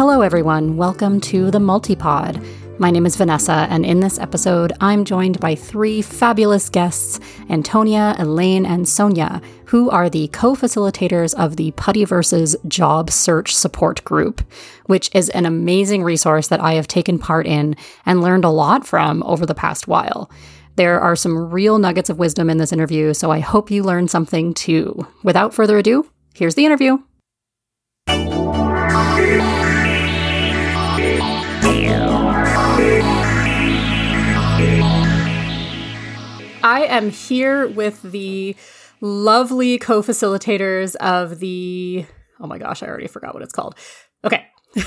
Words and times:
Hello, 0.00 0.22
everyone. 0.22 0.78
Welcome 0.78 1.20
to 1.20 1.50
the 1.50 1.58
Multipod. 1.58 2.42
My 2.78 2.90
name 2.90 3.04
is 3.04 3.16
Vanessa, 3.16 3.66
and 3.68 3.84
in 3.84 4.00
this 4.00 4.18
episode, 4.18 4.72
I'm 4.80 5.04
joined 5.04 5.38
by 5.40 5.54
three 5.54 6.00
fabulous 6.00 6.70
guests 6.70 7.20
Antonia, 7.50 8.16
Elaine, 8.18 8.64
and 8.64 8.88
Sonia, 8.88 9.42
who 9.66 9.90
are 9.90 10.08
the 10.08 10.28
co 10.28 10.54
facilitators 10.54 11.34
of 11.34 11.56
the 11.56 11.72
Puttyverse's 11.72 12.56
Job 12.66 13.10
Search 13.10 13.54
Support 13.54 14.02
Group, 14.04 14.40
which 14.86 15.10
is 15.14 15.28
an 15.28 15.44
amazing 15.44 16.02
resource 16.02 16.48
that 16.48 16.60
I 16.60 16.72
have 16.72 16.88
taken 16.88 17.18
part 17.18 17.46
in 17.46 17.76
and 18.06 18.22
learned 18.22 18.46
a 18.46 18.48
lot 18.48 18.86
from 18.86 19.22
over 19.24 19.44
the 19.44 19.54
past 19.54 19.86
while. 19.86 20.30
There 20.76 20.98
are 20.98 21.14
some 21.14 21.50
real 21.50 21.76
nuggets 21.76 22.08
of 22.08 22.18
wisdom 22.18 22.48
in 22.48 22.56
this 22.56 22.72
interview, 22.72 23.12
so 23.12 23.30
I 23.30 23.40
hope 23.40 23.70
you 23.70 23.82
learned 23.82 24.10
something 24.10 24.54
too. 24.54 25.06
Without 25.22 25.52
further 25.52 25.76
ado, 25.76 26.08
here's 26.32 26.54
the 26.54 26.64
interview. 26.64 27.00
I 36.62 36.84
am 36.84 37.10
here 37.10 37.68
with 37.68 38.02
the 38.02 38.56
lovely 39.00 39.78
co 39.78 40.02
facilitators 40.02 40.96
of 40.96 41.40
the. 41.40 42.06
Oh 42.38 42.46
my 42.46 42.58
gosh, 42.58 42.82
I 42.82 42.86
already 42.86 43.06
forgot 43.06 43.34
what 43.34 43.42
it's 43.42 43.52
called. 43.52 43.74
Okay. 44.24 44.46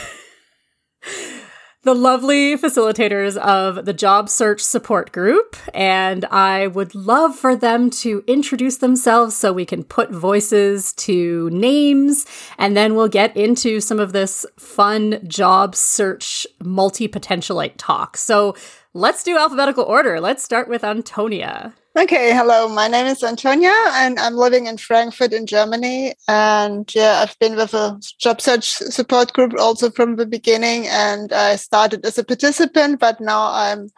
the 1.84 1.94
lovely 1.94 2.56
facilitators 2.56 3.36
of 3.36 3.84
the 3.84 3.92
Job 3.92 4.30
Search 4.30 4.62
Support 4.62 5.12
Group, 5.12 5.58
and 5.74 6.24
I 6.26 6.68
would 6.68 6.96
love 6.96 7.36
for 7.36 7.58
them 7.58 7.90
to 7.90 8.24
introduce 8.26 8.78
themselves 8.78 9.36
so 9.36 9.52
we 9.52 9.66
can 9.66 9.84
put 9.84 10.10
voices 10.10 10.94
to 10.94 11.50
names, 11.50 12.26
and 12.58 12.78
then 12.78 12.96
we'll 12.96 13.10
get 13.10 13.36
into 13.36 13.82
some 13.82 14.00
of 14.00 14.14
this 14.14 14.46
fun 14.58 15.20
job 15.28 15.76
search 15.76 16.48
multi 16.64 17.10
potentialite 17.10 17.74
talk. 17.78 18.16
So 18.16 18.56
let's 18.94 19.22
do 19.22 19.38
alphabetical 19.38 19.84
order. 19.84 20.22
Let's 20.22 20.42
start 20.42 20.70
with 20.70 20.86
Antonia. 20.86 21.74
Okay, 21.96 22.34
hello. 22.34 22.68
My 22.68 22.88
name 22.88 23.06
is 23.06 23.24
Antonia, 23.24 23.72
and 23.92 24.18
I'm 24.18 24.34
living 24.34 24.66
in 24.66 24.78
Frankfurt 24.78 25.32
in 25.32 25.46
Germany. 25.46 26.16
And 26.28 26.92
yeah, 26.96 27.20
I've 27.22 27.38
been 27.38 27.56
with 27.56 27.76
a 27.76 28.02
job 28.18 28.42
search 28.42 28.68
support 28.68 29.32
group 29.34 29.54
also 29.60 29.92
from 29.92 30.16
the 30.16 30.26
beginning. 30.26 30.88
And 30.88 31.32
I 31.32 31.56
started 31.56 32.04
as 32.04 32.18
a 32.18 32.24
participant, 32.24 33.00
but 33.00 33.22
now 33.22 33.48
I'm 33.52 33.92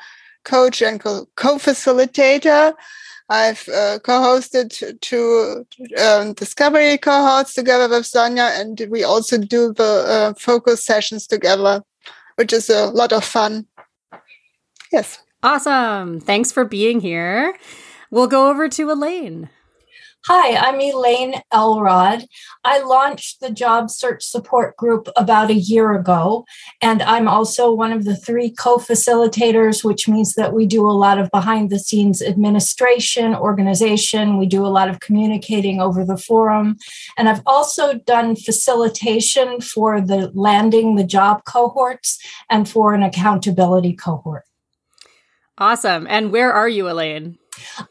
coach 0.44 0.82
and 0.82 1.02
co 1.02 1.26
facilitator. 1.38 2.74
I've 3.30 3.66
uh, 3.70 4.00
co-hosted 4.04 5.00
two 5.00 5.66
um, 5.98 6.34
discovery 6.34 6.98
cohorts 6.98 7.54
together 7.54 7.88
with 7.88 8.06
Sonia, 8.06 8.52
and 8.56 8.80
we 8.90 9.06
also 9.06 9.38
do 9.38 9.72
the 9.72 10.04
uh, 10.06 10.34
focus 10.38 10.86
sessions 10.86 11.28
together, 11.28 11.82
which 12.36 12.52
is 12.52 12.70
a 12.70 12.88
lot 12.88 13.14
of 13.14 13.24
fun. 13.24 13.68
Yes. 14.92 15.20
Awesome. 15.42 16.20
Thanks 16.20 16.52
for 16.52 16.66
being 16.66 17.00
here. 17.00 17.56
We'll 18.12 18.28
go 18.28 18.50
over 18.50 18.70
to 18.70 18.92
Elaine. 18.92 19.50
Hi, 20.28 20.56
I'm 20.56 20.82
Elaine 20.82 21.36
Elrod. 21.54 22.26
I 22.64 22.82
launched 22.82 23.42
the 23.42 23.52
job 23.52 23.92
search 23.92 24.24
support 24.24 24.76
group 24.76 25.08
about 25.16 25.52
a 25.52 25.54
year 25.54 25.94
ago, 25.94 26.46
and 26.82 27.04
I'm 27.04 27.28
also 27.28 27.72
one 27.72 27.92
of 27.92 28.06
the 28.06 28.16
three 28.16 28.50
co 28.50 28.78
facilitators, 28.78 29.84
which 29.84 30.08
means 30.08 30.34
that 30.34 30.52
we 30.52 30.66
do 30.66 30.90
a 30.90 30.98
lot 30.98 31.20
of 31.20 31.30
behind 31.30 31.70
the 31.70 31.78
scenes 31.78 32.24
administration, 32.24 33.36
organization. 33.36 34.40
We 34.40 34.48
do 34.48 34.66
a 34.66 34.74
lot 34.74 34.90
of 34.90 35.00
communicating 35.00 35.80
over 35.80 36.04
the 36.04 36.18
forum. 36.18 36.78
And 37.20 37.30
I've 37.30 37.44
also 37.46 38.00
done 38.00 38.36
facilitation 38.36 39.62
for 39.62 40.02
the 40.02 40.32
landing 40.34 40.96
the 40.96 41.04
job 41.04 41.46
cohorts 41.46 42.18
and 42.50 42.68
for 42.68 42.96
an 42.96 43.04
accountability 43.04 43.94
cohort. 43.94 44.46
Awesome. 45.60 46.08
And 46.10 46.32
where 46.32 46.52
are 46.52 46.68
you, 46.68 46.90
Elaine? 46.90 47.38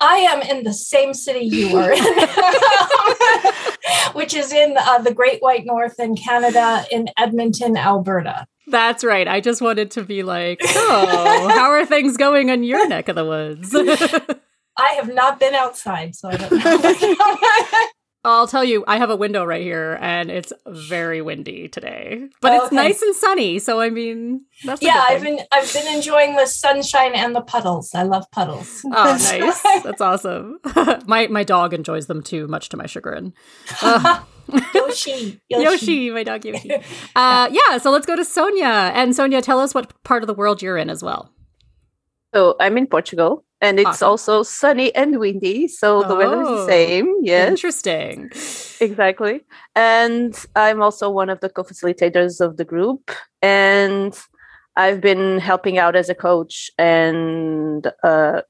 I 0.00 0.16
am 0.16 0.42
in 0.42 0.64
the 0.64 0.72
same 0.72 1.14
city 1.14 1.46
you 1.46 1.76
are 1.76 1.92
in, 1.92 2.04
which 4.14 4.34
is 4.34 4.52
in 4.52 4.76
uh, 4.76 4.98
the 4.98 5.14
Great 5.14 5.42
White 5.42 5.64
North 5.64 5.98
in 5.98 6.16
Canada, 6.16 6.84
in 6.90 7.08
Edmonton, 7.18 7.76
Alberta. 7.76 8.46
That's 8.66 9.04
right. 9.04 9.28
I 9.28 9.40
just 9.40 9.60
wanted 9.60 9.90
to 9.92 10.04
be 10.04 10.22
like, 10.22 10.60
oh, 10.64 11.50
how 11.54 11.70
are 11.70 11.84
things 11.84 12.16
going 12.16 12.48
in 12.48 12.64
your 12.64 12.88
neck 12.88 13.08
of 13.08 13.16
the 13.16 13.24
woods? 13.24 13.74
I 14.76 14.88
have 14.94 15.12
not 15.12 15.38
been 15.38 15.54
outside, 15.54 16.16
so 16.16 16.30
I 16.30 16.36
don't 16.36 16.52
know. 16.52 17.86
I'll 18.24 18.46
tell 18.46 18.64
you, 18.64 18.84
I 18.86 18.96
have 18.96 19.10
a 19.10 19.16
window 19.16 19.44
right 19.44 19.62
here, 19.62 19.98
and 20.00 20.30
it's 20.30 20.52
very 20.66 21.20
windy 21.20 21.68
today, 21.68 22.28
but 22.40 22.52
oh, 22.52 22.56
it's 22.56 22.66
okay. 22.66 22.76
nice 22.76 23.02
and 23.02 23.14
sunny. 23.14 23.58
So 23.58 23.80
I 23.80 23.90
mean, 23.90 24.46
yeah, 24.80 25.04
I've 25.08 25.22
been 25.22 25.40
I've 25.52 25.72
been 25.72 25.94
enjoying 25.94 26.36
the 26.36 26.46
sunshine 26.46 27.12
and 27.14 27.36
the 27.36 27.42
puddles. 27.42 27.94
I 27.94 28.02
love 28.02 28.30
puddles. 28.30 28.82
Oh, 28.86 28.90
nice! 28.90 29.62
That's 29.82 30.00
awesome. 30.00 30.58
my 31.06 31.26
my 31.26 31.44
dog 31.44 31.74
enjoys 31.74 32.06
them 32.06 32.22
too, 32.22 32.46
much 32.48 32.70
to 32.70 32.76
my 32.76 32.86
chagrin. 32.86 33.34
Uh, 33.82 34.22
Yoshi, 34.74 35.40
Yoshi, 35.48 35.64
Yoshi, 35.64 36.10
my 36.10 36.22
dog 36.22 36.44
Yoshi. 36.44 36.72
Uh, 37.14 37.48
yeah, 37.50 37.78
so 37.78 37.90
let's 37.90 38.06
go 38.06 38.16
to 38.16 38.24
Sonia, 38.24 38.92
and 38.94 39.14
Sonia, 39.14 39.42
tell 39.42 39.60
us 39.60 39.74
what 39.74 40.02
part 40.04 40.22
of 40.22 40.26
the 40.26 40.34
world 40.34 40.62
you're 40.62 40.78
in 40.78 40.88
as 40.88 41.02
well. 41.02 41.33
So 42.34 42.56
I'm 42.58 42.76
in 42.76 42.88
Portugal 42.88 43.44
and 43.60 43.78
it's 43.78 44.02
awesome. 44.02 44.08
also 44.08 44.42
sunny 44.42 44.94
and 44.94 45.18
windy 45.18 45.68
so 45.68 46.02
the 46.02 46.14
oh, 46.14 46.18
weather 46.18 46.42
is 46.42 46.48
the 46.48 46.54
oh, 46.54 46.66
same 46.66 47.14
yes. 47.22 47.48
interesting. 47.48 48.30
Exactly. 48.80 49.40
And 49.74 50.34
i'm 50.56 50.82
also 50.82 51.08
one 51.08 51.30
of 51.30 51.40
the 51.40 51.48
co-facilitators 51.48 52.40
of 52.40 52.56
the 52.56 52.64
group 52.64 53.10
and 53.40 54.12
i've 54.76 55.00
been 55.00 55.38
helping 55.38 55.78
out 55.78 55.96
as 55.96 56.08
a 56.08 56.14
coach 56.14 56.70
and 56.76 57.90
uh, 58.02 58.42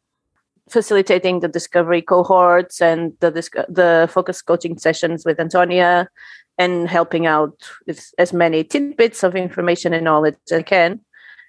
facilitating 0.68 1.40
the 1.40 1.48
discovery 1.48 2.02
cohorts 2.02 2.80
and 2.80 3.12
the 3.20 3.30
disc- 3.30 3.66
the 3.68 4.08
focus 4.10 4.40
coaching 4.42 4.78
sessions 4.78 5.24
with 5.26 5.38
antonia 5.38 6.08
and 6.56 6.88
helping 6.88 7.26
out 7.26 7.56
with 7.86 8.00
as 8.16 8.32
many 8.32 8.64
tidbits 8.64 9.22
of 9.22 9.36
information 9.36 9.92
and 9.92 10.04
knowledge 10.04 10.36
as 10.46 10.58
i 10.58 10.62
can 10.62 11.00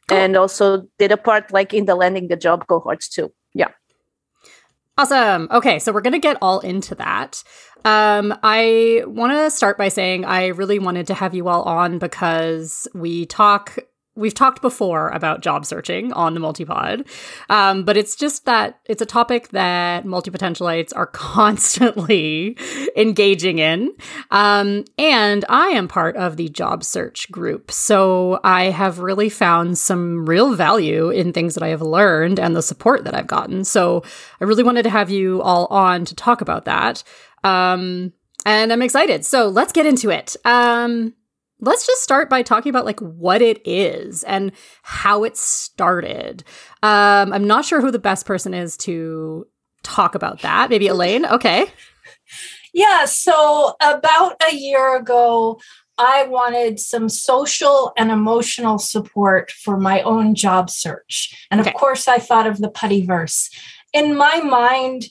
Cool. 0.08 0.18
and 0.18 0.38
also 0.38 0.88
did 1.00 1.12
a 1.12 1.18
part 1.18 1.52
like 1.52 1.74
in 1.74 1.86
the 1.86 1.96
landing 1.96 2.28
the 2.28 2.36
job 2.36 2.68
cohorts 2.68 3.10
too 3.10 3.32
yeah. 3.56 3.70
Awesome. 4.98 5.48
Okay, 5.52 5.80
so 5.80 5.92
we're 5.92 6.02
going 6.02 6.14
to 6.14 6.20
get 6.20 6.38
all 6.42 6.60
into 6.60 6.96
that. 6.96 7.44
Um, 7.84 8.38
I 8.44 9.04
want 9.06 9.34
to 9.34 9.52
start 9.52 9.78
by 9.78 9.90
saying 9.90 10.24
I 10.24 10.48
really 10.48 10.80
wanted 10.80 11.08
to 11.08 11.14
have 11.14 11.34
you 11.34 11.48
all 11.48 11.64
on 11.64 12.00
because 12.00 12.88
we 12.94 13.26
talk 13.26 13.78
we've 14.16 14.34
talked 14.34 14.62
before 14.62 15.10
about 15.10 15.42
job 15.42 15.66
searching 15.66 16.12
on 16.14 16.34
the 16.34 16.40
multipod 16.40 17.06
um, 17.50 17.84
but 17.84 17.98
it's 17.98 18.16
just 18.16 18.46
that 18.46 18.80
it's 18.86 19.02
a 19.02 19.06
topic 19.06 19.50
that 19.50 20.06
multipotentialites 20.06 20.92
are 20.96 21.06
constantly 21.36 22.58
engaging 22.96 23.60
in. 23.60 23.94
Um, 24.32 24.86
and 24.98 25.46
i 25.50 25.68
am 25.68 25.88
part 25.88 26.16
of 26.16 26.38
the 26.38 26.50
job 26.50 26.84
search 26.84 27.30
group. 27.32 27.72
So 27.72 28.40
i 28.44 28.66
have 28.66 29.00
really 29.00 29.30
found 29.30 29.78
some 29.78 30.26
real 30.26 30.54
value 30.56 31.10
in 31.10 31.34
things 31.34 31.54
that 31.56 31.64
i 31.64 31.70
have 31.70 31.82
learned 31.82 32.40
and 32.40 32.56
the 32.56 32.62
support 32.62 33.04
that 33.04 33.16
i've 33.16 33.28
gotten. 33.28 33.64
So 33.64 34.04
i 34.40 34.44
really 34.44 34.64
wanted 34.64 34.84
to 34.84 34.90
have 34.90 35.10
you 35.10 35.42
all 35.42 35.68
on 35.68 36.06
to 36.06 36.16
talk 36.16 36.42
about 36.42 36.66
that. 36.66 37.04
Um, 37.44 38.14
and 38.46 38.72
i'm 38.72 38.82
excited. 38.82 39.26
So 39.26 39.48
let's 39.48 39.74
get 39.74 39.86
into 39.86 40.10
it. 40.10 40.36
Um, 40.46 41.14
let's 41.62 41.86
just 41.86 42.04
start 42.04 42.30
by 42.30 42.42
talking 42.42 42.70
about 42.70 42.86
like 42.86 43.00
what 43.00 43.42
it 43.42 43.66
is 43.66 44.24
and 44.24 44.52
how 44.84 45.24
it 45.24 45.38
started. 45.38 46.44
Um, 46.84 47.34
I'm 47.34 47.48
not 47.48 47.66
sure 47.66 47.82
who 47.82 47.92
the 47.92 48.00
best 48.00 48.26
person 48.26 48.54
is 48.54 48.78
to 48.78 49.48
talk 49.84 50.16
about 50.16 50.42
that. 50.42 50.70
Maybe 50.70 50.88
Elaine. 50.88 51.26
Okay. 51.36 51.68
Yeah. 52.74 53.06
So 53.06 53.76
about 53.82 54.36
a 54.50 54.54
year 54.56 54.98
ago, 54.98 55.60
I 55.98 56.24
wanted 56.28 56.80
some 56.80 57.08
social 57.08 57.94
and 57.98 58.12
emotional 58.12 58.80
support 58.80 59.52
for 59.52 59.78
my 59.78 60.02
own 60.02 60.36
job 60.36 60.70
search. 60.70 61.48
And 61.50 61.62
of 61.62 61.74
course, 61.74 62.08
I 62.08 62.18
thought 62.18 62.48
of 62.48 62.58
the 62.58 62.70
Puttyverse. 62.70 63.50
In 63.94 64.16
my 64.18 64.42
mind, 64.42 65.06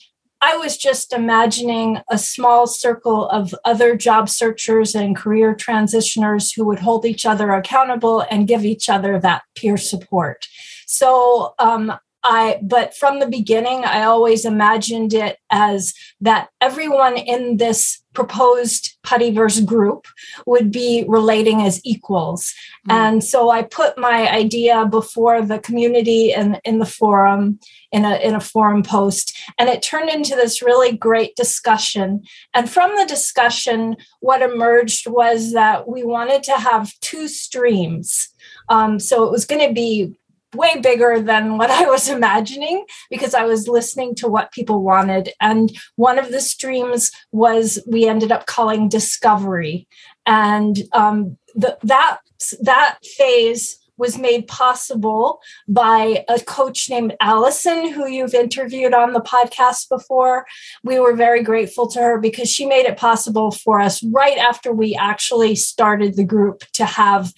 I 0.47 0.57
was 0.57 0.77
just 0.77 1.15
imagining 1.15 2.01
a 2.11 2.19
small 2.19 2.67
circle 2.67 3.31
of 3.31 3.55
other 3.65 3.97
job 3.97 4.29
searchers 4.29 4.95
and 4.95 5.17
career 5.17 5.55
transitioners 5.55 6.55
who 6.55 6.67
would 6.67 6.81
hold 6.81 7.07
each 7.07 7.25
other 7.25 7.51
accountable 7.53 8.21
and 8.31 8.47
give 8.47 8.63
each 8.63 8.91
other 8.91 9.19
that 9.19 9.45
peer 9.55 9.79
support. 9.79 10.47
So 10.87 11.55
um, 11.59 11.95
I 12.25 12.59
but 12.63 12.97
from 12.97 13.21
the 13.21 13.27
beginning, 13.27 13.85
I 13.85 14.05
always 14.05 14.45
imagined 14.45 15.13
it 15.13 15.39
as 15.51 15.93
that 16.23 16.49
everyone 16.61 17.19
in 17.19 17.59
this 17.59 18.03
proposed 18.15 18.97
Puttyverse 19.05 19.67
group 19.67 20.07
would 20.47 20.71
be 20.71 21.05
relating 21.07 21.61
as 21.63 21.85
equals. 21.85 22.55
Mm-hmm. 22.89 22.91
And 22.93 23.25
so 23.25 23.51
I 23.51 23.63
put 23.63 23.99
my 23.99 24.31
idea 24.31 24.87
before 24.87 25.43
the 25.43 25.59
community 25.59 26.33
and 26.33 26.61
in 26.65 26.79
the 26.79 26.87
forum 26.87 27.59
in 27.93 28.05
a 28.05 28.17
in 28.17 28.35
a 28.35 28.41
forum 28.41 28.83
post 28.83 29.37
and 29.59 29.69
it 29.69 29.83
turned 29.83 30.09
into 30.09 30.35
this 30.35 30.63
really 30.63 30.97
great 30.97 31.37
discussion. 31.37 32.23
And 32.55 32.71
from 32.71 32.97
the 32.97 33.07
discussion 33.07 33.97
what 34.21 34.41
emerged 34.41 35.07
was 35.07 35.53
that 35.53 35.87
we 35.89 36.05
wanted 36.05 36.43
to 36.45 36.53
have 36.53 36.93
two 37.01 37.29
streams. 37.29 38.31
Um, 38.69 38.99
so 38.99 39.25
it 39.25 39.31
was 39.31 39.45
going 39.45 39.67
to 39.67 39.75
be 39.75 40.15
way 40.55 40.81
bigger 40.81 41.21
than 41.21 41.59
what 41.59 41.71
I 41.71 41.87
was 41.87 42.09
imagining 42.09 42.85
because 43.11 43.35
I 43.35 43.45
was 43.45 43.69
listening 43.69 44.15
to 44.17 44.29
what 44.29 44.53
people 44.53 44.83
wanted. 44.83 45.31
And 45.41 45.71
one 45.97 46.19
of 46.19 46.31
the 46.31 46.41
streams 46.41 47.11
was 47.33 47.79
we 47.87 48.07
ended 48.07 48.33
up 48.33 48.47
calling 48.47 48.89
Discovery. 48.89 49.87
And 50.27 50.79
um, 50.93 51.37
the, 51.55 51.79
that, 51.83 52.19
that 52.61 52.99
phase 53.17 53.79
was 53.97 54.19
made 54.19 54.47
possible 54.49 55.41
by 55.69 56.25
a 56.29 56.41
coach 56.41 56.91
named 56.91 57.15
Allison, 57.21 57.93
who 57.93 58.09
you've 58.09 58.35
interviewed 58.35 58.93
on 58.93 59.13
the 59.13 59.21
podcast 59.21 59.89
before. 59.89 60.47
We 60.83 60.99
were 60.99 61.15
very 61.15 61.43
grateful 61.43 61.87
to 61.89 62.01
her 62.01 62.21
because 62.21 62.51
she 62.51 62.67
made 62.67 62.87
it 62.87 62.97
possible 62.97 63.53
for 63.53 63.81
us 63.81 64.03
right 64.03 64.39
after 64.39 64.73
we 64.73 64.97
actually 64.97 65.55
started 65.55 66.17
the 66.17 66.25
group 66.25 66.65
to 66.73 66.85
have 66.85 67.33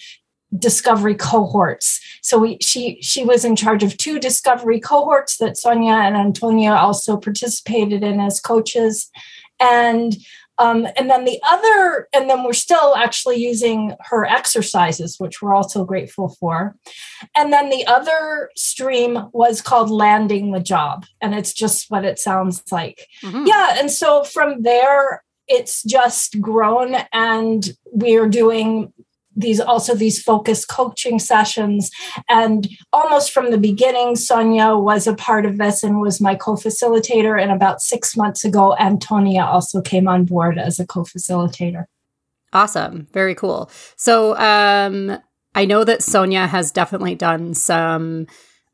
discovery 0.59 1.15
cohorts. 1.15 2.01
So 2.23 2.39
we, 2.39 2.59
she 2.61 2.99
she 3.03 3.25
was 3.25 3.45
in 3.45 3.57
charge 3.57 3.83
of 3.83 3.97
two 3.97 4.19
discovery 4.19 4.81
cohorts 4.81 5.39
that 5.39 5.57
Sonia 5.57 5.95
and 5.95 6.17
Antonia 6.17 6.73
also 6.73 7.17
participated 7.17 8.03
in 8.03 8.21
as 8.21 8.41
coaches, 8.41 9.11
and 9.61 10.17
um, 10.59 10.87
and 10.97 11.11
then 11.11 11.25
the 11.25 11.39
other, 11.47 12.09
and 12.15 12.31
then 12.31 12.43
we're 12.43 12.55
still 12.55 12.97
actually 12.97 13.37
using 13.37 13.95
her 14.01 14.25
exercises, 14.25 15.17
which 15.19 15.43
we're 15.43 15.55
also 15.55 15.85
grateful 15.85 16.31
for. 16.41 16.77
And 17.35 17.53
then 17.53 17.69
the 17.69 17.87
other 17.87 18.51
stream 18.57 19.29
was 19.33 19.61
called 19.61 19.91
Landing 19.91 20.53
the 20.53 20.61
Job, 20.61 21.05
and 21.21 21.35
it's 21.35 21.53
just 21.53 21.91
what 21.91 22.05
it 22.05 22.19
sounds 22.19 22.63
like. 22.71 23.07
Mm-hmm. 23.23 23.45
Yeah, 23.47 23.77
and 23.79 23.91
so 23.91 24.25
from 24.25 24.63
there, 24.63 25.23
it's 25.47 25.83
just 25.83 26.41
grown, 26.41 26.97
and 27.13 27.69
we're 27.93 28.29
doing 28.29 28.93
these 29.37 29.61
also 29.61 29.95
these 29.95 30.21
focus 30.21 30.65
coaching 30.65 31.19
sessions. 31.19 31.91
And 32.29 32.69
almost 32.93 33.31
from 33.31 33.51
the 33.51 33.59
beginning 33.59 34.17
sonia 34.17 34.77
was 34.77 35.07
a 35.07 35.15
part 35.15 35.47
of 35.47 35.59
this 35.59 35.83
and 35.83 36.01
was 36.01 36.21
my 36.21 36.35
co-facilitator. 36.35 37.41
And 37.41 37.53
about 37.53 37.81
six 37.81 38.17
months 38.17 38.45
ago 38.45 38.77
antonia 38.79 39.45
also 39.45 39.81
came 39.83 40.09
on 40.09 40.25
board 40.25 40.59
as 40.59 40.81
a 40.81 40.87
co-facilitator. 40.87 41.85
Awesome. 42.53 43.07
Very 43.13 43.35
cool. 43.35 43.71
So 43.97 44.37
um 44.39 45.19
i 45.55 45.65
know 45.65 45.85
that 45.85 46.03
sonia 46.03 46.47
has 46.47 46.71
definitely 46.71 47.15
done 47.15 47.55
some 47.55 48.27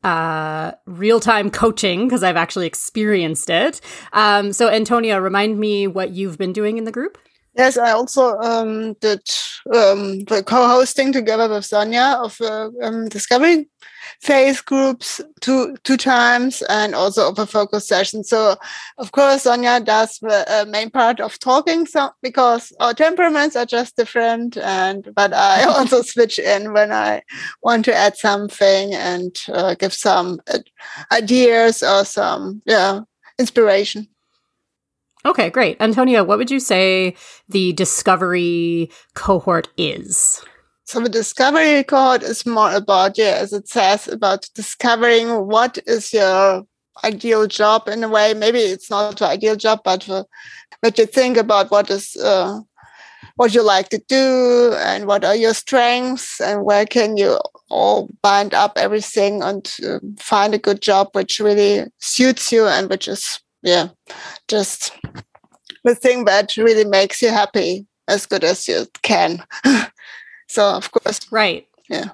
uh, 0.03 0.73
real 0.85 1.19
time 1.19 1.49
coaching 1.49 2.05
because 2.05 2.23
I've 2.23 2.35
actually 2.35 2.67
experienced 2.67 3.49
it. 3.49 3.79
Um, 4.11 4.51
so, 4.53 4.69
Antonia, 4.69 5.21
remind 5.21 5.59
me 5.59 5.87
what 5.87 6.11
you've 6.11 6.37
been 6.37 6.53
doing 6.53 6.77
in 6.77 6.83
the 6.83 6.91
group. 6.91 7.17
Yes, 7.55 7.77
I 7.77 7.91
also 7.91 8.37
um, 8.39 8.93
did 8.93 9.21
um, 9.73 10.21
the 10.25 10.43
co-hosting 10.45 11.11
together 11.13 11.47
with 11.47 11.65
Sonia 11.65 12.17
of 12.19 12.41
uh, 12.41 12.69
um, 12.81 13.09
discovery 13.09 13.69
phase 14.21 14.59
groups 14.59 15.21
two 15.39 15.75
two 15.83 15.97
times, 15.97 16.63
and 16.63 16.95
also 16.95 17.29
of 17.29 17.37
a 17.37 17.45
focus 17.45 17.87
session. 17.87 18.23
So, 18.23 18.55
of 18.97 19.11
course, 19.11 19.43
Sonia 19.43 19.79
does 19.81 20.17
the 20.19 20.45
uh, 20.47 20.65
main 20.65 20.89
part 20.89 21.19
of 21.19 21.37
talking, 21.37 21.85
so 21.85 22.09
because 22.23 22.73
our 22.79 22.93
temperaments 22.95 23.55
are 23.55 23.67
just 23.67 23.97
different. 23.97 24.57
And 24.57 25.07
but 25.15 25.33
I 25.33 25.63
also 25.67 26.01
switch 26.01 26.39
in 26.39 26.73
when 26.73 26.91
I 26.91 27.21
want 27.61 27.85
to 27.85 27.95
add 27.95 28.17
something 28.17 28.95
and 28.95 29.39
uh, 29.53 29.75
give 29.75 29.93
some 29.93 30.41
uh, 30.51 30.59
ideas 31.11 31.83
or 31.83 32.03
some 32.03 32.63
yeah 32.65 33.01
inspiration. 33.37 34.07
Okay, 35.25 35.49
great. 35.49 35.77
Antonio, 35.79 36.23
what 36.23 36.37
would 36.37 36.51
you 36.51 36.59
say 36.59 37.15
the 37.47 37.71
discovery 37.73 38.91
cohort 39.13 39.69
is? 39.77 40.43
So 40.85 40.99
the 40.99 41.09
discovery 41.09 41.83
cohort 41.83 42.23
is 42.23 42.45
more 42.45 42.73
about, 42.73 43.17
yeah, 43.17 43.37
as 43.39 43.53
it 43.53 43.69
says, 43.69 44.07
about 44.07 44.49
discovering 44.53 45.47
what 45.47 45.79
is 45.87 46.11
your 46.11 46.63
ideal 47.03 47.47
job 47.47 47.87
in 47.87 48.03
a 48.03 48.09
way. 48.09 48.33
Maybe 48.33 48.59
it's 48.59 48.89
not 48.89 49.17
the 49.17 49.25
ideal 49.25 49.55
job, 49.55 49.79
but 49.85 50.03
for, 50.03 50.25
but 50.81 50.97
you 50.97 51.05
think 51.05 51.37
about 51.37 51.71
what 51.71 51.89
is 51.89 52.17
uh, 52.17 52.59
what 53.35 53.53
you 53.53 53.63
like 53.63 53.89
to 53.89 54.01
do 54.07 54.73
and 54.77 55.07
what 55.07 55.23
are 55.23 55.35
your 55.35 55.53
strengths 55.53 56.39
and 56.39 56.63
where 56.63 56.85
can 56.85 57.17
you 57.17 57.39
all 57.69 58.09
bind 58.21 58.53
up 58.53 58.73
everything 58.75 59.41
and 59.41 59.75
uh, 59.87 59.99
find 60.19 60.53
a 60.53 60.59
good 60.59 60.81
job 60.81 61.07
which 61.13 61.39
really 61.39 61.85
suits 61.99 62.51
you 62.51 62.67
and 62.67 62.89
which 62.89 63.07
is 63.07 63.39
yeah, 63.63 63.89
just 64.47 64.91
the 65.83 65.95
thing 65.95 66.25
that 66.25 66.57
really 66.57 66.85
makes 66.85 67.21
you 67.21 67.29
happy 67.29 67.87
as 68.07 68.25
good 68.25 68.43
as 68.43 68.67
you 68.67 68.85
can. 69.01 69.43
so 70.47 70.69
of 70.75 70.91
course, 70.91 71.19
right, 71.31 71.67
yeah. 71.89 72.09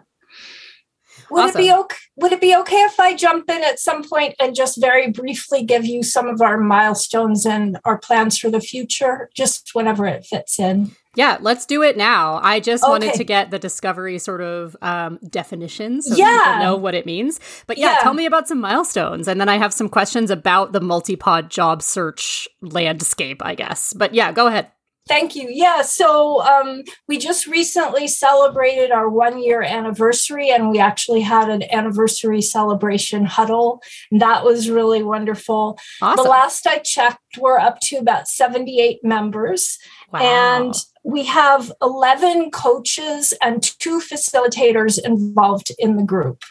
Would 1.31 1.45
awesome. 1.45 1.61
it 1.61 1.63
be 1.63 1.73
okay? 1.73 1.97
Would 2.17 2.31
it 2.33 2.41
be 2.41 2.55
okay 2.55 2.81
if 2.83 2.99
I 2.99 3.15
jump 3.15 3.49
in 3.49 3.63
at 3.63 3.79
some 3.79 4.03
point 4.03 4.35
and 4.39 4.55
just 4.55 4.79
very 4.79 5.11
briefly 5.11 5.63
give 5.63 5.85
you 5.85 6.03
some 6.03 6.27
of 6.27 6.41
our 6.41 6.57
milestones 6.57 7.45
and 7.45 7.77
our 7.85 7.97
plans 7.97 8.37
for 8.37 8.49
the 8.49 8.61
future, 8.61 9.29
just 9.35 9.71
whenever 9.73 10.05
it 10.05 10.25
fits 10.25 10.59
in? 10.59 10.91
Yeah, 11.15 11.37
let's 11.41 11.65
do 11.65 11.81
it 11.81 11.97
now. 11.97 12.39
I 12.43 12.59
just 12.59 12.83
okay. 12.83 12.91
wanted 12.91 13.13
to 13.15 13.23
get 13.23 13.51
the 13.51 13.59
discovery 13.59 14.19
sort 14.19 14.41
of 14.41 14.77
um, 14.81 15.19
definition 15.27 16.01
so 16.01 16.15
yeah. 16.15 16.37
people 16.37 16.59
know 16.59 16.75
what 16.77 16.93
it 16.93 17.05
means. 17.05 17.39
But 17.67 17.77
yeah, 17.77 17.93
yeah, 17.93 17.97
tell 17.99 18.13
me 18.13 18.25
about 18.25 18.47
some 18.47 18.59
milestones. 18.59 19.27
And 19.27 19.41
then 19.41 19.49
I 19.49 19.57
have 19.57 19.73
some 19.73 19.89
questions 19.89 20.29
about 20.29 20.71
the 20.71 20.79
multi-pod 20.79 21.49
job 21.49 21.81
search 21.81 22.47
landscape, 22.61 23.41
I 23.43 23.55
guess. 23.55 23.91
But 23.93 24.13
yeah, 24.13 24.31
go 24.31 24.47
ahead. 24.47 24.71
Thank 25.09 25.35
you. 25.35 25.49
Yeah, 25.49 25.81
so 25.81 26.39
um, 26.43 26.83
we 27.07 27.17
just 27.17 27.47
recently 27.47 28.07
celebrated 28.07 28.91
our 28.91 29.09
one 29.09 29.41
year 29.41 29.63
anniversary, 29.63 30.51
and 30.51 30.69
we 30.69 30.77
actually 30.77 31.21
had 31.21 31.49
an 31.49 31.63
anniversary 31.73 32.43
celebration 32.43 33.25
huddle. 33.25 33.81
And 34.11 34.21
that 34.21 34.45
was 34.45 34.69
really 34.69 35.01
wonderful. 35.01 35.79
Awesome. 35.99 36.23
The 36.23 36.29
last 36.29 36.67
I 36.67 36.77
checked, 36.77 37.39
we're 37.39 37.57
up 37.57 37.79
to 37.85 37.95
about 37.95 38.27
78 38.27 38.99
members. 39.03 39.79
Wow. 40.13 40.19
And 40.19 40.75
we 41.03 41.23
have 41.25 41.71
11 41.81 42.51
coaches 42.51 43.33
and 43.41 43.63
two 43.63 43.99
facilitators 43.99 45.03
involved 45.03 45.71
in 45.79 45.95
the 45.95 46.03
group. 46.03 46.43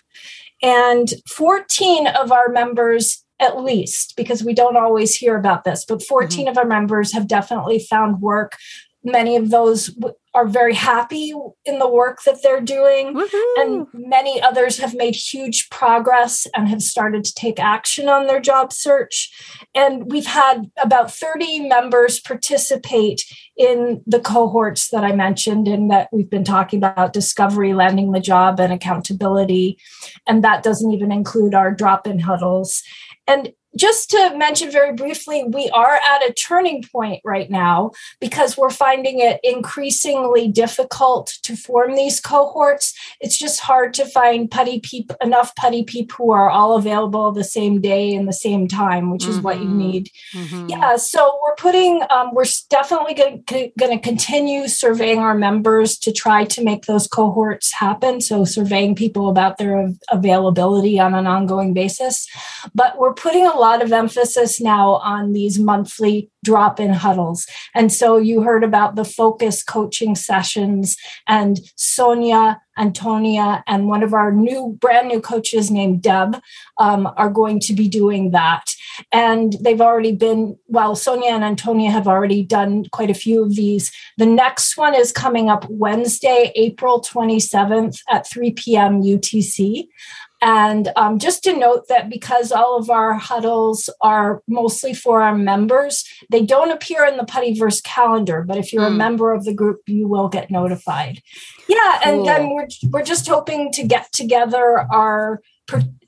And 0.62 1.08
14 1.28 2.08
of 2.08 2.32
our 2.32 2.49
members 2.49 3.25
at 3.40 3.62
least 3.62 4.14
because 4.16 4.42
we 4.42 4.54
don't 4.54 4.76
always 4.76 5.14
hear 5.14 5.37
about 5.37 5.64
this 5.64 5.85
but 5.85 6.02
14 6.02 6.40
mm-hmm. 6.40 6.50
of 6.50 6.59
our 6.59 6.66
members 6.66 7.12
have 7.12 7.26
definitely 7.26 7.78
found 7.78 8.21
work 8.21 8.57
many 9.04 9.37
of 9.37 9.50
those 9.50 9.97
are 10.35 10.47
very 10.47 10.75
happy 10.75 11.33
in 11.64 11.78
the 11.78 11.88
work 11.88 12.23
that 12.25 12.42
they're 12.42 12.61
doing 12.61 13.14
Woo-hoo. 13.14 13.54
and 13.59 13.87
many 13.92 14.40
others 14.40 14.78
have 14.78 14.95
made 14.95 15.14
huge 15.14 15.68
progress 15.71 16.47
and 16.54 16.68
have 16.68 16.83
started 16.83 17.25
to 17.25 17.35
take 17.35 17.59
action 17.59 18.09
on 18.09 18.26
their 18.26 18.40
job 18.40 18.73
search 18.73 19.30
and 19.75 20.11
we've 20.12 20.26
had 20.26 20.71
about 20.80 21.12
30 21.12 21.68
members 21.68 22.21
participate 22.21 23.25
in 23.57 24.02
the 24.07 24.21
cohorts 24.21 24.90
that 24.90 25.02
i 25.02 25.12
mentioned 25.12 25.66
and 25.66 25.90
that 25.90 26.09
we've 26.12 26.30
been 26.30 26.45
talking 26.45 26.78
about 26.78 27.12
discovery 27.12 27.73
landing 27.73 28.12
the 28.12 28.21
job 28.21 28.61
and 28.61 28.73
accountability 28.73 29.78
and 30.26 30.45
that 30.45 30.62
doesn't 30.62 30.92
even 30.92 31.11
include 31.11 31.54
our 31.54 31.73
drop-in 31.73 32.18
huddles 32.18 32.83
and 33.28 33.54
just 33.78 34.11
to 34.11 34.37
mention 34.37 34.70
very 34.70 34.92
briefly, 34.92 35.44
we 35.44 35.70
are 35.70 35.94
at 35.94 36.28
a 36.28 36.32
turning 36.32 36.82
point 36.82 37.20
right 37.25 37.50
now 37.50 37.92
because 38.20 38.56
we're 38.56 38.70
finding 38.70 39.20
it 39.20 39.40
increasingly 39.42 40.49
difficult 40.49 41.38
to 41.42 41.56
form 41.56 41.94
these 41.94 42.20
cohorts. 42.20 42.94
It's 43.20 43.38
just 43.38 43.61
hard 43.61 43.94
to 43.94 44.04
find 44.04 44.50
putty 44.50 44.80
peep 44.80 45.12
enough 45.23 45.54
putty 45.56 45.85
peep 45.85 46.12
who 46.12 46.32
are 46.32 46.50
all 46.50 46.76
available 46.76 47.32
the 47.32 47.44
same 47.44 47.80
day 47.80 48.14
and 48.14 48.26
the 48.26 48.32
same 48.32 48.66
time, 48.66 49.11
which 49.11 49.23
mm-hmm. 49.23 49.30
is 49.30 49.40
what 49.40 49.58
you 49.58 49.66
mm-hmm. 49.66 49.78
need. 49.78 50.11
Mm-hmm. 50.35 50.68
Yeah, 50.70 50.97
so 50.97 51.38
we're 51.42 51.54
putting, 51.54 52.02
um, 52.11 52.35
we're 52.35 52.44
definitely 52.68 53.14
going 53.14 53.44
to 53.47 53.99
continue 54.00 54.68
surveying 54.68 55.18
our 55.18 55.35
members 55.35 55.99
to 55.99 56.12
try 56.12 56.44
to 56.47 56.64
make 56.64 56.87
those 56.87 57.06
cohorts 57.06 57.73
happen. 57.73 58.20
So 58.20 58.44
surveying 58.44 58.94
people 58.94 59.28
about 59.28 59.58
their 59.58 59.92
availability 60.11 60.99
on 60.99 61.14
an 61.14 61.26
ongoing 61.26 61.75
basis, 61.75 62.26
but 62.75 62.99
we're 62.99 63.14
putting 63.14 63.47
a 63.47 63.54
lot 63.54 63.67
lot 63.68 63.82
of 63.82 63.92
emphasis 63.92 64.60
now 64.60 64.94
on 64.94 65.32
these 65.32 65.58
monthly 65.58 66.30
drop 66.44 66.80
in 66.80 66.92
huddles. 66.92 67.46
And 67.75 67.92
so 67.92 68.16
you 68.16 68.42
heard 68.42 68.64
about 68.64 68.94
the 68.94 69.04
focus 69.04 69.62
coaching 69.62 70.14
sessions, 70.14 70.96
and 71.26 71.60
Sonia, 71.76 72.60
Antonia, 72.78 73.62
and 73.66 73.88
one 73.88 74.02
of 74.02 74.14
our 74.14 74.32
new, 74.32 74.76
brand 74.80 75.08
new 75.08 75.20
coaches 75.20 75.70
named 75.70 76.00
Deb 76.00 76.40
um, 76.78 77.12
are 77.16 77.28
going 77.28 77.60
to 77.60 77.75
be 77.75 77.88
doing 77.88 78.30
that. 78.30 78.64
And 79.12 79.54
they've 79.60 79.80
already 79.80 80.12
been, 80.12 80.56
well, 80.68 80.94
Sonia 80.96 81.30
and 81.30 81.44
Antonia 81.44 81.90
have 81.90 82.08
already 82.08 82.42
done 82.42 82.87
quite 82.92 83.10
a 83.10 83.14
few 83.14 83.42
of 83.42 83.54
these. 83.54 83.92
The 84.16 84.26
next 84.26 84.76
one 84.76 84.94
is 84.94 85.12
coming 85.12 85.50
up 85.50 85.66
Wednesday, 85.68 86.52
April 86.54 87.02
27th 87.02 88.00
at 88.08 88.26
3 88.26 88.52
p.m. 88.52 89.02
UTC. 89.02 89.88
And 90.40 90.92
um, 90.95 91.18
just 91.18 91.42
to 91.45 91.57
note 91.57 91.88
that 91.88 92.09
because 92.09 92.52
all 92.52 92.78
of 92.78 92.90
our 92.90 93.14
huddles 93.14 93.90
are 94.00 94.42
mostly 94.47 94.95
for 94.95 95.23
our 95.23 95.35
members, 95.35 96.04
they 96.30 96.45
don't 96.45 96.71
appear 96.71 97.04
in 97.04 97.16
the 97.16 97.25
Puttyverse 97.25 97.83
calendar. 97.83 98.45
But 98.47 98.57
if 98.57 98.73
you're 98.73 98.83
mm. 98.83 98.88
a 98.88 98.90
hmm. 98.90 98.99
member 98.99 99.33
of 99.33 99.45
the 99.45 99.54
group, 99.54 99.80
you 99.87 100.07
will 100.07 100.28
get 100.28 100.50
notified. 100.50 101.21
Yeah, 101.68 102.00
cool. 102.02 102.12
and 102.12 102.26
then 102.26 102.50
we're 102.50 102.68
we're 102.90 103.02
just 103.02 103.26
hoping 103.26 103.73
to 103.73 103.83
get 103.83 104.12
together 104.12 104.87
our 104.92 105.40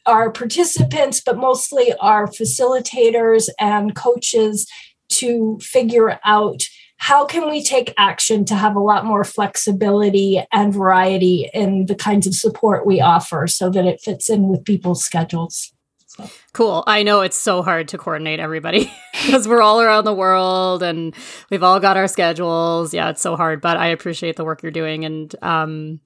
our 0.07 0.31
participants, 0.31 1.21
but 1.21 1.37
mostly 1.37 1.93
our 2.01 2.27
facilitators 2.27 3.49
and 3.59 3.95
coaches 3.95 4.67
to 5.11 5.59
figure 5.61 6.19
out 6.25 6.63
how 7.01 7.25
can 7.25 7.49
we 7.49 7.63
take 7.63 7.95
action 7.97 8.45
to 8.45 8.55
have 8.55 8.77
a 8.77 8.81
lot 8.81 9.07
more 9.07 9.25
flexibility 9.25 10.43
and 10.53 10.73
variety 10.73 11.49
in 11.55 11.87
the 11.87 11.95
kinds 11.95 12.27
of 12.27 12.35
support 12.35 12.87
we 12.87 13.01
offer 13.01 13.47
so 13.47 13.71
that 13.71 13.87
it 13.87 14.01
fits 14.01 14.29
in 14.29 14.49
with 14.49 14.65
people's 14.65 15.03
schedules 15.03 15.73
so. 16.11 16.29
Cool. 16.53 16.83
I 16.89 17.05
know 17.05 17.21
it's 17.21 17.37
so 17.37 17.63
hard 17.63 17.87
to 17.89 17.99
coordinate 17.99 18.41
everybody 18.41 18.93
because 19.13 19.47
we're 19.47 19.63
all 19.63 19.81
around 19.81 20.05
the 20.05 20.13
world 20.13 20.83
and 20.83 21.15
we've 21.51 21.63
all 21.63 21.79
got 21.79 21.97
our 21.97 22.09
schedules. 22.09 22.93
Yeah, 22.93 23.11
it's 23.11 23.23
so 23.23 23.37
hard, 23.37 23.61
but 23.61 23.77
I 23.77 23.87
appreciate 23.87 24.35
the 24.35 24.45
work 24.45 24.63
you're 24.65 24.73
doing. 24.73 25.05
And 25.05 25.35
um, 25.41 26.01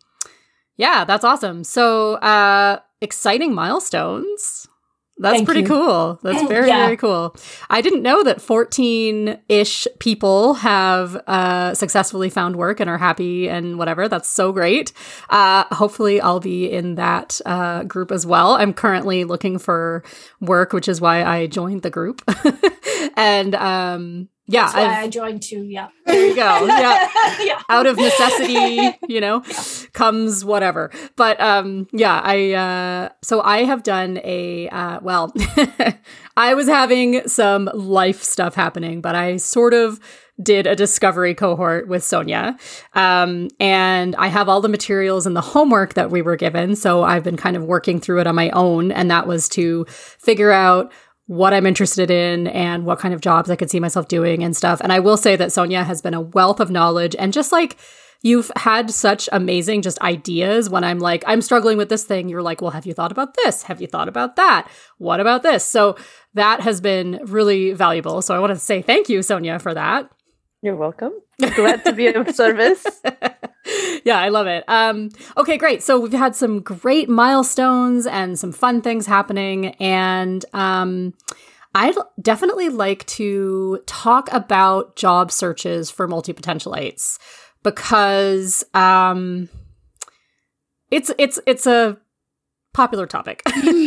yeah, 0.76 1.06
that's 1.06 1.24
awesome. 1.24 1.64
So, 1.64 2.14
uh, 2.16 2.80
exciting 3.00 3.54
milestones. 3.54 4.68
That's 5.16 5.36
Thank 5.36 5.46
pretty 5.46 5.60
you. 5.60 5.68
cool. 5.68 6.18
That's 6.22 6.42
very, 6.48 6.68
yeah. 6.68 6.86
very 6.86 6.96
cool. 6.96 7.36
I 7.70 7.80
didn't 7.82 8.02
know 8.02 8.24
that 8.24 8.40
14 8.40 9.38
ish 9.48 9.86
people 10.00 10.54
have 10.54 11.14
uh, 11.28 11.74
successfully 11.74 12.30
found 12.30 12.56
work 12.56 12.80
and 12.80 12.90
are 12.90 12.98
happy 12.98 13.48
and 13.48 13.78
whatever. 13.78 14.08
That's 14.08 14.28
so 14.28 14.50
great. 14.50 14.92
Uh, 15.30 15.64
hopefully, 15.72 16.20
I'll 16.20 16.40
be 16.40 16.68
in 16.70 16.96
that 16.96 17.40
uh, 17.46 17.84
group 17.84 18.10
as 18.10 18.26
well. 18.26 18.54
I'm 18.54 18.72
currently 18.72 19.22
looking 19.22 19.58
for 19.58 20.02
work, 20.40 20.72
which 20.72 20.88
is 20.88 21.00
why 21.00 21.22
I 21.22 21.46
joined 21.46 21.82
the 21.82 21.90
group. 21.90 22.20
and 23.16 23.54
um, 23.54 24.28
yeah, 24.46 24.64
That's 24.64 24.74
why 24.74 24.82
I've, 24.82 25.04
i 25.04 25.08
joined 25.08 25.42
too. 25.42 25.62
Yeah, 25.62 25.88
there 26.04 26.26
you 26.26 26.36
go. 26.36 26.66
Yeah, 26.66 27.08
yeah. 27.40 27.62
out 27.70 27.86
of 27.86 27.96
necessity, 27.96 28.98
you 29.08 29.20
know, 29.20 29.42
yeah. 29.46 29.62
comes 29.92 30.44
whatever. 30.44 30.90
But 31.16 31.40
um, 31.40 31.86
yeah, 31.92 32.20
I 32.22 32.52
uh, 32.52 33.08
so 33.22 33.40
I 33.40 33.64
have 33.64 33.82
done 33.82 34.20
a 34.22 34.68
uh, 34.68 35.00
well, 35.02 35.32
I 36.36 36.52
was 36.54 36.66
having 36.66 37.26
some 37.26 37.70
life 37.72 38.22
stuff 38.22 38.54
happening, 38.54 39.00
but 39.00 39.14
I 39.14 39.38
sort 39.38 39.72
of 39.72 39.98
did 40.42 40.66
a 40.66 40.74
discovery 40.74 41.34
cohort 41.34 41.88
with 41.88 42.02
Sonia. 42.02 42.56
Um, 42.94 43.48
and 43.60 44.16
I 44.16 44.26
have 44.26 44.48
all 44.48 44.60
the 44.60 44.68
materials 44.68 45.26
and 45.26 45.36
the 45.36 45.40
homework 45.40 45.94
that 45.94 46.10
we 46.10 46.22
were 46.22 46.36
given. 46.36 46.74
So 46.74 47.04
I've 47.04 47.22
been 47.22 47.36
kind 47.36 47.56
of 47.56 47.64
working 47.64 48.00
through 48.00 48.20
it 48.20 48.26
on 48.26 48.34
my 48.34 48.50
own. 48.50 48.90
And 48.90 49.10
that 49.12 49.26
was 49.28 49.48
to 49.50 49.84
figure 49.88 50.50
out 50.50 50.92
what 51.26 51.54
I'm 51.54 51.66
interested 51.66 52.10
in 52.10 52.46
and 52.48 52.84
what 52.84 52.98
kind 52.98 53.14
of 53.14 53.20
jobs 53.20 53.50
I 53.50 53.56
could 53.56 53.70
see 53.70 53.80
myself 53.80 54.08
doing 54.08 54.44
and 54.44 54.56
stuff. 54.56 54.80
And 54.80 54.92
I 54.92 55.00
will 55.00 55.16
say 55.16 55.36
that 55.36 55.52
Sonia 55.52 55.82
has 55.84 56.02
been 56.02 56.14
a 56.14 56.20
wealth 56.20 56.60
of 56.60 56.70
knowledge 56.70 57.16
and 57.18 57.32
just 57.32 57.50
like 57.50 57.78
you've 58.22 58.50
had 58.56 58.90
such 58.90 59.28
amazing 59.32 59.82
just 59.82 60.00
ideas 60.00 60.68
when 60.68 60.84
I'm 60.84 60.98
like, 60.98 61.24
I'm 61.26 61.42
struggling 61.42 61.78
with 61.78 61.88
this 61.88 62.04
thing. 62.04 62.28
You're 62.28 62.42
like, 62.42 62.60
well, 62.60 62.70
have 62.72 62.86
you 62.86 62.94
thought 62.94 63.12
about 63.12 63.34
this? 63.42 63.62
Have 63.64 63.80
you 63.80 63.86
thought 63.86 64.08
about 64.08 64.36
that? 64.36 64.68
What 64.98 65.20
about 65.20 65.42
this? 65.42 65.64
So 65.64 65.96
that 66.34 66.60
has 66.60 66.80
been 66.80 67.20
really 67.24 67.72
valuable. 67.72 68.22
So 68.22 68.34
I 68.34 68.38
want 68.38 68.52
to 68.52 68.58
say 68.58 68.82
thank 68.82 69.08
you, 69.08 69.22
Sonia, 69.22 69.58
for 69.58 69.74
that. 69.74 70.10
You're 70.62 70.76
welcome. 70.76 71.12
Glad 71.54 71.84
to 71.84 71.92
be 71.92 72.06
of 72.06 72.34
service. 72.34 72.84
yeah, 74.04 74.18
I 74.18 74.28
love 74.28 74.46
it. 74.46 74.64
Um, 74.68 75.10
okay, 75.36 75.56
great. 75.56 75.82
So 75.82 75.98
we've 75.98 76.12
had 76.12 76.34
some 76.34 76.60
great 76.60 77.08
milestones 77.08 78.06
and 78.06 78.38
some 78.38 78.52
fun 78.52 78.82
things 78.82 79.06
happening, 79.06 79.68
and 79.80 80.44
um, 80.52 81.14
I'd 81.74 81.94
definitely 82.20 82.68
like 82.68 83.06
to 83.06 83.82
talk 83.86 84.32
about 84.32 84.96
job 84.96 85.32
searches 85.32 85.90
for 85.90 86.06
multi 86.06 86.32
potentialites 86.32 87.18
because 87.62 88.64
um, 88.74 89.48
it's 90.90 91.10
it's 91.18 91.40
it's 91.46 91.66
a 91.66 91.98
popular 92.74 93.06
topic. 93.06 93.42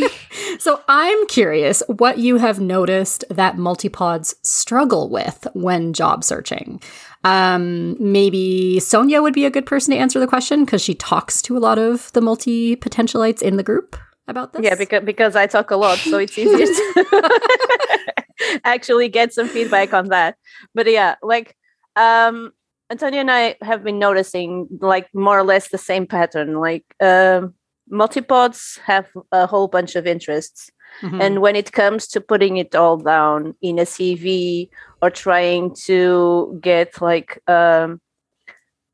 so 0.58 0.82
I'm 0.88 1.26
curious 1.28 1.82
what 1.86 2.18
you 2.18 2.36
have 2.36 2.58
noticed 2.58 3.24
that 3.30 3.56
multipods 3.56 4.34
struggle 4.42 5.08
with 5.08 5.46
when 5.54 5.92
job 5.92 6.24
searching. 6.24 6.80
Um, 7.24 7.96
maybe 7.98 8.78
Sonia 8.80 9.22
would 9.22 9.34
be 9.34 9.44
a 9.44 9.50
good 9.50 9.66
person 9.66 9.92
to 9.92 9.98
answer 9.98 10.20
the 10.20 10.26
question 10.26 10.64
because 10.64 10.82
she 10.82 10.94
talks 10.94 11.42
to 11.42 11.56
a 11.56 11.58
lot 11.58 11.78
of 11.78 12.12
the 12.12 12.20
multi 12.20 12.76
potentialites 12.76 13.42
in 13.42 13.56
the 13.56 13.62
group 13.62 13.96
about 14.28 14.52
this. 14.52 14.62
Yeah, 14.62 14.76
because 14.76 15.04
because 15.04 15.36
I 15.36 15.46
talk 15.46 15.70
a 15.70 15.76
lot, 15.76 15.98
so 15.98 16.18
it's 16.18 16.38
easier 16.38 16.66
to 16.66 18.12
actually 18.64 19.08
get 19.08 19.32
some 19.32 19.48
feedback 19.48 19.92
on 19.92 20.08
that. 20.08 20.36
But 20.74 20.90
yeah, 20.90 21.16
like 21.22 21.56
um 21.96 22.52
Antonia 22.90 23.20
and 23.20 23.30
I 23.30 23.56
have 23.62 23.82
been 23.82 23.98
noticing 23.98 24.68
like 24.80 25.08
more 25.12 25.38
or 25.38 25.44
less 25.44 25.68
the 25.68 25.78
same 25.78 26.06
pattern. 26.06 26.60
Like 26.60 26.84
um 27.00 27.54
multipods 27.92 28.78
have 28.80 29.08
a 29.32 29.46
whole 29.46 29.66
bunch 29.66 29.96
of 29.96 30.06
interests 30.06 30.70
Mm-hmm. 31.02 31.20
And 31.20 31.40
when 31.40 31.56
it 31.56 31.72
comes 31.72 32.06
to 32.08 32.20
putting 32.20 32.56
it 32.56 32.74
all 32.74 32.96
down 32.96 33.54
in 33.62 33.78
a 33.78 33.82
CV 33.82 34.68
or 35.00 35.10
trying 35.10 35.74
to 35.86 36.58
get 36.60 37.00
like 37.00 37.40
um, 37.48 38.00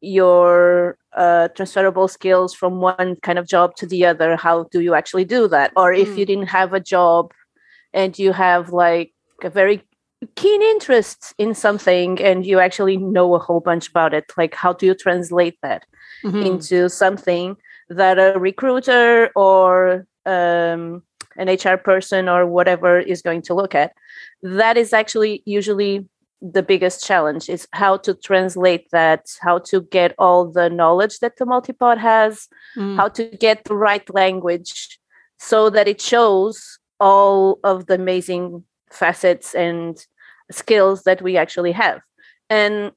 your 0.00 0.98
uh, 1.14 1.48
transferable 1.48 2.08
skills 2.08 2.54
from 2.54 2.80
one 2.80 3.16
kind 3.22 3.38
of 3.38 3.46
job 3.46 3.74
to 3.76 3.86
the 3.86 4.04
other, 4.04 4.36
how 4.36 4.64
do 4.64 4.80
you 4.80 4.94
actually 4.94 5.24
do 5.24 5.48
that? 5.48 5.72
Or 5.76 5.92
if 5.92 6.10
mm. 6.10 6.18
you 6.18 6.26
didn't 6.26 6.48
have 6.48 6.72
a 6.72 6.80
job 6.80 7.32
and 7.92 8.18
you 8.18 8.32
have 8.32 8.70
like 8.70 9.12
a 9.42 9.50
very 9.50 9.82
keen 10.36 10.62
interest 10.62 11.34
in 11.38 11.54
something 11.54 12.20
and 12.20 12.46
you 12.46 12.58
actually 12.58 12.96
know 12.96 13.34
a 13.34 13.38
whole 13.38 13.60
bunch 13.60 13.88
about 13.88 14.14
it, 14.14 14.30
like 14.36 14.54
how 14.54 14.72
do 14.72 14.86
you 14.86 14.94
translate 14.94 15.58
that 15.62 15.86
mm-hmm. 16.24 16.42
into 16.42 16.88
something 16.88 17.56
that 17.88 18.18
a 18.18 18.38
recruiter 18.38 19.30
or 19.36 20.06
um, 20.26 21.02
an 21.36 21.48
HR 21.48 21.76
person 21.76 22.28
or 22.28 22.46
whatever 22.46 22.98
is 22.98 23.22
going 23.22 23.42
to 23.42 23.54
look 23.54 23.74
at. 23.74 23.92
That 24.42 24.76
is 24.76 24.92
actually 24.92 25.42
usually 25.44 26.06
the 26.40 26.62
biggest 26.62 27.04
challenge 27.04 27.48
is 27.48 27.66
how 27.72 27.96
to 27.96 28.14
translate 28.14 28.90
that, 28.92 29.26
how 29.40 29.58
to 29.58 29.80
get 29.82 30.14
all 30.18 30.50
the 30.50 30.68
knowledge 30.68 31.20
that 31.20 31.36
the 31.38 31.46
multipod 31.46 31.98
has, 31.98 32.48
mm. 32.76 32.96
how 32.96 33.08
to 33.08 33.24
get 33.40 33.64
the 33.64 33.74
right 33.74 34.12
language 34.12 34.98
so 35.38 35.70
that 35.70 35.88
it 35.88 36.00
shows 36.00 36.78
all 37.00 37.58
of 37.64 37.86
the 37.86 37.94
amazing 37.94 38.62
facets 38.90 39.54
and 39.54 40.06
skills 40.50 41.04
that 41.04 41.22
we 41.22 41.36
actually 41.36 41.72
have. 41.72 42.00
And 42.50 42.92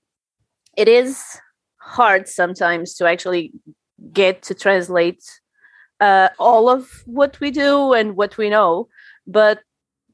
it 0.76 0.88
is 0.88 1.24
hard 1.78 2.28
sometimes 2.28 2.96
to 2.96 3.08
actually 3.08 3.54
get 4.12 4.42
to 4.44 4.54
translate 4.54 5.24
uh, 6.00 6.30
all 6.40 6.70
of 6.70 7.04
what 7.06 7.40
we 7.40 7.52
do 7.52 7.94
and 7.94 8.16
what 8.16 8.38
we 8.38 8.50
know, 8.50 8.88
but 9.26 9.62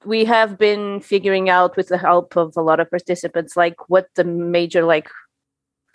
we 0.05 0.25
have 0.25 0.57
been 0.57 0.99
figuring 0.99 1.49
out 1.49 1.77
with 1.77 1.87
the 1.87 1.97
help 1.97 2.35
of 2.35 2.55
a 2.57 2.61
lot 2.61 2.79
of 2.79 2.89
participants 2.89 3.55
like 3.55 3.89
what 3.89 4.07
the 4.15 4.23
major 4.23 4.83
like 4.83 5.09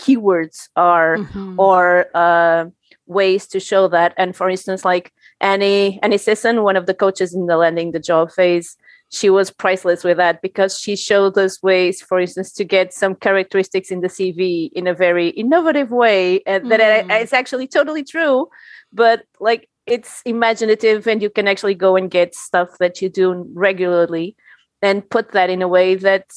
keywords 0.01 0.69
are 0.77 1.17
mm-hmm. 1.17 1.59
or 1.59 2.07
uh, 2.15 2.67
ways 3.07 3.47
to 3.47 3.61
show 3.61 3.89
that 3.89 4.15
and 4.17 4.37
for 4.37 4.49
instance 4.49 4.85
like 4.85 5.13
annie 5.41 5.99
annie 6.03 6.19
sisson 6.19 6.63
one 6.63 6.77
of 6.77 6.87
the 6.87 6.95
coaches 6.95 7.35
in 7.35 7.47
the 7.47 7.57
landing 7.57 7.93
the 7.93 8.01
job 8.01 8.31
phase 8.31 8.77
she 9.11 9.31
was 9.31 9.51
priceless 9.51 10.05
with 10.05 10.19
that 10.19 10.43
because 10.43 10.79
she 10.79 10.95
showed 10.95 11.37
us 11.39 11.63
ways 11.63 12.03
for 12.03 12.21
instance 12.21 12.53
to 12.53 12.65
get 12.65 12.93
some 12.93 13.15
characteristics 13.15 13.91
in 13.91 14.01
the 14.01 14.09
cv 14.09 14.71
in 14.73 14.87
a 14.87 14.95
very 14.95 15.29
innovative 15.31 15.91
way 15.91 16.43
and 16.45 16.65
mm. 16.65 16.69
that 16.69 17.11
is 17.21 17.33
actually 17.33 17.67
totally 17.67 18.05
true 18.05 18.49
but 18.93 19.25
like 19.41 19.69
it's 19.91 20.23
imaginative 20.25 21.07
and 21.07 21.23
you 21.23 21.31
can 21.31 21.49
actually 21.49 21.75
go 21.75 21.97
and 21.97 22.11
get 22.11 22.35
stuff 22.35 22.79
that 22.79 23.01
you 23.03 23.09
do 23.09 23.49
regularly 23.55 24.37
and 24.83 25.09
put 25.11 25.33
that 25.33 25.51
in 25.51 25.63
a 25.63 25.69
way 25.69 25.95
that 25.95 26.31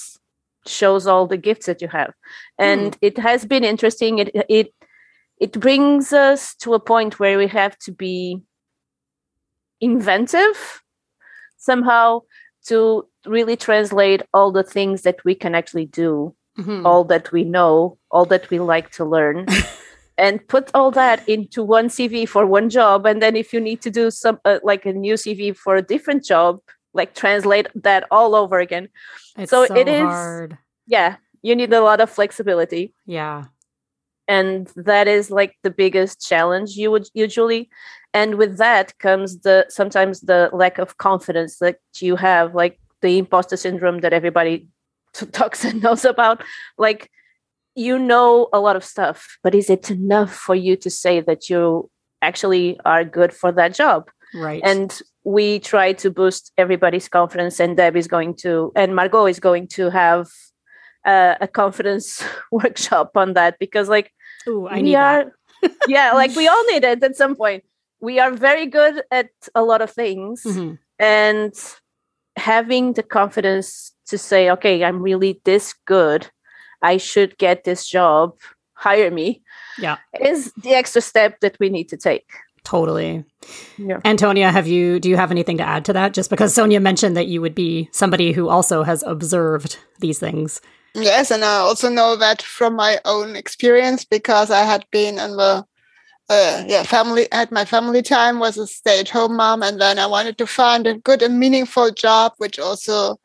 shows 0.68 1.08
all 1.08 1.28
the 1.28 1.38
gifts 1.38 1.66
that 1.66 1.82
you 1.82 1.88
have 1.88 2.14
and 2.60 2.92
mm. 2.92 2.98
it 3.02 3.18
has 3.18 3.46
been 3.46 3.64
interesting 3.64 4.20
it 4.20 4.30
it 4.48 4.74
it 5.40 5.60
brings 5.60 6.14
us 6.14 6.54
to 6.56 6.76
a 6.76 6.80
point 6.80 7.20
where 7.20 7.38
we 7.38 7.48
have 7.48 7.76
to 7.80 7.92
be 7.92 8.40
inventive 9.82 10.84
somehow 11.58 12.22
to 12.68 13.08
really 13.26 13.56
translate 13.56 14.22
all 14.34 14.52
the 14.52 14.64
things 14.64 15.02
that 15.02 15.24
we 15.26 15.36
can 15.36 15.56
actually 15.56 15.86
do, 15.86 16.36
Mhm. 16.60 16.86
all 16.86 17.04
that 17.06 17.32
we 17.32 17.44
know, 17.44 17.98
all 18.12 18.26
that 18.26 18.50
we 18.50 18.60
like 18.60 18.92
to 18.92 19.06
learn. 19.06 19.46
and 20.18 20.46
put 20.48 20.70
all 20.74 20.92
that 20.92 21.28
into 21.28 21.64
one 21.64 21.88
CV 21.88 22.28
for 22.28 22.46
one 22.46 22.70
job. 22.70 23.06
And 23.06 23.22
then 23.22 23.36
if 23.36 23.54
you 23.54 23.60
need 23.60 23.82
to 23.82 23.90
do 23.90 24.12
some 24.12 24.40
uh, 24.46 24.60
like 24.64 24.86
a 24.86 24.94
new 24.94 25.16
CV 25.16 25.56
for 25.56 25.76
a 25.76 25.82
different 25.82 26.24
job 26.24 26.60
like 26.94 27.16
translate 27.16 27.68
that 27.76 28.06
all 28.12 28.36
over 28.36 28.60
again. 28.60 28.90
It's 29.38 29.50
so 29.50 29.66
so 29.66 29.76
it 29.76 29.88
is- 29.88 30.02
hard. 30.04 30.58
yeah 30.88 31.16
you 31.42 31.56
need 31.56 31.74
a 31.74 31.82
lot 31.82 32.02
of 32.02 32.10
flexibility. 32.10 32.94
Yeah. 33.08 33.46
and 34.28 34.68
that 34.76 35.08
is 35.08 35.32
like 35.32 35.56
the 35.64 35.72
biggest 35.72 36.22
challenge 36.22 36.72
you 36.76 36.92
would 36.92 37.08
usually. 37.14 37.70
And 38.14 38.36
with 38.36 38.58
that 38.58 38.98
comes 39.00 39.40
the 39.42 39.66
sometimes 39.70 40.22
the 40.22 40.50
lack 40.54 40.78
of 40.80 40.98
confidence 40.98 41.58
that 41.60 41.78
you 42.00 42.16
have 42.18 42.54
like 42.54 42.80
the 43.02 43.18
imposter 43.18 43.58
syndrome 43.58 44.00
that 44.02 44.14
everybody 44.14 44.68
talks 45.32 45.66
and 45.66 45.82
knows 45.82 46.06
about. 46.06 46.44
Like 46.78 47.10
you 47.76 47.98
know 47.98 48.48
a 48.54 48.60
lot 48.60 48.76
of 48.76 48.84
stuff 48.84 49.38
but 49.44 49.56
is 49.56 49.70
it 49.70 49.90
enough 49.92 50.34
for 50.34 50.56
you 50.56 50.76
to 50.76 50.90
say 50.90 51.22
that 51.22 51.50
you 51.50 51.90
actually 52.22 52.80
are 52.86 53.04
good 53.04 53.34
for 53.34 53.52
that 53.52 53.74
job 53.74 54.10
Right. 54.34 54.62
and 54.64 54.98
we 55.26 55.60
try 55.60 55.92
to 55.94 56.10
boost 56.10 56.52
everybody's 56.58 57.10
confidence 57.10 57.60
and 57.60 57.76
deb 57.78 57.96
is 57.98 58.08
going 58.08 58.36
to 58.44 58.72
and 58.76 58.96
margot 58.96 59.26
is 59.26 59.40
going 59.40 59.68
to 59.68 59.90
have 59.90 60.30
uh, 61.06 61.36
a 61.42 61.48
confidence 61.48 62.24
workshop 62.52 63.12
on 63.16 63.34
that 63.34 63.58
because 63.60 63.90
like 63.90 64.12
Ooh, 64.48 64.68
I 64.68 64.76
we 64.76 64.82
need 64.84 64.96
that. 64.96 65.28
are 65.28 65.72
yeah 65.88 66.12
like 66.22 66.36
we 66.36 66.48
all 66.48 66.64
need 66.72 66.84
it 66.84 67.04
at 67.04 67.16
some 67.16 67.36
point 67.36 67.64
we 68.00 68.20
are 68.20 68.32
very 68.32 68.66
good 68.68 69.04
at 69.12 69.30
a 69.56 69.64
lot 69.64 69.82
of 69.82 69.92
things 69.92 70.44
Mhm. 70.46 70.78
and 71.00 71.54
having 72.38 72.94
the 72.94 73.04
confidence 73.04 73.92
to 74.08 74.18
say 74.18 74.50
okay 74.50 74.84
i'm 74.84 75.02
really 75.02 75.42
this 75.46 75.74
good 75.86 76.30
i 76.82 76.98
should 76.98 77.38
get 77.38 77.64
this 77.64 77.88
job 77.88 78.34
hire 78.74 79.12
me 79.12 79.42
Yeah. 79.80 79.98
is 80.20 80.52
the 80.64 80.74
extra 80.74 81.02
step 81.02 81.40
that 81.42 81.58
we 81.60 81.70
need 81.70 81.90
to 81.90 81.98
take 81.98 82.28
Totally. 82.64 83.26
yeah 83.78 84.00
Antonia, 84.06 84.52
have 84.52 84.68
you 84.68 85.00
do 85.00 85.10
you 85.10 85.18
have 85.18 85.32
anything 85.32 85.58
to 85.58 85.64
add 85.68 85.84
to 85.86 85.94
that? 85.94 86.14
Just 86.14 86.30
because 86.30 86.54
Sonia 86.54 86.80
mentioned 86.80 87.18
that 87.18 87.26
you 87.28 87.42
would 87.42 87.56
be 87.56 87.90
somebody 87.92 88.34
who 88.34 88.50
also 88.50 88.84
has 88.84 89.02
observed 89.04 89.80
these 90.00 90.20
things. 90.20 90.62
Yes, 90.94 91.32
and 91.32 91.44
I 91.44 91.56
also 91.58 91.90
know 91.90 92.16
that 92.18 92.42
from 92.44 92.76
my 92.76 93.00
own 93.04 93.36
experience 93.36 94.06
because 94.06 94.52
I 94.52 94.62
had 94.64 94.86
been 94.92 95.18
in 95.18 95.38
the 95.38 95.66
uh, 96.30 96.64
yeah 96.68 96.84
family 96.84 97.28
had 97.32 97.52
my 97.52 97.66
family 97.66 98.04
time 98.04 98.38
was 98.40 98.58
a 98.60 98.68
stay 98.68 99.00
at 99.00 99.10
home 99.10 99.36
mom, 99.38 99.64
and 99.64 99.82
then 99.82 99.98
I 99.98 100.06
wanted 100.06 100.38
to 100.38 100.46
find 100.46 100.86
a 100.86 100.94
good 100.94 101.24
and 101.24 101.40
meaningful 101.40 101.90
job 101.92 102.34
which 102.38 102.60
also 102.60 103.16
c- 103.16 103.20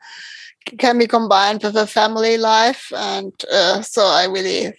can 0.77 0.97
be 0.97 1.07
combined 1.07 1.63
with 1.63 1.75
a 1.75 1.87
family 1.87 2.37
life, 2.37 2.91
and 2.95 3.33
uh, 3.51 3.81
so 3.81 4.05
I 4.05 4.25
really. 4.25 4.73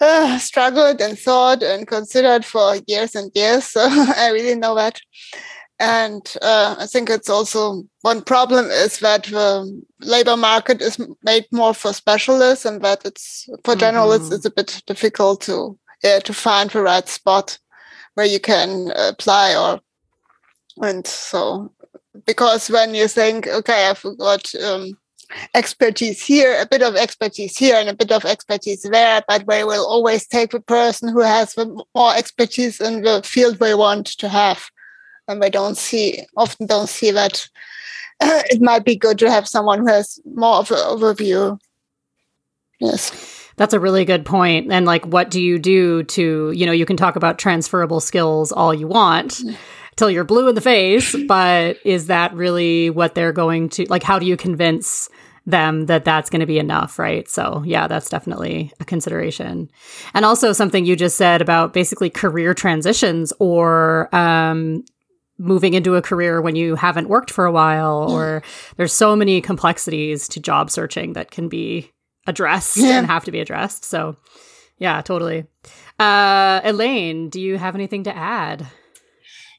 Uh, 0.00 0.38
struggled 0.38 1.00
and 1.00 1.18
thought 1.18 1.62
and 1.62 1.86
considered 1.86 2.44
for 2.44 2.76
years 2.86 3.14
and 3.14 3.30
years, 3.34 3.64
so 3.64 3.80
I 4.16 4.30
really 4.32 4.54
know 4.54 4.74
that. 4.74 5.00
And 5.78 6.22
uh, 6.42 6.76
I 6.78 6.86
think 6.86 7.10
it's 7.10 7.28
also 7.28 7.82
one 8.02 8.22
problem 8.22 8.66
is 8.66 8.98
that 9.00 9.24
the 9.24 9.82
labor 10.00 10.36
market 10.36 10.80
is 10.80 10.98
made 11.22 11.46
more 11.52 11.74
for 11.74 11.92
specialists, 11.92 12.64
and 12.64 12.80
that 12.82 13.04
it's 13.04 13.48
for 13.64 13.74
generalists 13.74 14.30
Mhm. 14.30 14.36
it's 14.36 14.44
a 14.46 14.50
bit 14.50 14.82
difficult 14.86 15.40
to 15.42 15.78
yeah, 16.04 16.20
to 16.20 16.32
find 16.32 16.70
the 16.70 16.82
right 16.82 17.08
spot 17.08 17.58
where 18.14 18.26
you 18.26 18.40
can 18.40 18.92
apply 18.94 19.56
or 19.56 19.80
and 20.82 21.06
so 21.06 21.72
because 22.26 22.70
when 22.70 22.94
you 22.94 23.08
think 23.08 23.46
okay 23.48 23.86
I've 23.88 24.04
got 24.18 24.54
um, 24.56 24.98
expertise 25.54 26.22
here, 26.22 26.60
a 26.60 26.66
bit 26.66 26.82
of 26.82 26.96
expertise 26.96 27.56
here, 27.56 27.76
and 27.76 27.88
a 27.88 27.94
bit 27.94 28.12
of 28.12 28.24
expertise 28.24 28.82
there, 28.82 29.22
but 29.28 29.46
we 29.46 29.64
will 29.64 29.86
always 29.86 30.26
take 30.26 30.50
the 30.50 30.60
person 30.60 31.08
who 31.08 31.20
has 31.20 31.54
the 31.54 31.66
more 31.94 32.14
expertise 32.14 32.80
in 32.80 33.02
the 33.02 33.22
field 33.24 33.60
we 33.60 33.74
want 33.74 34.06
to 34.06 34.28
have. 34.28 34.70
And 35.28 35.40
we 35.40 35.50
don't 35.50 35.76
see 35.76 36.24
often 36.36 36.66
don't 36.66 36.88
see 36.88 37.10
that 37.12 37.48
it 38.20 38.60
might 38.60 38.84
be 38.84 38.96
good 38.96 39.18
to 39.18 39.30
have 39.30 39.48
someone 39.48 39.80
who 39.80 39.86
has 39.86 40.18
more 40.34 40.56
of 40.56 40.70
an 40.70 40.78
overview. 40.78 41.58
Yes. 42.80 43.36
That's 43.56 43.74
a 43.74 43.80
really 43.80 44.04
good 44.04 44.24
point. 44.24 44.72
And 44.72 44.86
like 44.86 45.04
what 45.04 45.30
do 45.30 45.40
you 45.40 45.58
do 45.58 46.02
to, 46.04 46.50
you 46.52 46.66
know, 46.66 46.72
you 46.72 46.86
can 46.86 46.96
talk 46.96 47.16
about 47.16 47.38
transferable 47.38 48.00
skills 48.00 48.52
all 48.52 48.72
you 48.72 48.88
want 48.88 49.32
mm. 49.32 49.56
till 49.96 50.10
you're 50.10 50.24
blue 50.24 50.48
in 50.48 50.54
the 50.54 50.60
face, 50.60 51.14
but 51.28 51.76
is 51.84 52.06
that 52.06 52.32
really 52.32 52.90
what 52.90 53.14
they're 53.14 53.32
going 53.32 53.68
to 53.70 53.84
like 53.90 54.02
how 54.02 54.18
do 54.18 54.26
you 54.26 54.36
convince 54.36 55.08
them 55.46 55.86
that 55.86 56.04
that's 56.04 56.30
going 56.30 56.40
to 56.40 56.46
be 56.46 56.58
enough, 56.58 56.98
right? 56.98 57.28
So, 57.28 57.62
yeah, 57.66 57.86
that's 57.88 58.08
definitely 58.08 58.72
a 58.80 58.84
consideration. 58.84 59.70
And 60.14 60.24
also 60.24 60.52
something 60.52 60.84
you 60.84 60.96
just 60.96 61.16
said 61.16 61.40
about 61.40 61.72
basically 61.72 62.10
career 62.10 62.54
transitions 62.54 63.32
or 63.38 64.14
um 64.14 64.84
moving 65.38 65.72
into 65.72 65.96
a 65.96 66.02
career 66.02 66.42
when 66.42 66.54
you 66.54 66.74
haven't 66.74 67.08
worked 67.08 67.30
for 67.30 67.46
a 67.46 67.52
while 67.52 68.10
or 68.12 68.42
there's 68.76 68.92
so 68.92 69.16
many 69.16 69.40
complexities 69.40 70.28
to 70.28 70.38
job 70.38 70.70
searching 70.70 71.14
that 71.14 71.30
can 71.30 71.48
be 71.48 71.90
addressed 72.26 72.76
Yeah. 72.76 72.98
and 72.98 73.06
have 73.06 73.24
to 73.24 73.32
be 73.32 73.40
addressed. 73.40 73.82
So, 73.84 74.16
yeah, 74.78 75.00
totally. 75.00 75.46
Uh 75.98 76.60
Elaine, 76.64 77.30
do 77.30 77.40
you 77.40 77.56
have 77.56 77.74
anything 77.74 78.04
to 78.04 78.14
add? 78.14 78.66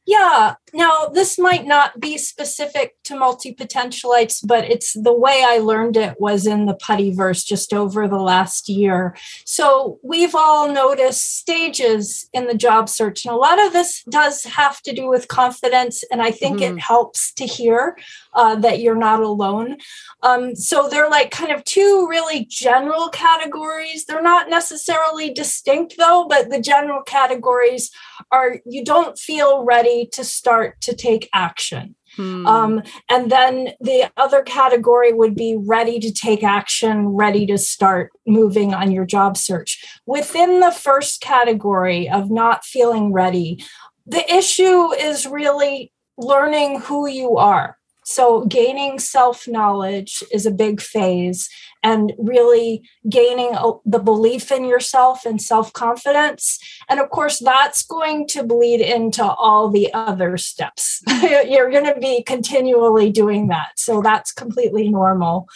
Yeah. 0.05 0.55
Now, 0.73 1.07
this 1.07 1.37
might 1.37 1.65
not 1.65 1.99
be 1.99 2.17
specific 2.17 2.95
to 3.03 3.15
multi 3.15 3.53
potentialites, 3.53 4.39
but 4.45 4.63
it's 4.65 4.93
the 4.93 5.13
way 5.13 5.43
I 5.45 5.57
learned 5.57 5.97
it 5.97 6.15
was 6.19 6.47
in 6.47 6.65
the 6.65 6.75
Puttyverse 6.75 7.45
just 7.45 7.73
over 7.73 8.07
the 8.07 8.19
last 8.19 8.69
year. 8.69 9.15
So 9.45 9.99
we've 10.03 10.35
all 10.35 10.71
noticed 10.71 11.37
stages 11.37 12.29
in 12.33 12.47
the 12.47 12.55
job 12.55 12.89
search, 12.89 13.25
and 13.25 13.33
a 13.33 13.37
lot 13.37 13.63
of 13.65 13.73
this 13.73 14.03
does 14.09 14.43
have 14.43 14.81
to 14.83 14.93
do 14.93 15.07
with 15.07 15.27
confidence. 15.27 16.03
And 16.11 16.21
I 16.21 16.31
think 16.31 16.59
Mhm. 16.59 16.77
it 16.77 16.79
helps 16.79 17.33
to 17.33 17.45
hear 17.45 17.97
uh, 18.33 18.55
that 18.55 18.79
you're 18.79 18.95
not 18.95 19.21
alone. 19.21 19.77
Um, 20.23 20.55
so 20.55 20.87
they're 20.87 21.09
like 21.09 21.31
kind 21.31 21.51
of 21.51 21.65
two 21.65 22.07
really 22.09 22.45
general 22.45 23.09
categories. 23.09 24.05
They're 24.05 24.21
not 24.21 24.49
necessarily 24.49 25.33
distinct, 25.33 25.95
though, 25.97 26.25
but 26.29 26.49
the 26.49 26.61
general 26.61 27.01
categories 27.03 27.91
are 28.31 28.59
you 28.65 28.85
don't 28.85 29.17
feel 29.19 29.65
ready 29.65 30.07
to 30.13 30.23
start 30.23 30.60
to 30.81 30.95
take 30.95 31.29
action. 31.33 31.95
Hmm. 32.15 32.45
Um, 32.45 32.83
and 33.09 33.31
then 33.31 33.69
the 33.79 34.11
other 34.17 34.41
category 34.41 35.13
would 35.13 35.35
be 35.35 35.57
ready 35.57 35.99
to 35.99 36.11
take 36.11 36.43
action, 36.43 37.07
ready 37.07 37.45
to 37.45 37.57
start 37.57 38.11
moving 38.27 38.73
on 38.73 38.91
your 38.91 39.05
job 39.05 39.37
search. 39.37 39.81
Within 40.05 40.59
the 40.59 40.71
first 40.71 41.21
category 41.21 42.09
of 42.09 42.29
not 42.29 42.65
feeling 42.65 43.13
ready, 43.13 43.63
the 44.05 44.29
issue 44.33 44.93
is 44.93 45.25
really 45.25 45.93
learning 46.17 46.81
who 46.81 47.07
you 47.07 47.37
are. 47.37 47.77
So, 48.03 48.45
gaining 48.45 48.99
self 48.99 49.47
knowledge 49.47 50.23
is 50.31 50.45
a 50.45 50.51
big 50.51 50.81
phase, 50.81 51.47
and 51.83 52.13
really 52.17 52.87
gaining 53.09 53.55
the 53.85 53.99
belief 53.99 54.51
in 54.51 54.65
yourself 54.65 55.25
and 55.25 55.41
self 55.41 55.73
confidence. 55.73 56.59
And 56.89 56.99
of 56.99 57.09
course, 57.09 57.39
that's 57.39 57.83
going 57.83 58.27
to 58.29 58.43
bleed 58.43 58.81
into 58.81 59.23
all 59.23 59.69
the 59.69 59.93
other 59.93 60.37
steps. 60.37 61.01
You're 61.21 61.71
going 61.71 61.93
to 61.93 61.99
be 61.99 62.23
continually 62.23 63.09
doing 63.09 63.47
that. 63.47 63.71
So, 63.77 64.01
that's 64.01 64.31
completely 64.31 64.89
normal. 64.89 65.47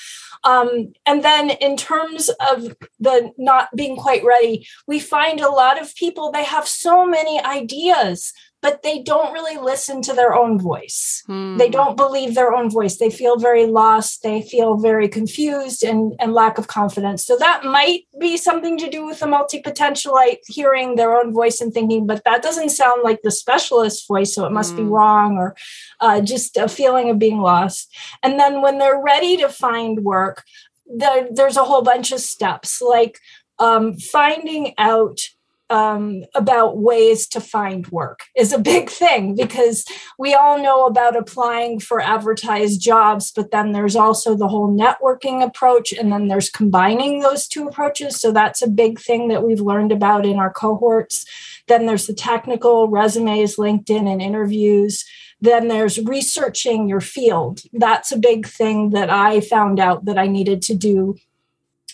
Um, 0.44 0.94
and 1.06 1.24
then, 1.24 1.50
in 1.50 1.78
terms 1.78 2.30
of 2.52 2.76
the 3.00 3.32
not 3.38 3.70
being 3.76 3.96
quite 3.96 4.24
ready, 4.24 4.68
we 4.88 5.00
find 5.00 5.40
a 5.40 5.50
lot 5.50 5.82
of 5.82 5.96
people, 5.96 6.32
they 6.32 6.44
have 6.44 6.68
so 6.68 7.06
many 7.06 7.42
ideas, 7.44 8.32
but 8.66 8.82
they 8.82 8.98
don't 9.12 9.32
really 9.38 9.58
listen 9.72 10.02
to 10.02 10.14
their 10.20 10.34
own 10.42 10.54
voice. 10.72 11.22
Hmm. 11.28 11.58
they 11.62 11.70
don't 11.78 11.96
believe 12.04 12.32
their 12.34 12.52
own 12.58 12.68
voice. 12.78 12.96
They 12.98 13.12
feel 13.22 13.36
very 13.50 13.66
lost. 13.68 14.24
They 14.24 14.40
feel 14.54 14.72
very 14.90 15.08
confused 15.20 15.84
and, 15.90 16.02
and 16.22 16.34
lack 16.34 16.58
of 16.58 16.66
confidence. 16.80 17.22
So 17.28 17.34
that 17.46 17.60
might 17.64 18.02
be 18.20 18.38
something 18.38 18.76
to 18.84 18.90
do 18.96 19.02
with 19.06 19.20
the 19.20 19.28
multi-potentialite 19.28 20.40
hearing 20.58 20.96
their 20.96 21.16
own 21.20 21.30
voice 21.42 21.58
and 21.62 21.72
thinking 21.74 22.02
but 22.08 22.24
that 22.26 22.42
doesn't 22.48 22.70
sound 22.82 23.00
like 23.04 23.22
the 23.22 23.32
specialist 23.44 24.08
voice 24.08 24.34
so 24.34 24.46
it 24.46 24.52
must 24.60 24.76
be 24.76 24.86
Mm. 24.86 24.94
wrong 24.98 25.30
or 25.44 25.50
uh, 26.06 26.20
just 26.34 26.58
a 26.58 26.68
feeling 26.68 27.08
of 27.10 27.18
being 27.26 27.40
lost. 27.54 27.82
And 28.24 28.34
then 28.40 28.54
when 28.64 28.76
they're 28.80 29.02
ready 29.14 29.34
to 29.38 29.50
find 29.66 30.04
work 30.16 30.38
there, 31.02 31.28
there's 31.38 31.58
a 31.58 31.68
whole 31.70 31.84
bunch 31.92 32.12
of 32.12 32.20
steps 32.20 32.82
like 32.82 33.16
um, 33.68 33.86
finding 34.18 34.74
out 34.78 35.18
um, 35.70 36.24
about 36.36 36.78
ways 36.78 37.28
to 37.28 37.40
find 37.40 37.88
work 37.88 38.26
is 38.36 38.54
a 38.54 38.60
big 38.60 38.90
thing 38.90 39.36
because 39.36 39.86
we 40.20 40.34
all 40.34 40.62
know 40.62 40.86
about 40.86 41.16
applying 41.16 41.80
for 41.80 42.00
advertised 42.00 42.82
jobs, 42.82 43.32
but 43.32 43.52
then 43.52 43.72
there's 43.72 43.96
also 43.96 44.36
the 44.36 44.48
whole 44.48 44.72
networking 44.72 45.44
approach, 45.44 45.92
and 45.92 46.12
then 46.12 46.28
there's 46.28 46.50
combining 46.50 47.20
those 47.22 47.48
two 47.48 47.68
approaches. 47.68 48.20
So 48.20 48.32
that's 48.32 48.62
a 48.62 48.70
big 48.70 49.00
thing 49.00 49.28
that 49.30 49.44
we've 49.44 49.62
learned 49.62 49.92
about 49.92 50.26
in 50.26 50.38
our 50.38 50.54
cohorts. 50.54 51.26
Then 51.68 51.88
there's 51.88 52.08
the 52.08 52.14
technical 52.14 52.90
resumes, 52.90 53.56
LinkedIn, 53.56 54.12
and 54.12 54.22
interviews. 54.22 55.04
Then 55.42 55.68
there's 55.68 56.00
researching 56.00 56.88
your 56.88 57.02
field. 57.02 57.62
That's 57.74 58.12
a 58.12 58.18
big 58.18 58.48
thing 58.48 58.92
that 58.92 59.10
I 59.10 59.42
found 59.42 59.80
out 59.80 60.06
that 60.06 60.18
I 60.18 60.28
needed 60.28 60.62
to 60.64 60.76
do 60.76 61.16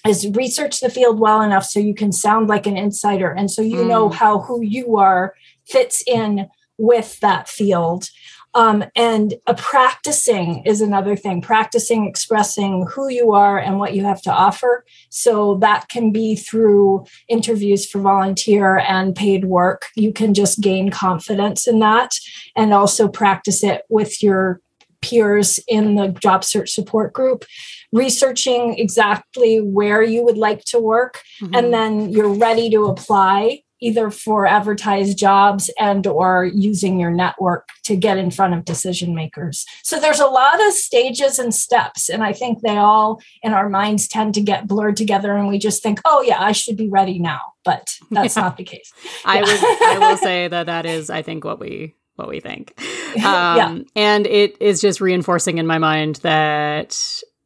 is 0.07 0.27
research 0.33 0.79
the 0.79 0.89
field 0.89 1.19
well 1.19 1.41
enough 1.41 1.63
so 1.63 1.79
you 1.79 1.93
can 1.93 2.11
sound 2.11 2.47
like 2.47 2.65
an 2.65 2.77
insider 2.77 3.31
and 3.31 3.51
so 3.51 3.61
you 3.61 3.77
mm. 3.77 3.87
know 3.87 4.09
how 4.09 4.39
who 4.39 4.61
you 4.61 4.97
are 4.97 5.33
fits 5.65 6.03
in 6.07 6.49
with 6.77 7.19
that 7.19 7.47
field. 7.47 8.09
Um, 8.53 8.83
and 8.97 9.35
a 9.47 9.53
practicing 9.53 10.63
is 10.65 10.81
another 10.81 11.15
thing. 11.15 11.41
Practicing 11.41 12.05
expressing 12.05 12.85
who 12.91 13.07
you 13.07 13.31
are 13.31 13.57
and 13.57 13.79
what 13.79 13.93
you 13.93 14.03
have 14.03 14.21
to 14.23 14.31
offer. 14.31 14.83
So 15.09 15.55
that 15.59 15.87
can 15.87 16.11
be 16.11 16.35
through 16.35 17.05
interviews 17.29 17.89
for 17.89 17.99
volunteer 17.99 18.79
and 18.79 19.15
paid 19.15 19.45
work. 19.45 19.87
You 19.95 20.11
can 20.11 20.33
just 20.33 20.59
gain 20.59 20.89
confidence 20.89 21.65
in 21.65 21.79
that 21.79 22.11
and 22.55 22.73
also 22.73 23.07
practice 23.07 23.63
it 23.63 23.83
with 23.87 24.21
your 24.21 24.59
peers 25.01 25.59
in 25.67 25.95
the 25.95 26.09
job 26.09 26.43
search 26.43 26.71
support 26.71 27.13
group 27.13 27.45
researching 27.91 28.77
exactly 28.77 29.59
where 29.59 30.01
you 30.01 30.23
would 30.23 30.37
like 30.37 30.63
to 30.65 30.79
work 30.79 31.21
mm-hmm. 31.41 31.53
and 31.53 31.73
then 31.73 32.09
you're 32.09 32.33
ready 32.33 32.69
to 32.69 32.85
apply 32.85 33.61
either 33.83 34.11
for 34.11 34.45
advertised 34.45 35.17
jobs 35.17 35.71
and 35.79 36.05
or 36.05 36.45
using 36.45 36.99
your 36.99 37.09
network 37.09 37.67
to 37.83 37.95
get 37.95 38.17
in 38.17 38.29
front 38.29 38.53
of 38.53 38.63
decision 38.63 39.15
makers 39.15 39.65
so 39.83 39.99
there's 39.99 40.19
a 40.19 40.27
lot 40.27 40.65
of 40.65 40.73
stages 40.73 41.39
and 41.39 41.53
steps 41.53 42.07
and 42.07 42.23
i 42.23 42.31
think 42.31 42.61
they 42.61 42.77
all 42.77 43.21
in 43.43 43.53
our 43.53 43.69
minds 43.69 44.07
tend 44.07 44.33
to 44.33 44.41
get 44.41 44.67
blurred 44.67 44.95
together 44.95 45.35
and 45.35 45.47
we 45.47 45.57
just 45.57 45.83
think 45.83 45.99
oh 46.05 46.21
yeah 46.21 46.41
i 46.41 46.51
should 46.51 46.77
be 46.77 46.89
ready 46.89 47.19
now 47.19 47.41
but 47.65 47.95
that's 48.11 48.37
yeah. 48.37 48.43
not 48.43 48.57
the 48.57 48.63
case 48.63 48.93
i 49.25 49.35
yeah. 49.35 49.41
would 49.41 49.59
i 49.83 49.97
will 49.99 50.17
say 50.29 50.47
that 50.47 50.67
that 50.67 50.85
is 50.85 51.09
i 51.09 51.21
think 51.21 51.43
what 51.43 51.59
we 51.59 51.95
what 52.15 52.29
we 52.29 52.39
think. 52.39 52.79
Um, 53.11 53.57
yeah. 53.57 53.79
And 53.97 54.25
it 54.25 54.55
is 54.61 54.79
just 54.79 55.01
reinforcing 55.01 55.57
in 55.57 55.67
my 55.67 55.79
mind 55.79 56.15
that 56.23 56.97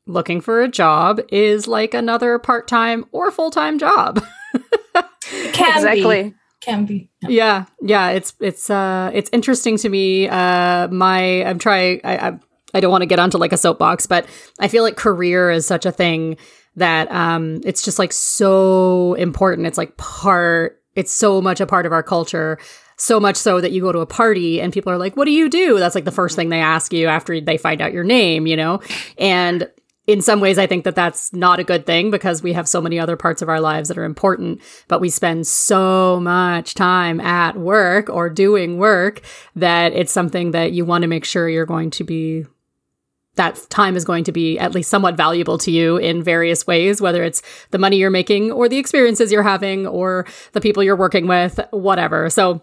looking 0.07 0.41
for 0.41 0.61
a 0.61 0.67
job 0.67 1.19
is 1.29 1.67
like 1.67 1.93
another 1.93 2.39
part 2.39 2.67
time 2.67 3.05
or 3.11 3.31
full 3.31 3.51
time 3.51 3.79
job. 3.79 4.23
Can 5.53 5.77
exactly. 5.77 6.23
Be. 6.23 6.35
Can 6.61 6.85
be. 6.85 7.09
Yeah. 7.21 7.65
yeah, 7.81 8.09
It's 8.09 8.33
it's 8.39 8.69
uh 8.69 9.11
it's 9.13 9.29
interesting 9.33 9.77
to 9.77 9.89
me. 9.89 10.27
Uh, 10.27 10.87
my 10.89 11.43
I'm 11.43 11.59
trying. 11.59 12.01
I, 12.03 12.29
I 12.29 12.39
I 12.73 12.79
don't 12.81 12.91
want 12.91 13.03
to 13.03 13.07
get 13.07 13.19
onto 13.19 13.37
like 13.37 13.53
a 13.53 13.57
soapbox, 13.57 14.05
but 14.05 14.27
I 14.59 14.67
feel 14.67 14.83
like 14.83 14.97
career 14.97 15.49
is 15.49 15.65
such 15.65 15.85
a 15.85 15.91
thing 15.91 16.37
that 16.75 17.11
um 17.11 17.61
it's 17.63 17.83
just 17.83 17.99
like 17.99 18.13
so 18.13 19.13
important. 19.15 19.67
It's 19.67 19.77
like 19.77 19.97
part. 19.97 20.81
It's 20.95 21.11
so 21.11 21.41
much 21.41 21.59
a 21.59 21.65
part 21.65 21.85
of 21.85 21.91
our 21.91 22.03
culture 22.03 22.57
so 22.97 23.19
much 23.19 23.35
so 23.35 23.59
that 23.59 23.73
you 23.73 23.81
go 23.81 23.91
to 23.91 23.99
a 23.99 24.05
party 24.05 24.61
and 24.61 24.71
people 24.71 24.91
are 24.91 24.97
like, 24.97 25.17
What 25.17 25.25
do 25.25 25.31
you 25.31 25.49
do? 25.49 25.79
That's 25.79 25.95
like 25.95 26.05
the 26.05 26.11
first 26.11 26.35
thing 26.35 26.49
they 26.49 26.61
ask 26.61 26.93
you 26.93 27.07
after 27.07 27.41
they 27.41 27.57
find 27.57 27.81
out 27.81 27.93
your 27.93 28.03
name, 28.03 28.47
you 28.47 28.55
know? 28.55 28.79
And 29.17 29.69
in 30.07 30.21
some 30.21 30.39
ways, 30.39 30.57
I 30.57 30.67
think 30.67 30.83
that 30.83 30.95
that's 30.95 31.33
not 31.33 31.59
a 31.59 31.63
good 31.63 31.85
thing 31.85 32.11
because 32.11 32.43
we 32.43 32.53
have 32.53 32.67
so 32.67 32.79
many 32.79 32.99
other 32.99 33.17
parts 33.17 33.41
of 33.41 33.49
our 33.49 33.59
lives 33.59 33.89
that 33.89 33.97
are 33.97 34.03
important, 34.03 34.61
but 34.87 35.01
we 35.01 35.09
spend 35.09 35.47
so 35.47 36.19
much 36.19 36.75
time 36.75 37.19
at 37.19 37.57
work 37.57 38.09
or 38.09 38.29
doing 38.29 38.77
work 38.77 39.21
that 39.55 39.93
it's 39.93 40.11
something 40.11 40.51
that 40.51 40.73
you 40.73 40.85
want 40.85 41.01
to 41.01 41.07
make 41.07 41.25
sure 41.25 41.49
you're 41.49 41.65
going 41.65 41.89
to 41.91 42.03
be 42.03 42.45
that 43.35 43.65
time 43.69 43.97
is 43.97 44.05
going 44.05 44.23
to 44.23 44.31
be 44.31 44.57
at 44.59 44.73
least 44.73 44.89
somewhat 44.89 45.17
valuable 45.17 45.57
to 45.57 45.69
you 45.69 45.97
in 45.97 46.23
various 46.23 46.65
ways, 46.65 47.01
whether 47.01 47.21
it's 47.21 47.41
the 47.71 47.77
money 47.77 47.97
you're 47.97 48.09
making 48.09 48.51
or 48.51 48.69
the 48.69 48.77
experiences 48.77 49.29
you're 49.29 49.43
having 49.43 49.85
or 49.85 50.25
the 50.53 50.61
people 50.61 50.81
you're 50.81 50.95
working 50.95 51.27
with, 51.27 51.59
whatever. 51.71 52.29
So 52.29 52.61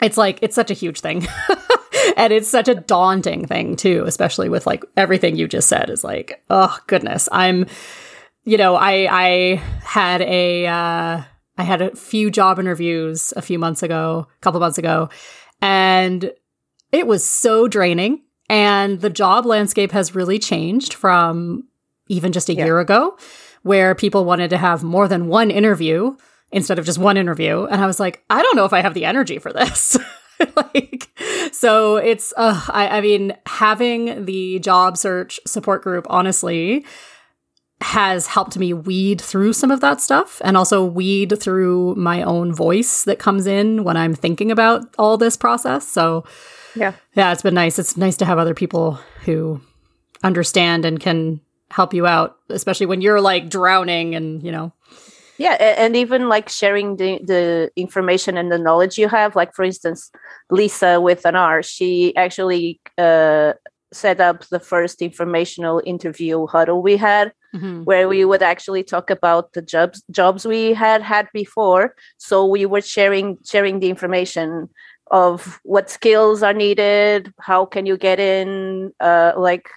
it's 0.00 0.16
like 0.16 0.38
it's 0.40 0.54
such 0.54 0.70
a 0.70 0.74
huge 0.74 1.00
thing 1.00 1.26
and 2.16 2.32
it's 2.32 2.48
such 2.48 2.68
a 2.68 2.74
daunting 2.74 3.46
thing 3.46 3.76
too 3.76 4.04
especially 4.06 4.48
with 4.48 4.66
like 4.66 4.84
everything 4.96 5.36
you 5.36 5.48
just 5.48 5.68
said 5.68 5.90
is 5.90 6.04
like 6.04 6.42
oh 6.50 6.76
goodness 6.86 7.28
i'm 7.32 7.66
you 8.44 8.56
know 8.56 8.76
i 8.76 9.08
i 9.10 9.54
had 9.82 10.22
a 10.22 10.66
uh 10.66 11.22
i 11.58 11.62
had 11.62 11.82
a 11.82 11.94
few 11.96 12.30
job 12.30 12.58
interviews 12.58 13.32
a 13.36 13.42
few 13.42 13.58
months 13.58 13.82
ago 13.82 14.26
a 14.28 14.40
couple 14.40 14.60
months 14.60 14.78
ago 14.78 15.08
and 15.62 16.32
it 16.92 17.06
was 17.06 17.24
so 17.24 17.68
draining 17.68 18.22
and 18.48 19.00
the 19.00 19.10
job 19.10 19.46
landscape 19.46 19.92
has 19.92 20.14
really 20.14 20.38
changed 20.38 20.94
from 20.94 21.64
even 22.08 22.32
just 22.32 22.48
a 22.48 22.54
yeah. 22.54 22.64
year 22.64 22.80
ago 22.80 23.16
where 23.62 23.94
people 23.94 24.24
wanted 24.24 24.50
to 24.50 24.58
have 24.58 24.82
more 24.82 25.06
than 25.06 25.28
one 25.28 25.50
interview 25.50 26.16
instead 26.52 26.78
of 26.78 26.84
just 26.84 26.98
one 26.98 27.16
interview. 27.16 27.64
And 27.64 27.80
I 27.80 27.86
was 27.86 28.00
like, 28.00 28.24
I 28.28 28.42
don't 28.42 28.56
know 28.56 28.64
if 28.64 28.72
I 28.72 28.80
have 28.80 28.94
the 28.94 29.04
energy 29.04 29.38
for 29.38 29.52
this. 29.52 29.96
like, 30.56 31.08
so 31.52 31.96
it's, 31.96 32.32
uh, 32.36 32.60
I, 32.68 32.98
I 32.98 33.00
mean, 33.00 33.36
having 33.46 34.24
the 34.24 34.58
job 34.60 34.96
search 34.96 35.40
support 35.46 35.82
group, 35.82 36.06
honestly, 36.08 36.84
has 37.82 38.26
helped 38.26 38.58
me 38.58 38.74
weed 38.74 39.20
through 39.20 39.54
some 39.54 39.70
of 39.70 39.80
that 39.80 40.00
stuff 40.00 40.40
and 40.44 40.56
also 40.56 40.84
weed 40.84 41.38
through 41.40 41.94
my 41.94 42.22
own 42.22 42.52
voice 42.52 43.04
that 43.04 43.18
comes 43.18 43.46
in 43.46 43.84
when 43.84 43.96
I'm 43.96 44.14
thinking 44.14 44.50
about 44.50 44.82
all 44.98 45.16
this 45.16 45.36
process. 45.36 45.88
So, 45.88 46.24
yeah. 46.76 46.92
Yeah, 47.14 47.32
it's 47.32 47.42
been 47.42 47.54
nice. 47.54 47.78
It's 47.78 47.96
nice 47.96 48.16
to 48.18 48.24
have 48.24 48.38
other 48.38 48.54
people 48.54 48.98
who 49.24 49.60
understand 50.22 50.84
and 50.84 51.00
can 51.00 51.40
help 51.70 51.94
you 51.94 52.06
out, 52.06 52.36
especially 52.48 52.86
when 52.86 53.00
you're 53.00 53.20
like 53.20 53.48
drowning 53.48 54.14
and, 54.14 54.42
you 54.42 54.52
know, 54.52 54.72
yeah 55.40 55.54
and 55.54 55.96
even 55.96 56.28
like 56.28 56.48
sharing 56.50 56.96
the, 56.96 57.18
the 57.24 57.70
information 57.74 58.36
and 58.36 58.52
the 58.52 58.58
knowledge 58.58 58.98
you 58.98 59.08
have 59.08 59.34
like 59.34 59.54
for 59.54 59.64
instance 59.64 60.12
lisa 60.50 61.00
with 61.00 61.24
an 61.24 61.34
r 61.34 61.62
she 61.62 62.14
actually 62.14 62.78
uh, 62.98 63.54
set 63.92 64.20
up 64.20 64.46
the 64.48 64.60
first 64.60 65.00
informational 65.02 65.82
interview 65.86 66.46
huddle 66.46 66.82
we 66.82 66.96
had 66.96 67.32
mm-hmm. 67.54 67.82
where 67.84 68.06
we 68.06 68.24
would 68.24 68.42
actually 68.42 68.84
talk 68.84 69.08
about 69.08 69.52
the 69.54 69.62
jobs 69.62 70.04
jobs 70.10 70.46
we 70.46 70.74
had 70.74 71.00
had 71.02 71.26
before 71.32 71.94
so 72.18 72.44
we 72.44 72.66
were 72.66 72.82
sharing 72.82 73.38
sharing 73.44 73.80
the 73.80 73.88
information 73.88 74.68
of 75.10 75.58
what 75.64 75.90
skills 75.90 76.42
are 76.42 76.52
needed 76.52 77.32
how 77.40 77.64
can 77.64 77.86
you 77.86 77.96
get 77.96 78.20
in 78.20 78.92
uh, 79.00 79.32
like 79.36 79.70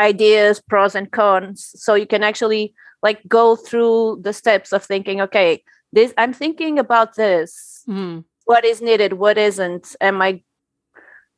ideas 0.00 0.62
pros 0.70 0.94
and 0.94 1.10
cons 1.10 1.74
so 1.74 1.94
you 1.94 2.06
can 2.06 2.22
actually 2.22 2.72
like 3.02 3.20
go 3.28 3.56
through 3.56 4.18
the 4.22 4.32
steps 4.32 4.72
of 4.72 4.84
thinking 4.84 5.20
okay 5.20 5.62
this 5.92 6.12
i'm 6.18 6.32
thinking 6.32 6.78
about 6.78 7.16
this. 7.16 7.82
Mm. 7.88 8.24
what 8.44 8.64
is 8.64 8.80
needed? 8.82 9.14
What 9.14 9.38
isn't? 9.38 9.96
Am 10.00 10.20
i 10.22 10.42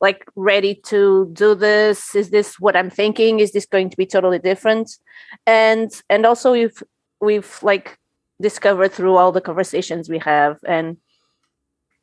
like 0.01 0.25
ready 0.35 0.75
to 0.85 1.29
do 1.33 1.53
this? 1.55 2.15
Is 2.15 2.29
this 2.29 2.59
what 2.59 2.75
i'm 2.75 2.89
thinking? 2.89 3.39
Is 3.39 3.51
this 3.51 3.65
going 3.65 3.89
to 3.89 3.97
be 3.97 4.05
totally 4.05 4.39
different? 4.39 4.97
And 5.45 5.91
and 6.09 6.25
also 6.25 6.51
we've 6.51 6.83
we've 7.21 7.59
like 7.61 7.97
discovered 8.41 8.91
through 8.91 9.15
all 9.15 9.31
the 9.31 9.41
conversations 9.41 10.09
we 10.09 10.19
have. 10.19 10.57
And 10.67 10.97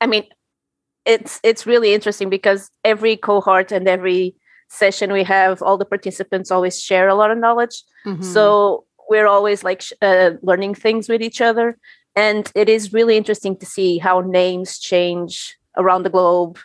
i 0.00 0.06
mean 0.06 0.24
it's 1.04 1.40
it's 1.42 1.66
really 1.66 1.92
interesting 1.92 2.30
because 2.30 2.70
every 2.84 3.16
cohort 3.16 3.72
and 3.72 3.88
every 3.88 4.36
session 4.68 5.12
we 5.12 5.24
have 5.24 5.62
all 5.62 5.78
the 5.78 5.84
participants 5.86 6.50
always 6.50 6.80
share 6.82 7.08
a 7.08 7.14
lot 7.14 7.30
of 7.30 7.38
knowledge. 7.38 7.82
Mm-hmm. 8.06 8.22
so 8.22 8.84
we're 9.08 9.26
always 9.26 9.64
like 9.64 9.82
uh, 10.02 10.32
learning 10.42 10.74
things 10.74 11.08
with 11.08 11.22
each 11.22 11.40
other 11.40 11.78
and 12.16 12.50
it 12.54 12.68
is 12.68 12.92
really 12.92 13.16
interesting 13.16 13.56
to 13.56 13.66
see 13.66 13.98
how 13.98 14.20
names 14.20 14.78
change 14.78 15.56
around 15.76 16.02
the 16.02 16.10
globe 16.10 16.58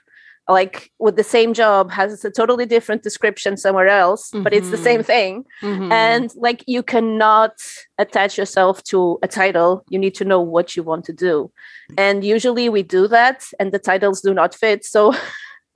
like 0.49 0.91
with 0.99 1.15
the 1.15 1.23
same 1.23 1.53
job 1.53 1.89
has 1.89 2.25
a 2.25 2.31
totally 2.31 2.65
different 2.65 3.01
description 3.01 3.55
somewhere 3.55 3.87
else 3.87 4.29
mm-hmm. 4.29 4.43
but 4.43 4.53
it's 4.53 4.69
the 4.71 4.77
same 4.77 4.99
mm-hmm. 4.99 5.05
thing 5.05 5.45
mm-hmm. 5.61 5.91
and 5.91 6.33
like 6.35 6.63
you 6.67 6.83
cannot 6.83 7.53
attach 7.97 8.37
yourself 8.37 8.83
to 8.83 9.17
a 9.23 9.27
title 9.27 9.83
you 9.89 9.97
need 9.97 10.15
to 10.15 10.25
know 10.25 10.41
what 10.41 10.75
you 10.75 10.83
want 10.83 11.05
to 11.05 11.13
do 11.13 11.49
and 11.97 12.23
usually 12.23 12.67
we 12.67 12.83
do 12.83 13.07
that 13.07 13.43
and 13.59 13.71
the 13.71 13.79
titles 13.79 14.21
do 14.21 14.33
not 14.33 14.53
fit 14.53 14.83
so 14.83 15.13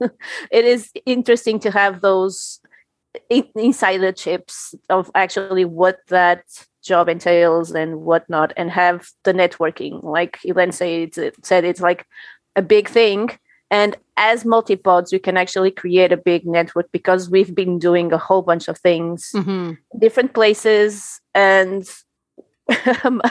it 0.00 0.64
is 0.64 0.90
interesting 1.06 1.58
to 1.58 1.70
have 1.70 2.02
those 2.02 2.60
insider 3.54 4.12
chips 4.12 4.74
of 4.88 5.10
actually 5.14 5.64
what 5.64 5.98
that 6.08 6.42
job 6.82 7.08
entails 7.08 7.72
and 7.72 8.00
whatnot 8.02 8.52
and 8.56 8.70
have 8.70 9.08
the 9.24 9.32
networking 9.32 10.02
like 10.02 10.38
Elaine 10.44 10.72
said, 10.72 11.14
said 11.42 11.64
it's 11.64 11.80
like 11.80 12.06
a 12.56 12.62
big 12.62 12.88
thing 12.88 13.30
and 13.70 13.96
as 14.16 14.44
multipods 14.44 15.12
we 15.12 15.18
can 15.18 15.36
actually 15.36 15.70
create 15.70 16.12
a 16.12 16.16
big 16.16 16.46
network 16.46 16.90
because 16.92 17.28
we've 17.28 17.54
been 17.54 17.78
doing 17.78 18.12
a 18.12 18.18
whole 18.18 18.42
bunch 18.42 18.68
of 18.68 18.78
things 18.78 19.32
mm-hmm. 19.34 19.72
different 19.98 20.32
places 20.32 21.20
and 21.34 21.90
um, 23.04 23.22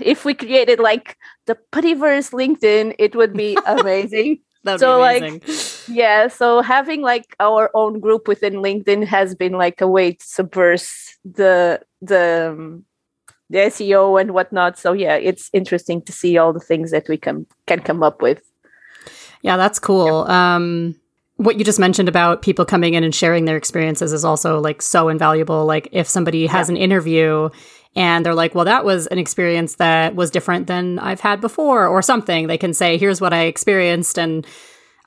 if 0.00 0.24
we 0.24 0.34
created 0.34 0.78
like 0.78 1.16
the 1.46 1.58
Puttyverse 1.72 2.32
LinkedIn, 2.32 2.94
it 2.98 3.14
would 3.14 3.34
be 3.34 3.56
amazing. 3.66 4.40
So 4.64 4.78
be 4.78 5.18
amazing. 5.18 5.40
like 5.40 5.48
yeah, 5.88 6.28
so 6.28 6.62
having 6.62 7.02
like 7.02 7.36
our 7.40 7.70
own 7.74 8.00
group 8.00 8.28
within 8.28 8.54
LinkedIn 8.54 9.06
has 9.06 9.34
been 9.34 9.52
like 9.52 9.80
a 9.80 9.88
way 9.88 10.12
to 10.12 10.24
subvert 10.24 10.86
the 11.24 11.80
the 12.00 12.50
um, 12.52 12.84
the 13.50 13.58
SEO 13.58 14.20
and 14.20 14.32
whatnot. 14.32 14.78
So 14.78 14.92
yeah, 14.92 15.16
it's 15.16 15.50
interesting 15.52 16.02
to 16.02 16.12
see 16.12 16.38
all 16.38 16.52
the 16.52 16.60
things 16.60 16.90
that 16.90 17.08
we 17.08 17.16
can 17.16 17.46
can 17.66 17.80
come 17.80 18.02
up 18.02 18.22
with. 18.22 18.42
Yeah, 19.42 19.56
that's 19.56 19.78
cool. 19.78 20.24
Um, 20.28 20.96
what 21.36 21.58
you 21.58 21.64
just 21.64 21.78
mentioned 21.78 22.08
about 22.08 22.42
people 22.42 22.64
coming 22.64 22.94
in 22.94 23.04
and 23.04 23.14
sharing 23.14 23.44
their 23.44 23.56
experiences 23.56 24.12
is 24.12 24.24
also 24.24 24.58
like 24.58 24.80
so 24.80 25.08
invaluable. 25.08 25.66
Like 25.66 25.88
if 25.92 26.08
somebody 26.08 26.46
has 26.46 26.70
an 26.70 26.76
interview 26.76 27.50
and 27.94 28.24
they're 28.24 28.34
like, 28.34 28.54
well, 28.54 28.64
that 28.64 28.84
was 28.84 29.06
an 29.08 29.18
experience 29.18 29.76
that 29.76 30.14
was 30.14 30.30
different 30.30 30.66
than 30.66 30.98
I've 30.98 31.20
had 31.20 31.40
before 31.40 31.86
or 31.86 32.00
something, 32.00 32.46
they 32.46 32.58
can 32.58 32.72
say, 32.72 32.96
here's 32.96 33.20
what 33.20 33.34
I 33.34 33.44
experienced. 33.44 34.18
And 34.18 34.46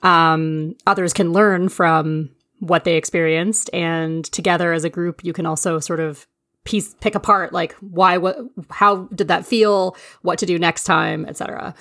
um, 0.02 0.76
others 0.86 1.12
can 1.12 1.32
learn 1.32 1.68
from 1.68 2.30
what 2.58 2.84
they 2.84 2.96
experienced. 2.96 3.70
And 3.72 4.24
together 4.24 4.72
as 4.72 4.84
a 4.84 4.90
group, 4.90 5.24
you 5.24 5.32
can 5.32 5.46
also 5.46 5.78
sort 5.78 6.00
of 6.00 6.26
piece 6.64 6.94
pick 7.00 7.14
apart 7.14 7.54
like 7.54 7.72
why 7.80 8.18
what 8.18 8.36
how 8.68 9.08
did 9.14 9.28
that 9.28 9.46
feel 9.46 9.96
what 10.20 10.38
to 10.38 10.44
do 10.44 10.58
next 10.58 10.84
time 10.84 11.24
etc 11.24 11.74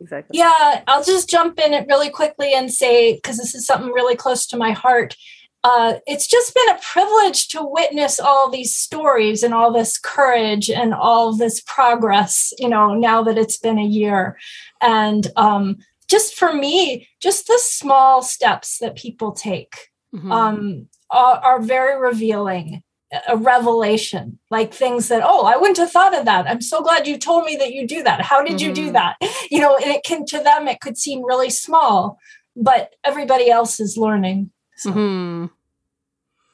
Exactly. 0.00 0.38
Yeah, 0.38 0.82
I'll 0.86 1.04
just 1.04 1.28
jump 1.28 1.58
in 1.58 1.72
it 1.72 1.86
really 1.88 2.10
quickly 2.10 2.52
and 2.52 2.72
say, 2.72 3.14
because 3.14 3.38
this 3.38 3.54
is 3.54 3.66
something 3.66 3.92
really 3.92 4.16
close 4.16 4.46
to 4.48 4.56
my 4.56 4.72
heart. 4.72 5.16
Uh, 5.64 5.94
it's 6.06 6.28
just 6.28 6.54
been 6.54 6.68
a 6.70 6.80
privilege 6.80 7.48
to 7.48 7.60
witness 7.62 8.20
all 8.20 8.48
these 8.48 8.74
stories 8.74 9.42
and 9.42 9.52
all 9.52 9.72
this 9.72 9.98
courage 9.98 10.70
and 10.70 10.94
all 10.94 11.34
this 11.34 11.60
progress, 11.62 12.52
you 12.58 12.68
know, 12.68 12.94
now 12.94 13.22
that 13.22 13.36
it's 13.36 13.56
been 13.56 13.78
a 13.78 13.84
year. 13.84 14.38
And 14.80 15.26
um, 15.36 15.78
just 16.08 16.34
for 16.34 16.52
me, 16.52 17.08
just 17.20 17.46
the 17.46 17.58
small 17.60 18.22
steps 18.22 18.78
that 18.78 18.96
people 18.96 19.32
take 19.32 19.90
Mhm. 20.14 20.32
um, 20.32 20.88
are, 21.10 21.36
are 21.38 21.60
very 21.60 22.00
revealing 22.00 22.82
a 23.28 23.36
revelation 23.36 24.36
like 24.50 24.74
things 24.74 25.06
that 25.06 25.22
oh 25.24 25.46
i 25.46 25.56
wouldn't 25.56 25.76
have 25.78 25.92
thought 25.92 26.12
of 26.18 26.24
that 26.24 26.44
i'm 26.50 26.60
so 26.60 26.82
glad 26.82 27.06
you 27.06 27.16
told 27.16 27.44
me 27.44 27.54
that 27.54 27.72
you 27.72 27.86
do 27.86 28.02
that 28.02 28.20
how 28.20 28.42
did 28.42 28.60
you 28.60 28.72
do 28.74 28.88
Mhm. 28.88 28.92
that 28.94 29.16
you 29.50 29.60
know 29.60 29.76
and 29.76 29.92
it 29.92 30.02
can 30.02 30.26
to 30.26 30.40
them 30.40 30.66
it 30.66 30.80
could 30.80 30.98
seem 30.98 31.24
really 31.24 31.48
small 31.48 32.18
but 32.56 32.96
everybody 33.04 33.48
else 33.48 33.78
is 33.78 33.96
learning 33.96 34.50
so 34.76 34.90
Mhm. 34.90 35.50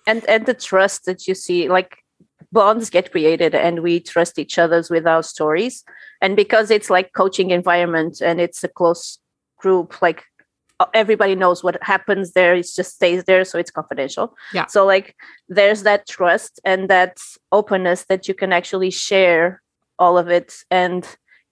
and 0.06 0.24
and 0.28 0.44
the 0.44 0.54
trust 0.54 1.06
that 1.06 1.26
you 1.26 1.34
see 1.34 1.68
like 1.70 1.96
bonds 2.52 2.90
get 2.90 3.10
created 3.10 3.54
and 3.54 3.82
we 3.82 3.98
trust 4.00 4.38
each 4.38 4.58
other's 4.58 4.90
with 4.90 5.06
our 5.06 5.22
stories 5.22 5.84
and 6.20 6.36
because 6.36 6.70
it's 6.70 6.90
like 6.90 7.14
coaching 7.14 7.50
environment 7.50 8.20
and 8.20 8.40
it's 8.42 8.62
a 8.62 8.68
close 8.68 9.18
group 9.62 10.02
like 10.02 10.24
uh, 10.80 10.86
everybody 11.02 11.34
knows 11.42 11.62
what 11.64 11.76
happens 11.82 12.32
there 12.32 12.54
it 12.54 12.66
just 12.76 12.94
stays 12.96 13.24
there 13.24 13.44
so 13.44 13.58
it's 13.58 13.70
confidential 13.70 14.26
Yeah. 14.52 14.66
so 14.66 14.84
like 14.84 15.14
there's 15.48 15.82
that 15.84 16.06
trust 16.08 16.60
and 16.64 16.90
that 16.90 17.14
openness 17.52 18.04
that 18.10 18.26
you 18.28 18.34
can 18.34 18.52
actually 18.52 18.90
share 18.90 19.62
all 19.98 20.18
of 20.18 20.28
it 20.28 20.48
and 20.70 21.06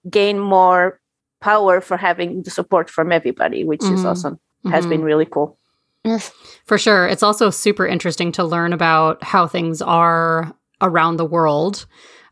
gain 0.09 0.37
more 0.39 0.99
power 1.39 1.81
for 1.81 1.97
having 1.97 2.43
the 2.43 2.51
support 2.51 2.89
from 2.89 3.11
everybody 3.11 3.63
which 3.71 3.83
is 3.95 4.01
Mhm. 4.03 4.09
awesome 4.11 4.35
has 4.75 4.85
Mhm. 4.85 4.89
been 4.89 5.03
really 5.11 5.25
cool 5.35 5.57
Yes. 6.03 6.31
For 6.65 6.77
sure. 6.79 7.03
It's 7.07 7.21
also 7.21 7.51
super 7.51 7.85
interesting 7.85 8.31
to 8.31 8.43
learn 8.43 8.73
about 8.73 9.23
how 9.23 9.45
things 9.45 9.83
are 9.83 10.51
around 10.81 11.17
the 11.17 11.29
world 11.37 11.85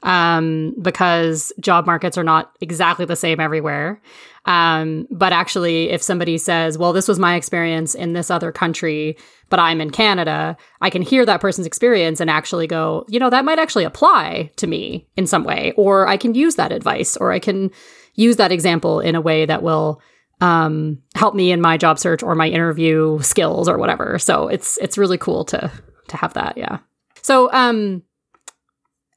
um, 0.04 0.76
because 0.82 1.52
job 1.60 1.86
markets 1.86 2.18
are 2.18 2.24
not 2.24 2.52
exactly 2.62 3.06
the 3.06 3.16
same 3.16 3.40
everywhere. 3.40 4.02
Um, 4.46 5.08
but 5.12 5.34
actually, 5.34 5.90
if 5.90 6.02
somebody 6.02 6.38
says, 6.38 6.78
well, 6.78 6.94
this 6.94 7.08
was 7.08 7.20
my 7.20 7.36
experience 7.36 7.94
in 7.94 8.14
this 8.14 8.32
other 8.32 8.52
country, 8.52 9.18
but 9.50 9.60
I'm 9.60 9.82
in 9.82 9.90
Canada, 9.90 10.58
I 10.82 10.90
can 10.90 11.02
hear 11.02 11.26
that 11.26 11.42
person's 11.42 11.68
experience 11.68 12.20
and 12.20 12.30
actually 12.30 12.66
go, 12.66 13.06
you 13.10 13.20
know, 13.20 13.30
that 13.30 13.46
might 13.46 13.60
actually 13.60 13.84
apply 13.84 14.50
to 14.56 14.68
me 14.68 15.08
in 15.18 15.28
some 15.28 15.44
way, 15.44 15.74
or 15.76 16.08
I 16.08 16.18
can 16.18 16.34
use 16.34 16.56
that 16.56 16.72
advice, 16.72 17.18
or 17.18 17.32
I 17.32 17.40
can 17.40 17.70
use 18.16 18.38
that 18.38 18.52
example 18.52 19.00
in 19.02 19.16
a 19.16 19.22
way 19.22 19.46
that 19.46 19.62
will 19.62 20.02
um, 20.42 21.02
help 21.16 21.36
me 21.36 21.52
in 21.52 21.62
my 21.62 21.78
job 21.78 22.00
search 22.00 22.24
or 22.24 22.34
my 22.34 22.48
interview 22.48 23.22
skills 23.22 23.68
or 23.68 23.78
whatever. 23.78 24.18
So 24.20 24.48
it's 24.48 24.78
it's 24.78 24.98
really 24.98 25.18
cool 25.18 25.44
to 25.46 25.72
to 26.08 26.18
have 26.18 26.34
that. 26.34 26.58
Yeah. 26.58 26.80
So 27.22 27.52
um, 27.52 28.04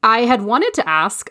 I 0.02 0.20
had 0.22 0.42
wanted 0.42 0.74
to 0.74 0.88
ask 0.88 1.30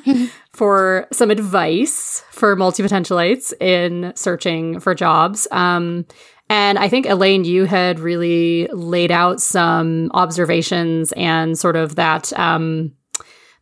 for 0.52 1.06
some 1.12 1.30
advice 1.30 2.22
for 2.30 2.54
multi 2.54 2.82
potentialites 2.82 3.52
in 3.60 4.12
searching 4.14 4.78
for 4.78 4.94
jobs. 4.94 5.48
Um, 5.50 6.06
and 6.50 6.78
I 6.78 6.88
think 6.88 7.06
Elaine, 7.06 7.44
you 7.44 7.64
had 7.64 8.00
really 8.00 8.68
laid 8.72 9.12
out 9.12 9.40
some 9.40 10.10
observations 10.12 11.12
and 11.12 11.58
sort 11.58 11.76
of 11.76 11.94
that 11.94 12.32
um, 12.38 12.92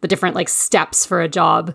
the 0.01 0.09
different 0.09 0.35
like 0.35 0.49
steps 0.49 1.05
for 1.05 1.21
a 1.21 1.29
job 1.29 1.75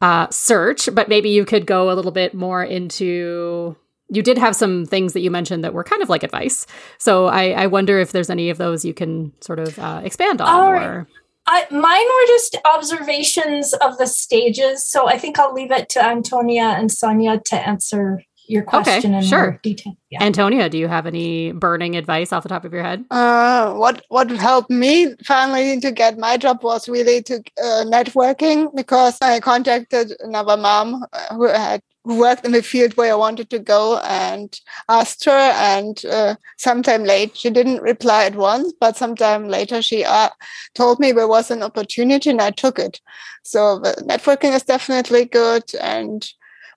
uh, 0.00 0.28
search, 0.30 0.88
but 0.94 1.08
maybe 1.08 1.28
you 1.28 1.44
could 1.44 1.66
go 1.66 1.90
a 1.90 1.94
little 1.94 2.12
bit 2.12 2.34
more 2.34 2.62
into. 2.62 3.76
You 4.10 4.22
did 4.22 4.36
have 4.36 4.54
some 4.54 4.84
things 4.84 5.14
that 5.14 5.20
you 5.20 5.30
mentioned 5.30 5.64
that 5.64 5.72
were 5.72 5.82
kind 5.82 6.02
of 6.02 6.10
like 6.10 6.22
advice, 6.22 6.66
so 6.98 7.26
I, 7.26 7.50
I 7.52 7.66
wonder 7.66 7.98
if 7.98 8.12
there's 8.12 8.28
any 8.28 8.50
of 8.50 8.58
those 8.58 8.84
you 8.84 8.92
can 8.92 9.32
sort 9.40 9.58
of 9.58 9.78
uh, 9.78 10.02
expand 10.04 10.42
on. 10.42 10.48
All 10.48 10.72
right. 10.72 10.86
or 10.86 11.08
I, 11.46 11.66
mine 11.70 11.80
were 11.80 12.26
just 12.26 12.56
observations 12.64 13.74
of 13.74 13.98
the 13.98 14.06
stages 14.06 14.88
so 14.88 15.08
i 15.08 15.18
think 15.18 15.38
i'll 15.38 15.52
leave 15.52 15.70
it 15.70 15.88
to 15.90 16.04
antonia 16.04 16.64
and 16.64 16.90
sonia 16.90 17.40
to 17.46 17.56
answer 17.56 18.22
your 18.46 18.62
question 18.62 19.14
in 19.14 19.22
sure. 19.22 19.52
more 19.52 19.60
detail 19.62 19.96
yeah 20.10 20.22
Antonia, 20.22 20.68
do 20.68 20.78
you 20.78 20.86
have 20.86 21.06
any 21.06 21.52
burning 21.52 21.96
advice 21.96 22.32
off 22.32 22.42
the 22.42 22.48
top 22.48 22.64
of 22.64 22.72
your 22.72 22.82
head? 22.82 23.04
Uh, 23.10 23.72
what 23.74 24.04
what 24.10 24.30
helped 24.30 24.70
me 24.70 25.14
finally 25.24 25.80
to 25.80 25.90
get 25.90 26.18
my 26.18 26.36
job 26.36 26.62
was 26.62 26.88
really 26.88 27.22
to 27.22 27.36
uh, 27.36 27.84
networking 27.86 28.68
because 28.76 29.18
I 29.22 29.40
contacted 29.40 30.12
another 30.20 30.56
mom 30.56 31.04
uh, 31.12 31.34
who 31.34 31.48
had 31.48 31.80
who 31.80 31.93
worked 32.04 32.44
in 32.44 32.52
the 32.52 32.62
field 32.62 32.96
where 32.96 33.12
I 33.12 33.16
wanted 33.16 33.50
to 33.50 33.58
go 33.58 33.98
and 33.98 34.58
asked 34.88 35.24
her. 35.24 35.30
And 35.30 36.04
uh, 36.04 36.36
sometime 36.58 37.04
late, 37.04 37.36
she 37.36 37.50
didn't 37.50 37.82
reply 37.82 38.24
at 38.24 38.36
once, 38.36 38.72
but 38.80 38.96
sometime 38.96 39.48
later 39.48 39.82
she 39.82 40.04
uh, 40.04 40.30
told 40.74 41.00
me 41.00 41.12
there 41.12 41.28
was 41.28 41.50
an 41.50 41.62
opportunity, 41.62 42.30
and 42.30 42.40
I 42.40 42.50
took 42.50 42.78
it. 42.78 43.00
So 43.42 43.80
networking 44.02 44.54
is 44.54 44.62
definitely 44.62 45.24
good 45.24 45.64
and. 45.80 46.26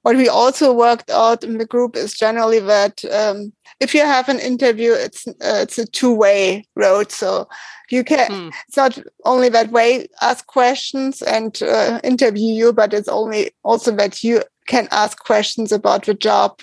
What 0.04 0.16
we 0.16 0.30
also 0.30 0.72
worked 0.72 1.10
out 1.10 1.44
in 1.44 1.58
the 1.58 1.66
group 1.66 1.98
is 1.98 2.14
generally 2.14 2.60
that 2.62 3.04
um, 3.12 3.52
if 3.82 3.94
you 3.94 4.02
have 4.02 4.30
an 4.30 4.40
interview, 4.40 4.94
it's 4.94 5.28
uh, 5.28 5.60
it's 5.64 5.78
a 5.78 5.86
two 5.86 6.14
way 6.14 6.66
road. 6.76 7.12
So 7.12 7.50
you 7.90 8.04
can 8.04 8.28
Hmm. 8.28 8.50
it's 8.68 8.78
not 8.78 9.00
only 9.26 9.50
that 9.50 9.72
way 9.72 10.08
ask 10.22 10.46
questions 10.48 11.22
and 11.22 11.62
uh, 11.62 12.00
interview 12.04 12.54
you, 12.54 12.74
but 12.74 12.94
it's 12.94 13.08
only 13.08 13.52
also 13.64 13.92
that 13.92 14.24
you 14.24 14.44
can 14.68 14.88
ask 14.92 15.24
questions 15.24 15.72
about 15.72 16.06
the 16.06 16.14
job. 16.14 16.62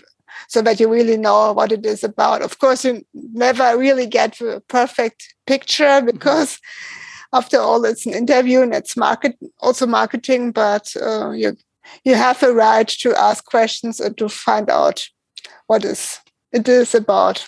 So 0.49 0.61
that 0.63 0.81
you 0.81 0.93
really 0.93 1.17
know 1.17 1.53
what 1.53 1.73
it 1.73 1.87
is 1.87 2.05
about. 2.05 2.43
Of 2.43 2.59
course, 2.59 2.85
you 2.85 3.07
never 3.15 3.79
really 3.79 4.07
get 4.07 4.39
the 4.39 4.63
perfect 4.69 5.35
picture 5.47 6.03
because, 6.03 6.59
after 7.33 7.59
all, 7.59 7.85
it's 7.85 8.05
an 8.05 8.15
interview 8.15 8.61
and 8.61 8.75
it's 8.75 8.97
market 8.97 9.39
also 9.61 9.87
marketing. 9.87 10.53
But 10.53 10.93
uh, 11.01 11.31
you 11.31 11.57
you 12.05 12.15
have 12.17 12.43
a 12.43 12.53
right 12.53 12.89
to 12.89 13.15
ask 13.15 13.45
questions 13.45 14.01
and 14.01 14.19
to 14.19 14.29
find 14.29 14.69
out 14.71 15.09
what 15.69 15.85
is 15.85 16.19
it 16.53 16.69
is 16.69 16.95
about. 16.95 17.47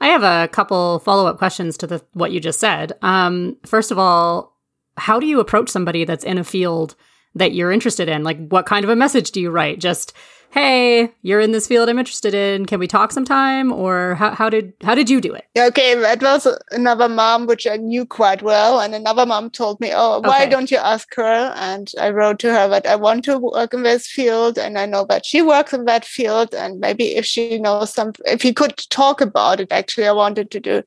I 0.00 0.08
have 0.08 0.22
a 0.22 0.48
couple 0.48 0.98
follow 1.00 1.26
up 1.26 1.38
questions 1.38 1.76
to 1.78 1.86
the 1.86 2.02
what 2.12 2.32
you 2.32 2.40
just 2.40 2.60
said. 2.60 2.92
Um, 3.02 3.56
first 3.66 3.90
of 3.90 3.98
all, 3.98 4.56
how 4.96 5.20
do 5.20 5.26
you 5.26 5.40
approach 5.40 5.68
somebody 5.68 6.04
that's 6.04 6.24
in 6.24 6.38
a 6.38 6.44
field 6.44 6.94
that 7.34 7.52
you're 7.52 7.72
interested 7.72 8.08
in? 8.08 8.24
Like, 8.24 8.48
what 8.48 8.66
kind 8.66 8.84
of 8.84 8.90
a 8.90 8.96
message 8.96 9.30
do 9.30 9.40
you 9.40 9.50
write? 9.50 9.78
Just, 9.78 10.12
hey, 10.50 11.12
you're 11.22 11.40
in 11.40 11.52
this 11.52 11.66
field 11.66 11.88
I'm 11.88 11.98
interested 11.98 12.34
in. 12.34 12.66
Can 12.66 12.78
we 12.80 12.86
talk 12.86 13.12
sometime? 13.12 13.72
Or 13.72 14.14
how, 14.14 14.30
how 14.34 14.48
did 14.48 14.72
how 14.82 14.94
did 14.94 15.10
you 15.10 15.20
do 15.20 15.34
it? 15.34 15.44
Okay, 15.58 15.94
that 15.94 16.22
was 16.22 16.46
another 16.70 17.08
mom 17.08 17.46
which 17.46 17.66
I 17.66 17.76
knew 17.76 18.06
quite 18.06 18.42
well, 18.42 18.80
and 18.80 18.94
another 18.94 19.26
mom 19.26 19.50
told 19.50 19.80
me, 19.80 19.92
"Oh, 19.94 20.20
why 20.20 20.42
Okay. 20.42 20.50
don't 20.50 20.70
you 20.70 20.78
ask 20.78 21.14
her?" 21.14 21.52
And 21.56 21.90
I 22.00 22.10
wrote 22.10 22.38
to 22.40 22.52
her 22.52 22.68
that 22.68 22.86
I 22.86 22.96
want 22.96 23.24
to 23.26 23.38
work 23.38 23.74
in 23.74 23.82
this 23.82 24.06
field, 24.06 24.58
and 24.58 24.78
I 24.78 24.86
know 24.86 25.04
that 25.06 25.26
she 25.26 25.42
works 25.42 25.72
in 25.72 25.84
that 25.86 26.04
field, 26.04 26.54
and 26.54 26.80
maybe 26.80 27.16
if 27.16 27.24
she 27.26 27.58
knows 27.58 27.92
some, 27.92 28.12
if 28.24 28.42
we 28.44 28.52
could 28.52 28.76
talk 28.90 29.20
about 29.20 29.60
it, 29.60 29.72
actually, 29.72 30.06
I 30.06 30.12
wanted 30.12 30.50
to 30.52 30.60
do. 30.60 30.82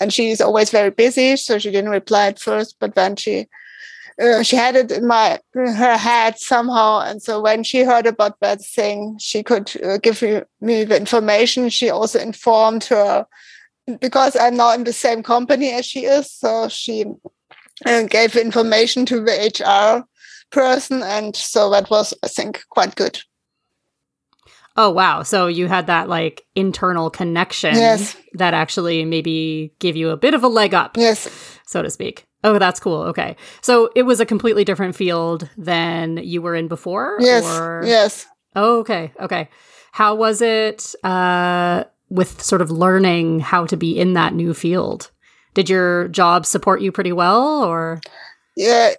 And 0.00 0.12
she's 0.12 0.40
always 0.40 0.70
very 0.70 0.90
busy, 0.90 1.36
so 1.36 1.58
she 1.58 1.70
didn't 1.70 1.90
reply 1.90 2.26
at 2.26 2.38
first, 2.40 2.76
but 2.80 2.94
then 2.94 3.16
she. 3.16 3.46
Uh, 4.20 4.42
she 4.42 4.56
had 4.56 4.76
it 4.76 4.90
in 4.90 5.06
my 5.06 5.38
her 5.54 5.96
head 5.96 6.38
somehow, 6.38 7.00
and 7.00 7.22
so 7.22 7.40
when 7.40 7.62
she 7.64 7.82
heard 7.82 8.06
about 8.06 8.38
that 8.40 8.62
thing, 8.62 9.16
she 9.18 9.42
could 9.42 9.72
uh, 9.82 9.98
give 9.98 10.20
me, 10.22 10.42
me 10.60 10.84
the 10.84 10.96
information. 10.96 11.68
She 11.68 11.90
also 11.90 12.18
informed 12.18 12.84
her 12.84 13.26
because 14.00 14.36
I'm 14.36 14.56
now 14.56 14.74
in 14.74 14.84
the 14.84 14.92
same 14.92 15.22
company 15.22 15.72
as 15.72 15.86
she 15.86 16.04
is. 16.04 16.30
So 16.30 16.68
she 16.68 17.04
uh, 17.86 18.02
gave 18.04 18.36
information 18.36 19.06
to 19.06 19.20
the 19.20 19.32
HR 19.32 20.04
person, 20.50 21.02
and 21.02 21.34
so 21.34 21.70
that 21.70 21.88
was, 21.90 22.12
I 22.22 22.28
think, 22.28 22.62
quite 22.68 22.94
good. 22.94 23.18
Oh 24.76 24.90
wow! 24.90 25.22
So 25.22 25.46
you 25.48 25.68
had 25.68 25.86
that 25.86 26.08
like 26.08 26.44
internal 26.54 27.10
connection 27.10 27.74
Yes. 27.74 28.16
that 28.34 28.54
actually 28.54 29.04
maybe 29.04 29.72
gave 29.78 29.96
you 29.96 30.10
a 30.10 30.16
bit 30.16 30.34
of 30.34 30.42
a 30.42 30.48
leg 30.48 30.72
up, 30.74 30.96
Yes, 30.96 31.28
so 31.66 31.82
to 31.82 31.90
speak. 31.90 32.26
Oh, 32.44 32.58
that's 32.58 32.80
cool. 32.80 33.02
Okay, 33.02 33.36
so 33.60 33.90
it 33.94 34.02
was 34.02 34.18
a 34.20 34.26
completely 34.26 34.64
different 34.64 34.96
field 34.96 35.48
than 35.56 36.16
you 36.18 36.42
were 36.42 36.54
in 36.56 36.68
before. 36.68 37.16
yes, 37.20 37.44
or- 37.44 37.82
yes. 37.86 38.26
Oh, 38.56 38.80
okay. 38.80 39.12
Okay. 39.20 39.48
How 39.92 40.14
was 40.14 40.42
it 40.42 40.94
uh, 41.04 41.84
with 42.10 42.42
sort 42.42 42.60
of 42.62 42.70
learning 42.70 43.40
how 43.40 43.64
to 43.66 43.76
be 43.76 43.98
in 43.98 44.12
that 44.14 44.34
new 44.34 44.52
field? 44.54 45.10
Did 45.54 45.68
your 45.70 46.08
job 46.08 46.44
support 46.46 46.80
you 46.82 46.90
pretty 46.92 47.12
well 47.12 47.62
or? 47.64 48.00
Yeah, 48.56 48.92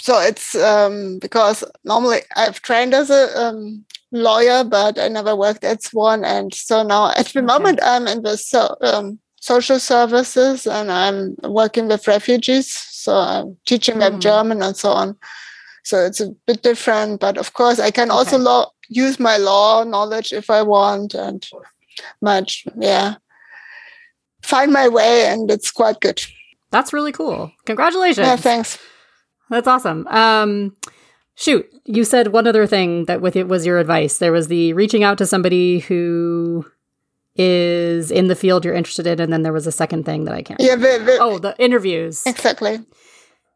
so 0.00 0.18
it's 0.20 0.54
um, 0.54 1.18
because 1.18 1.62
normally 1.84 2.20
I've 2.36 2.62
trained 2.62 2.94
as 2.94 3.10
a 3.10 3.38
um, 3.38 3.84
lawyer, 4.12 4.64
but 4.64 4.98
I 4.98 5.08
never 5.08 5.36
worked 5.36 5.64
as 5.64 5.88
one, 5.92 6.24
and 6.24 6.54
so 6.54 6.82
now 6.82 7.10
at 7.10 7.26
the 7.26 7.40
Okay. 7.40 7.46
moment 7.46 7.80
I'm 7.82 8.06
in 8.06 8.22
the 8.22 8.38
so, 8.38 8.74
um, 8.80 9.18
social 9.46 9.78
services 9.78 10.66
and 10.66 10.90
I'm 10.90 11.36
working 11.60 11.86
with 11.88 12.08
refugees, 12.08 12.68
so 13.04 13.12
I'm 13.14 13.56
teaching 13.64 13.98
them 14.00 14.14
Mhm. 14.14 14.20
German 14.28 14.62
and 14.62 14.76
so 14.76 14.90
on. 14.90 15.16
So 15.84 16.04
it's 16.04 16.20
a 16.20 16.30
bit 16.46 16.62
different, 16.62 17.20
but 17.20 17.38
of 17.38 17.52
course 17.52 17.78
I 17.78 17.90
can 17.92 18.10
also 18.10 18.38
law, 18.38 18.62
use 18.88 19.20
my 19.20 19.36
law 19.36 19.84
knowledge 19.84 20.32
if 20.32 20.50
I 20.50 20.62
want, 20.62 21.14
and 21.14 21.46
much 22.20 22.64
yeah, 22.76 23.14
find 24.42 24.72
my 24.72 24.88
way, 24.88 25.26
and 25.26 25.50
it's 25.50 25.70
quite 25.70 26.00
good. 26.00 26.20
That's 26.72 26.92
really 26.92 27.12
cool. 27.12 27.52
Congratulations. 27.66 28.26
Yeah, 28.26 28.36
thanks. 28.36 28.78
That's 29.48 29.68
awesome. 29.68 30.06
Um, 30.08 30.74
shoot, 31.36 31.64
you 31.84 32.02
said 32.04 32.32
one 32.32 32.48
other 32.48 32.66
thing 32.66 33.04
that 33.06 33.20
with 33.20 33.36
it 33.36 33.46
was 33.46 33.64
your 33.64 33.78
advice. 33.78 34.18
There 34.18 34.32
was 34.32 34.48
the 34.48 34.72
reaching 34.72 35.04
out 35.04 35.18
to 35.18 35.26
somebody 35.26 35.78
who 35.86 36.64
is 37.38 38.10
in 38.10 38.28
the 38.28 38.34
field 38.34 38.64
you're 38.64 38.74
interested 38.74 39.06
in, 39.06 39.20
and 39.20 39.32
then 39.32 39.42
there 39.42 39.52
was 39.52 39.66
a 39.66 39.72
second 39.72 40.04
thing 40.04 40.24
that 40.24 40.34
I 40.34 40.42
can't. 40.42 40.60
Yeah, 40.60 40.76
the, 40.76 41.02
the, 41.04 41.18
Oh, 41.20 41.38
the 41.38 41.54
interviews. 41.58 42.22
exactly. 42.26 42.78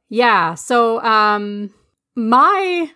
Yeah. 0.08 0.54
So, 0.54 1.02
um, 1.02 1.70
my 2.16 2.90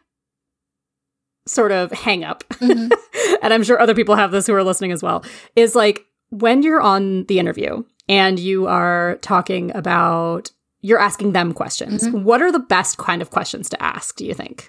sort 1.46 1.72
of 1.72 1.92
hang 1.92 2.24
up, 2.24 2.42
Mhm. 2.54 2.90
and 3.42 3.52
I'm 3.52 3.62
sure 3.62 3.80
other 3.80 3.94
people 3.94 4.14
have 4.16 4.30
this 4.30 4.46
who 4.46 4.54
are 4.54 4.64
listening 4.64 4.92
as 4.92 5.02
well, 5.02 5.24
is 5.56 5.74
like 5.74 6.04
when 6.30 6.62
you're 6.62 6.80
on 6.80 7.24
the 7.26 7.38
interview 7.38 7.84
and 8.08 8.38
you 8.38 8.66
are 8.66 9.16
talking 9.22 9.74
about, 9.76 10.50
you're 10.80 10.98
asking 10.98 11.32
them 11.32 11.52
questions. 11.52 12.08
What 12.10 12.42
are 12.42 12.50
the 12.52 12.58
best 12.58 12.96
kind 12.98 13.20
of 13.22 13.30
questions 13.30 13.68
to 13.70 13.82
ask, 13.82 14.16
do 14.16 14.24
you 14.26 14.34
think? 14.34 14.68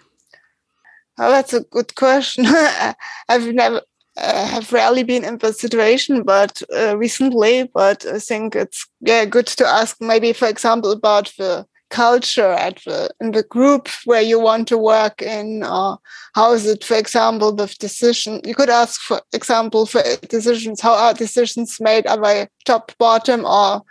Oh, 1.17 1.31
that's 1.31 1.53
a 1.53 1.61
good 1.61 1.95
question. 1.95 2.45
I've 3.29 3.47
never, 3.53 3.81
uh, 4.17 4.47
have 4.47 4.71
rarely 4.71 5.03
been 5.03 5.23
in 5.23 5.39
situation, 5.53 6.23
but 6.23 6.61
uh, 6.75 6.97
recently. 6.97 7.69
But 7.73 8.05
I 8.05 8.19
think 8.19 8.55
it's 8.55 8.87
yeah 9.01 9.25
good 9.25 9.47
to 9.47 9.65
ask 9.65 9.97
maybe, 9.99 10.33
for 10.33 10.47
example, 10.47 10.91
about 10.91 11.33
the 11.37 11.65
culture 11.89 12.51
at 12.51 12.77
the 12.85 13.09
in 13.21 13.31
the 13.31 13.43
group 13.43 13.89
where 14.05 14.21
you 14.21 14.39
want 14.39 14.67
to 14.69 14.77
work 14.77 15.21
in, 15.21 15.63
or 15.63 15.97
how 16.33 16.53
is 16.53 16.65
it, 16.65 16.83
for 16.83 16.95
example, 16.97 17.55
with 17.55 17.77
decision. 17.77 18.41
You 18.43 18.55
could 18.55 18.69
ask, 18.69 19.01
for 19.01 19.21
example, 19.33 19.85
for 19.85 20.01
decisions. 20.29 20.81
How 20.81 20.93
are 20.93 21.13
decisions 21.13 21.77
made? 21.79 22.07
Are 22.07 22.21
they 22.21 22.47
top 22.65 22.91
bottom 22.97 23.45
or 23.45 23.81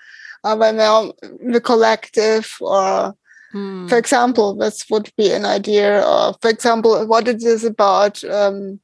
are 0.44 0.58
they 0.58 0.72
more 0.72 1.14
the 1.52 1.60
collective 1.60 2.50
or 2.60 3.14
Hmm. 3.54 3.86
for 3.86 3.96
example, 3.96 4.56
this 4.56 4.84
would 4.90 5.12
be 5.16 5.30
an 5.30 5.44
idea. 5.44 6.04
Or 6.04 6.34
for 6.42 6.50
example, 6.50 7.06
what 7.06 7.28
it 7.28 7.40
is 7.44 7.62
about 7.62 8.22
um, 8.24 8.80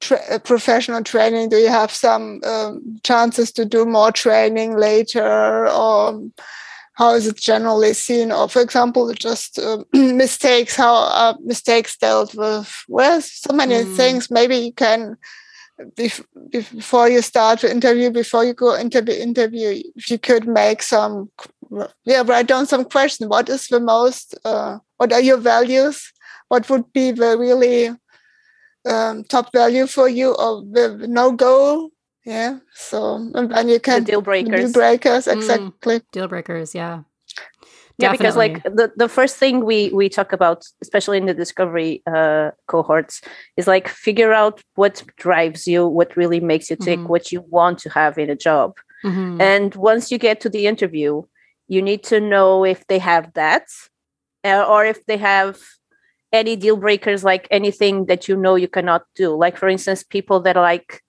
tra- 0.00 0.22
uh, 0.30 0.38
professional 0.38 1.02
training. 1.02 1.48
Do 1.50 1.56
you 1.56 1.68
have 1.68 1.90
some 1.92 2.40
um, 2.44 2.98
chances 3.04 3.52
to 3.52 3.64
do 3.64 3.84
more 3.84 4.12
training 4.12 4.76
later, 4.76 5.68
or 5.68 6.20
how 6.94 7.14
is 7.14 7.26
it 7.26 7.36
generally 7.36 7.94
seen? 7.94 8.32
Or 8.32 8.48
for 8.48 8.60
example, 8.62 9.12
just 9.14 9.58
um 9.58 9.84
mistakes. 9.94 10.76
How 10.76 10.94
are 10.94 11.36
mistakes 11.44 11.96
dealt 11.96 12.34
with? 12.34 12.84
Well, 12.88 13.20
so 13.20 13.52
many 13.54 13.74
Mm. 13.74 13.96
things. 13.96 14.30
Maybe 14.30 14.56
you 14.56 14.72
can. 14.72 15.16
bef- 15.96 16.24
bef- 16.52 16.74
Before 16.76 17.08
you 17.08 17.22
start 17.22 17.60
the 17.60 17.70
interview, 17.70 18.10
before 18.10 18.44
you 18.44 18.52
go 18.54 18.74
into 18.74 19.00
the 19.00 19.16
interview, 19.22 19.82
if 19.96 20.10
you 20.10 20.18
could 20.18 20.46
make 20.46 20.82
some 20.82 21.30
yeah 22.04 22.22
write 22.26 22.48
down 22.48 22.66
some 22.66 22.84
question 22.84 23.28
what 23.28 23.48
is 23.48 23.68
the 23.68 23.78
most 23.80 24.34
uh, 24.44 24.78
what 24.98 25.12
are 25.12 25.20
your 25.22 25.36
values 25.38 26.12
what 26.48 26.68
would 26.68 26.92
be 26.92 27.12
the 27.12 27.38
really 27.38 27.90
um, 28.86 29.24
top 29.24 29.52
value 29.52 29.86
for 29.86 30.08
you 30.08 30.34
or 30.34 30.62
the 30.62 31.06
no 31.08 31.32
goal. 31.32 31.90
yeah 32.24 32.58
so 32.74 33.16
and 33.34 33.50
then 33.50 33.68
you 33.68 33.78
The 33.78 33.80
can 33.80 34.04
deal 34.04 34.20
breakers. 34.22 34.60
deal 34.60 34.72
breakers 34.72 35.24
Mm. 35.26 35.32
exactly 35.36 36.00
Deal 36.12 36.28
breakers, 36.28 36.74
yeah. 36.74 37.02
yeah 37.98 38.12
because 38.12 38.36
like 38.36 38.62
the, 38.64 38.90
the 38.96 39.08
first 39.08 39.36
thing 39.36 39.64
we 39.64 39.90
we 39.92 40.08
talk 40.08 40.32
about 40.32 40.64
especially 40.82 41.18
in 41.18 41.26
the 41.26 41.34
discovery 41.34 42.02
uh 42.06 42.50
cohorts 42.66 43.20
is 43.56 43.66
like 43.66 43.88
figure 43.88 44.32
out 44.32 44.60
what 44.76 45.02
drives 45.16 45.66
you 45.66 45.86
what 45.86 46.16
really 46.16 46.40
makes 46.40 46.70
you 46.70 46.76
tick 46.76 47.00
Mhm. 47.00 47.08
what 47.08 47.32
you 47.32 47.40
want 47.50 47.78
to 47.80 47.88
have 47.90 48.18
in 48.18 48.30
a 48.30 48.36
job 48.48 48.76
Mhm. 49.04 49.40
and 49.40 49.74
once 49.74 50.10
you 50.12 50.18
get 50.18 50.40
to 50.40 50.48
the 50.50 50.66
interview 50.66 51.22
you 51.68 51.80
need 51.82 52.02
to 52.12 52.20
know 52.20 52.64
if 52.64 52.86
they 52.86 52.98
have 52.98 53.32
that 53.34 53.66
uh, 54.44 54.64
or 54.72 54.84
if 54.92 55.04
they 55.06 55.18
have 55.18 55.56
any 56.32 56.56
deal 56.56 56.76
breakers 56.76 57.24
like 57.24 57.48
anything 57.50 58.06
that 58.06 58.28
you 58.28 58.36
know 58.36 58.54
you 58.54 58.68
cannot 58.68 59.02
do 59.16 59.34
like 59.34 59.56
for 59.56 59.68
instance 59.68 60.02
people 60.02 60.40
that 60.40 60.56
like 60.56 61.02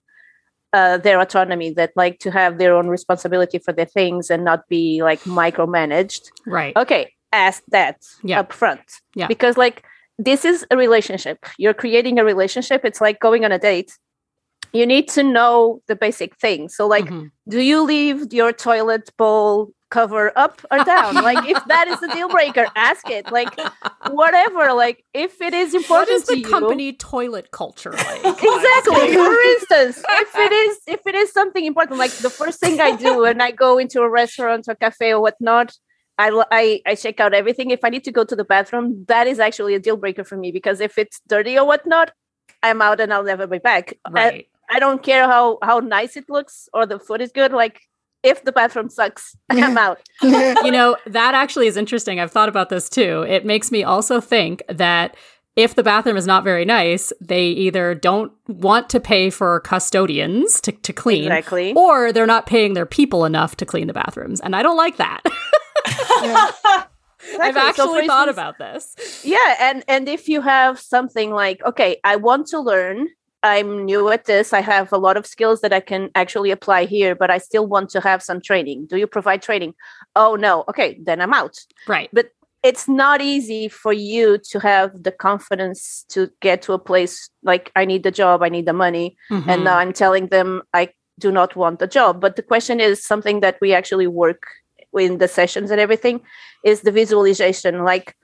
uh, 0.72 0.96
their 0.98 1.20
autonomy 1.20 1.70
that 1.70 1.92
like 1.96 2.18
to 2.18 2.30
have 2.30 2.58
their 2.58 2.74
own 2.74 2.88
responsibility 2.88 3.58
for 3.58 3.72
their 3.72 3.84
things 3.86 4.30
and 4.30 4.44
not 4.44 4.66
be 4.68 5.02
like 5.02 5.20
micromanaged 5.24 6.30
right. 6.46 6.76
okay 6.76 7.12
ask 7.32 7.62
that 7.68 7.96
Yeah. 8.22 8.40
up 8.40 8.52
front 8.52 8.80
Yeah. 9.14 9.26
because 9.28 9.56
like 9.56 9.84
this 10.18 10.44
is 10.44 10.66
a 10.70 10.76
relationship 10.76 11.38
you're 11.58 11.74
creating 11.74 12.18
a 12.18 12.24
relationship 12.24 12.84
it's 12.84 13.00
like 13.00 13.20
going 13.20 13.44
on 13.44 13.52
a 13.52 13.58
date 13.58 13.92
you 14.72 14.86
need 14.86 15.08
to 15.08 15.22
know 15.22 15.82
the 15.88 15.94
basic 15.96 16.36
things 16.38 16.74
so 16.74 16.86
like 16.86 17.04
Mhm. 17.06 17.30
do 17.48 17.60
you 17.60 17.82
leave 17.82 18.32
your 18.32 18.52
toilet 18.52 19.10
bowl 19.18 19.70
cover 19.92 20.32
up 20.36 20.60
or 20.70 20.82
down. 20.84 21.14
Like 21.14 21.46
if 21.48 21.62
that 21.66 21.86
is 21.86 22.02
a 22.02 22.08
deal 22.14 22.28
breaker 22.28 22.66
ask 22.74 23.08
it. 23.10 23.30
Like 23.30 23.52
whatever. 24.10 24.72
Like 24.72 25.04
if 25.12 25.40
it 25.40 25.54
is 25.54 25.74
what 25.74 25.82
important 25.82 26.16
is 26.16 26.24
the 26.24 26.34
to 26.34 26.40
you 26.40 26.48
company 26.48 26.92
toilet 26.94 27.50
culture 27.50 27.92
like? 27.92 28.24
exactly. 28.24 29.14
For 29.14 29.34
instance 29.52 30.02
if 30.08 30.34
it 30.34 30.52
is 30.52 30.78
if 30.86 31.06
it 31.06 31.14
is 31.14 31.32
something 31.32 31.64
important 31.64 31.98
like 31.98 32.10
the 32.10 32.30
first 32.30 32.60
thing 32.60 32.80
i 32.80 32.94
do 32.96 33.20
when 33.20 33.40
i 33.40 33.50
go 33.50 33.78
into 33.78 34.00
a 34.00 34.08
restaurant 34.08 34.66
or 34.68 34.74
cafe 34.74 35.12
or 35.12 35.20
whatnot 35.20 35.72
I, 36.18 36.28
I, 36.50 36.82
I 36.86 36.94
check 36.94 37.20
out 37.20 37.34
everything. 37.34 37.70
If 37.70 37.84
i 37.84 37.88
need 37.88 38.04
to 38.04 38.12
go 38.12 38.24
to 38.24 38.36
the 38.36 38.44
bathroom 38.44 39.04
that 39.08 39.26
is 39.26 39.38
actually 39.40 39.74
a 39.74 39.80
deal 39.80 39.96
breaker 39.96 40.24
for 40.24 40.36
me 40.36 40.52
because 40.52 40.80
if 40.80 40.98
it's 40.98 41.20
dirty 41.26 41.58
or 41.58 41.66
whatnot 41.66 42.12
i'm 42.62 42.82
out 42.82 43.00
and 43.00 43.12
i'll 43.12 43.24
never 43.24 43.46
be 43.46 43.58
back. 43.58 43.94
I, 44.04 44.10
right. 44.10 44.48
I 44.70 44.78
don't 44.78 45.02
care 45.02 45.26
how 45.26 45.58
how 45.62 45.80
nice 45.80 46.16
it 46.16 46.30
looks 46.30 46.68
or 46.72 46.86
the 46.86 46.98
food 46.98 47.20
is 47.20 47.32
good. 47.32 47.52
Like 47.52 47.80
if 48.22 48.44
the 48.44 48.52
bathroom 48.52 48.88
sucks 48.88 49.36
i'm 49.50 49.76
out 49.78 50.00
you 50.22 50.70
know, 50.70 50.96
that 51.06 51.34
actually 51.34 51.66
is 51.66 51.76
interesting. 51.76 52.20
I've 52.20 52.30
thought 52.30 52.48
about 52.48 52.68
this 52.68 52.88
too. 52.88 53.22
It 53.28 53.44
makes 53.44 53.70
me 53.72 53.82
also 53.82 54.20
think 54.20 54.62
that 54.68 55.16
if 55.56 55.74
the 55.74 55.82
bathroom 55.82 56.16
is 56.16 56.26
not 56.26 56.44
very 56.44 56.64
nice, 56.64 57.12
they 57.20 57.46
either 57.46 57.94
don't 57.94 58.32
want 58.46 58.88
to 58.90 59.00
pay 59.00 59.28
for 59.30 59.60
custodians 59.60 60.60
to, 60.62 60.72
to 60.72 60.92
clean, 60.92 61.24
exactly 61.24 61.72
or 61.74 62.12
they're 62.12 62.26
not 62.26 62.46
paying 62.46 62.74
their 62.74 62.86
people 62.86 63.24
enough 63.24 63.56
to 63.56 63.66
clean 63.66 63.88
the 63.88 63.92
bathrooms. 63.92 64.40
And 64.40 64.54
I 64.56 64.62
don't 64.62 64.76
like 64.76 64.96
that. 64.96 65.20
yeah. 66.22 66.50
I've 67.38 67.50
Exactly. 67.50 67.52
So, 67.52 67.68
actually 67.68 68.06
thought 68.08 68.28
about 68.28 68.58
this. 68.58 69.22
yeah 69.24 69.56
and 69.60 69.84
and 69.86 70.08
if 70.08 70.28
you 70.28 70.40
have 70.40 70.80
something 70.80 71.30
like 71.30 71.62
okay 71.64 71.98
i 72.02 72.16
want 72.16 72.48
to 72.48 72.58
learn 72.58 73.08
i'm 73.42 73.84
new 73.84 74.08
at 74.10 74.24
this. 74.26 74.52
I 74.52 74.60
have 74.60 74.92
a 74.92 74.98
lot 74.98 75.16
of 75.16 75.26
skills 75.26 75.60
that 75.62 75.72
i 75.72 75.80
can 75.80 76.10
actually 76.14 76.50
apply 76.50 76.84
here 76.84 77.14
but 77.14 77.30
i 77.30 77.38
still 77.38 77.66
want 77.66 77.90
to 77.90 78.00
have 78.00 78.22
some 78.22 78.40
training. 78.40 78.86
Do 78.86 78.96
you 78.96 79.06
provide 79.06 79.42
training? 79.42 79.74
Oh 80.16 80.36
no. 80.36 80.64
Okay 80.68 80.98
then 81.02 81.20
i'm 81.20 81.34
out. 81.34 81.58
Right. 81.88 82.08
But 82.12 82.30
it's 82.62 82.86
not 82.88 83.20
easy 83.20 83.68
for 83.68 83.92
you 83.92 84.38
to 84.50 84.60
have 84.60 85.02
the 85.02 85.10
confidence 85.10 86.04
to 86.10 86.30
get 86.40 86.62
to 86.62 86.72
a 86.72 86.78
place 86.78 87.28
like 87.42 87.72
i 87.74 87.84
need 87.84 88.02
the 88.04 88.12
job 88.12 88.42
i 88.42 88.48
need 88.48 88.66
the 88.66 88.72
money 88.72 89.16
and 89.30 89.44
Mhm. 89.44 89.64
now 89.64 89.76
i'm 89.78 89.92
telling 89.92 90.28
them 90.28 90.62
i 90.72 90.88
do 91.18 91.30
not 91.30 91.54
want 91.56 91.78
the 91.78 91.86
job. 91.86 92.20
But 92.20 92.36
the 92.36 92.42
question 92.42 92.80
is 92.80 93.04
something 93.04 93.40
that 93.40 93.56
we 93.60 93.74
actually 93.74 94.06
work 94.06 94.42
in 94.98 95.18
the 95.18 95.28
sessions 95.28 95.70
and 95.70 95.80
everything 95.80 96.20
is 96.64 96.80
the 96.82 96.90
visualization. 96.90 97.84
Like 97.84 98.14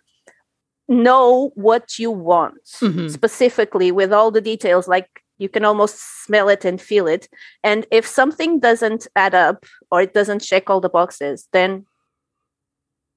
know 0.88 1.53
what 1.55 1.98
you 1.98 2.11
want 2.11 2.64
Mhm. 2.81 3.11
specifically 3.11 3.92
with 3.92 4.12
all 4.12 4.31
the 4.31 4.40
details 4.40 4.88
like 4.88 5.09
you 5.37 5.48
can 5.48 5.64
almost 5.64 5.96
smell 6.24 6.48
it 6.48 6.64
and 6.64 6.81
feel 6.81 7.07
it 7.07 7.29
and 7.62 7.87
if 7.90 8.07
something 8.07 8.59
doesn't 8.59 9.07
add 9.14 9.35
up 9.35 9.64
or 9.92 10.01
it 10.03 10.14
doesn't 10.14 10.40
check 10.40 10.68
all 10.70 10.81
the 10.81 10.88
boxes 10.88 11.46
then 11.53 11.85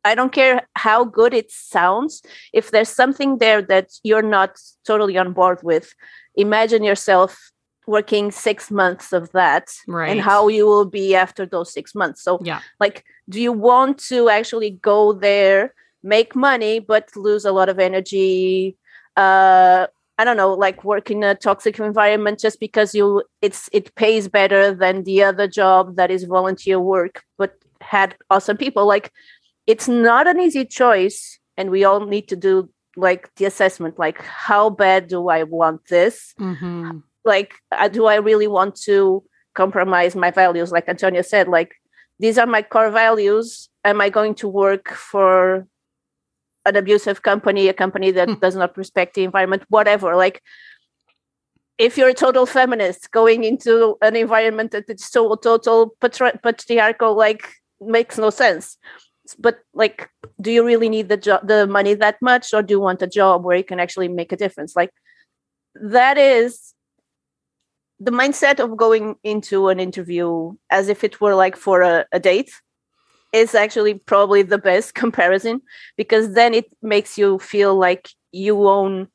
I 0.04 0.16
don't 0.16 0.32
care 0.34 0.68
how 0.76 1.04
good 1.04 1.32
it 1.32 1.52
sounds. 1.52 2.24
If 2.54 2.72
there's 2.72 2.90
something 2.90 3.38
there 3.38 3.62
that 3.62 3.92
you're 4.02 4.24
not 4.24 4.60
totally 4.84 5.16
on 5.16 5.32
board 5.32 5.60
with, 5.62 5.94
imagine 6.36 6.84
yourself 6.84 7.52
working 7.86 8.32
six 8.32 8.72
months 8.72 9.14
of 9.14 9.32
that 9.34 9.70
Right. 9.88 10.10
and 10.10 10.20
how 10.22 10.48
you 10.48 10.66
will 10.66 10.86
be 10.86 11.14
after 11.16 11.46
those 11.46 11.72
six 11.72 11.94
months. 11.94 12.24
So, 12.24 12.40
Yeah. 12.42 12.62
like, 12.80 13.04
do 13.30 13.40
you 13.40 13.52
want 13.54 14.00
to 14.10 14.30
actually 14.30 14.72
go 14.72 15.14
there, 15.14 15.76
make 16.04 16.36
money, 16.36 16.80
but 16.80 17.16
lose 17.16 17.46
a 17.46 17.52
lot 17.52 17.70
of 17.70 17.80
energy? 17.80 18.78
Uh, 19.16 19.88
I 20.18 20.24
don't 20.24 20.38
know, 20.38 20.54
like 20.54 20.84
work 20.84 21.10
in 21.10 21.24
a 21.24 21.36
toxic 21.36 21.80
environment 21.80 22.40
just 22.40 22.60
because 22.60 22.94
you 22.94 23.24
it's 23.42 23.70
it 23.74 23.94
pays 23.96 24.28
better 24.28 24.74
than 24.74 25.04
the 25.04 25.24
other 25.24 25.48
job 25.48 25.96
that 25.96 26.12
is 26.12 26.26
volunteer 26.26 26.80
work, 26.80 27.24
but 27.38 27.56
had 27.82 28.16
awesome 28.30 28.58
people. 28.58 28.86
Like, 28.86 29.12
it's 29.66 29.88
not 29.88 30.28
an 30.28 30.40
easy 30.40 30.66
choice, 30.66 31.40
and 31.58 31.72
we 31.72 31.84
all 31.84 32.06
need 32.06 32.28
to 32.30 32.36
do 32.36 32.70
like 32.96 33.34
the 33.36 33.46
assessment. 33.46 33.98
Like, 33.98 34.22
how 34.22 34.70
bad 34.70 35.08
do 35.08 35.30
I 35.30 35.44
want 35.44 35.88
this? 35.88 36.34
hmm 36.38 37.00
like 37.24 37.54
uh, 37.72 37.88
do 37.88 38.06
i 38.06 38.16
really 38.16 38.48
want 38.48 38.76
to 38.76 39.24
compromise 39.54 40.16
my 40.16 40.32
values 40.32 40.72
like 40.72 40.88
antonia 40.88 41.24
said 41.24 41.48
like 41.48 41.76
these 42.20 42.38
are 42.38 42.48
my 42.48 42.62
core 42.62 42.90
values 42.90 43.70
am 43.84 44.02
i 44.02 44.10
going 44.10 44.34
to 44.34 44.48
work 44.48 44.90
for 44.90 45.68
an 46.66 46.76
abusive 46.76 47.22
company 47.22 47.68
a 47.68 47.74
company 47.74 48.12
that 48.12 48.30
Hmm. 48.30 48.40
does 48.40 48.56
not 48.56 48.78
respect 48.78 49.16
the 49.16 49.24
environment 49.24 49.64
whatever 49.70 50.16
like 50.16 50.42
if 51.78 51.98
you're 51.98 52.10
a 52.10 52.14
total 52.14 52.46
feminist 52.46 53.12
going 53.12 53.44
into 53.44 53.98
an 54.02 54.16
environment 54.16 54.72
that 54.72 54.88
is 54.88 55.04
so 55.04 55.34
total 55.36 55.96
patri- 56.00 56.38
patriarchal 56.44 57.16
like 57.16 57.50
makes 57.82 58.20
no 58.20 58.30
sense. 58.30 58.78
But 59.40 59.60
like 59.74 60.10
do 60.40 60.52
you 60.52 60.64
really 60.64 60.90
need 60.90 61.10
the 61.10 61.18
job 61.18 61.48
the 61.48 61.66
money 61.66 61.96
that 61.96 62.18
much 62.22 62.54
or 62.54 62.62
do 62.62 62.74
you 62.76 62.80
want 62.80 63.02
a 63.02 63.08
job 63.08 63.44
where 63.44 63.58
you 63.58 63.64
can 63.64 63.80
actually 63.80 64.10
make 64.10 64.32
a 64.32 64.38
difference? 64.38 64.76
Like 64.76 64.92
that 65.74 66.18
is 66.18 66.74
the 68.00 68.12
mindset 68.12 68.60
of 68.60 68.78
going 68.78 69.16
into 69.24 69.70
an 69.70 69.80
interview 69.80 70.54
as 70.70 70.90
if 70.90 71.04
it 71.04 71.22
were 71.22 71.36
like 71.36 71.56
for 71.56 71.82
a, 71.82 72.06
a 72.12 72.20
date 72.20 72.52
is 73.34 73.56
actually 73.56 73.96
probably 73.96 74.42
the 74.42 74.58
best 74.58 74.94
comparison 74.94 75.62
because 75.98 76.34
then 76.34 76.54
it 76.54 76.66
makes 76.82 77.18
you 77.18 77.40
feel 77.40 77.76
like 77.76 78.10
you 78.32 78.68
own 78.68 79.08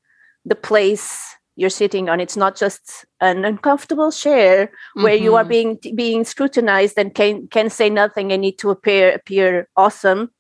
the 0.45 0.55
place 0.55 1.23
you're 1.59 1.71
sitting 1.71 2.09
on 2.11 2.21
it's 2.21 2.37
not 2.37 2.55
just 2.55 3.07
an 3.21 3.45
uncomfortable 3.45 4.13
chair 4.13 4.71
where 4.95 5.15
you 5.15 5.35
are 5.35 5.45
Mhm. 5.45 5.49
being 5.49 5.79
being 5.95 6.25
scrutinized 6.25 6.99
and 6.99 7.15
can 7.15 7.49
can 7.49 7.71
say 7.71 7.89
nothing 7.91 8.31
and 8.33 8.43
need 8.43 8.59
to 8.59 8.71
appear 8.71 9.13
appear 9.15 9.69
awesome 9.77 10.31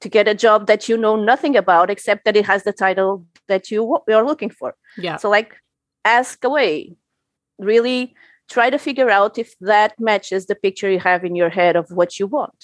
to 0.00 0.08
get 0.08 0.26
a 0.28 0.34
job 0.34 0.66
that 0.66 0.88
you 0.88 0.96
know 0.96 1.16
nothing 1.16 1.56
about 1.56 1.90
except 1.90 2.24
that 2.24 2.36
it 2.36 2.44
has 2.44 2.64
the 2.64 2.72
title 2.72 3.24
that 3.46 3.70
you 3.70 3.98
you're 4.08 4.24
looking 4.26 4.50
for 4.50 4.74
Yeah. 4.98 5.16
so 5.16 5.30
like 5.30 5.54
ask 6.04 6.44
away 6.44 6.96
really 7.58 8.14
try 8.50 8.68
to 8.70 8.78
figure 8.78 9.08
out 9.10 9.38
if 9.38 9.54
that 9.60 9.92
matches 9.98 10.46
the 10.46 10.54
picture 10.56 10.90
you 10.90 10.98
have 10.98 11.24
in 11.24 11.34
your 11.36 11.50
head 11.50 11.76
of 11.76 11.86
what 11.90 12.18
you 12.18 12.26
want 12.26 12.60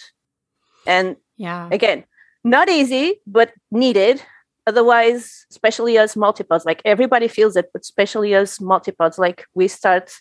and 0.87 1.17
Yeah. 1.37 1.69
again 1.73 2.05
not 2.45 2.69
easy 2.69 3.21
but 3.27 3.53
needed 3.71 4.23
otherwise 4.67 5.47
especially 5.51 5.99
as 5.99 6.15
multipods 6.15 6.65
like 6.65 6.81
everybody 6.85 7.29
feels 7.29 7.57
it 7.57 7.67
but 7.73 7.83
especially 7.83 8.35
as 8.35 8.59
multipods 8.59 9.19
like 9.19 9.47
we 9.55 9.69
start 9.69 10.13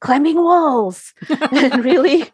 climbing 0.00 0.36
walls 0.36 1.12
and 1.52 1.84
really 1.84 2.30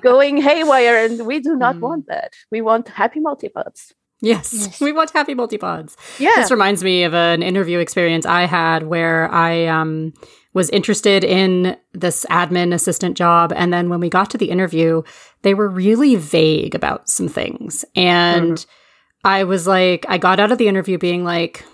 going 0.00 0.40
haywire 0.40 0.96
and 1.04 1.26
we 1.26 1.40
do 1.40 1.56
not 1.56 1.76
Mhm. 1.76 1.80
want 1.80 2.06
that 2.06 2.32
we 2.52 2.60
want 2.60 2.88
happy 2.88 3.20
multipods 3.20 3.92
Yes, 4.20 4.52
Yes. 4.52 4.80
we 4.80 4.90
want 4.92 5.10
happy 5.10 5.34
multipods. 5.36 5.94
yeah 6.18 6.34
This 6.36 6.50
reminds 6.50 6.82
me 6.82 7.04
of 7.04 7.14
an 7.14 7.40
interview 7.42 7.78
experience 7.78 8.26
I 8.26 8.46
had 8.46 8.82
where 8.94 9.30
I 9.32 9.66
um, 9.66 10.12
was 10.54 10.70
interested 10.70 11.24
in 11.24 11.76
this 11.92 12.24
admin 12.30 12.72
assistant 12.72 13.16
job. 13.16 13.52
And 13.54 13.72
then 13.72 13.88
when 13.88 14.00
we 14.00 14.08
got 14.08 14.30
to 14.30 14.38
the 14.38 14.50
interview, 14.50 15.02
they 15.42 15.54
were 15.54 15.68
really 15.68 16.16
vague 16.16 16.74
about 16.74 17.08
some 17.08 17.28
things. 17.28 17.84
And 17.94 18.54
mm-hmm. 18.54 19.28
I 19.28 19.44
was 19.44 19.66
like, 19.66 20.06
I 20.08 20.18
got 20.18 20.40
out 20.40 20.52
of 20.52 20.58
the 20.58 20.68
interview 20.68 20.98
being 20.98 21.24
like, 21.24 21.64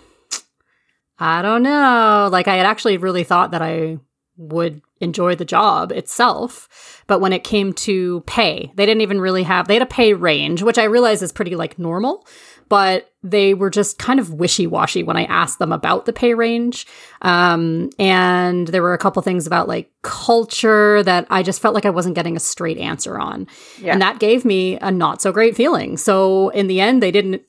I 1.19 1.43
don't 1.43 1.63
know. 1.63 2.29
Like, 2.33 2.49
I 2.49 2.57
had 2.57 2.67
actually 2.67 2.97
really 2.97 3.23
thought 3.23 3.53
that 3.53 3.63
I 3.63 3.99
would 4.37 4.83
enjoy 5.01 5.37
the 5.37 5.45
job 5.45 5.93
itself. 5.93 7.03
But 7.07 7.21
when 7.21 7.33
it 7.33 7.45
came 7.45 7.73
to 7.75 8.23
pay, 8.27 8.73
they 8.75 8.87
didn't 8.87 9.03
even 9.03 9.21
really 9.21 9.45
have, 9.45 9.69
they 9.69 9.75
had 9.75 9.83
a 9.83 9.87
pay 9.87 10.15
range, 10.15 10.63
which 10.63 10.79
I 10.79 10.85
realize 10.85 11.23
is 11.23 11.33
pretty 11.33 11.55
like 11.55 11.79
normal, 11.79 12.27
but 12.69 13.13
they 13.23 13.55
were 13.55 13.71
just 13.71 13.99
kind 13.99 14.21
of 14.21 14.35
wishy 14.35 14.67
washy 14.67 15.03
when 15.03 15.17
I 15.17 15.25
asked 15.25 15.59
them 15.59 15.73
about 15.73 16.05
the 16.05 16.13
pay 16.13 16.35
range. 16.35 16.87
Um, 17.23 17.91
and 17.99 18.69
there 18.69 18.83
were 18.83 18.93
a 18.95 18.99
couple 18.99 19.23
things 19.23 19.47
about 19.47 19.69
like 19.69 19.91
culture 20.03 21.03
that 21.03 21.27
I 21.31 21.43
just 21.43 21.63
felt 21.63 21.75
like 21.75 21.87
I 21.87 21.91
wasn't 21.91 22.15
getting 22.15 22.37
a 22.37 22.41
straight 22.41 22.79
answer 22.79 23.19
on. 23.19 23.47
Yeah. 23.81 23.93
And 23.93 24.03
that 24.03 24.19
gave 24.19 24.45
me 24.45 24.79
a 24.81 24.91
not 24.91 25.23
so 25.23 25.33
great 25.33 25.57
feeling. 25.57 25.97
So 25.97 26.51
in 26.51 26.67
the 26.67 26.81
end, 26.81 27.03
they 27.03 27.11
didn't 27.11 27.43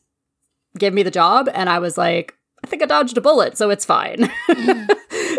give 0.77 0.93
me 0.93 1.03
the 1.03 1.11
job. 1.11 1.49
And 1.53 1.69
I 1.69 1.79
was 1.79 1.97
like, 1.97 2.35
I 2.63 2.67
think 2.67 2.81
I 2.81 2.85
dodged 2.85 3.17
a 3.17 3.21
bullet, 3.21 3.57
so 3.57 3.69
it's 3.69 3.85
fine. 3.85 4.31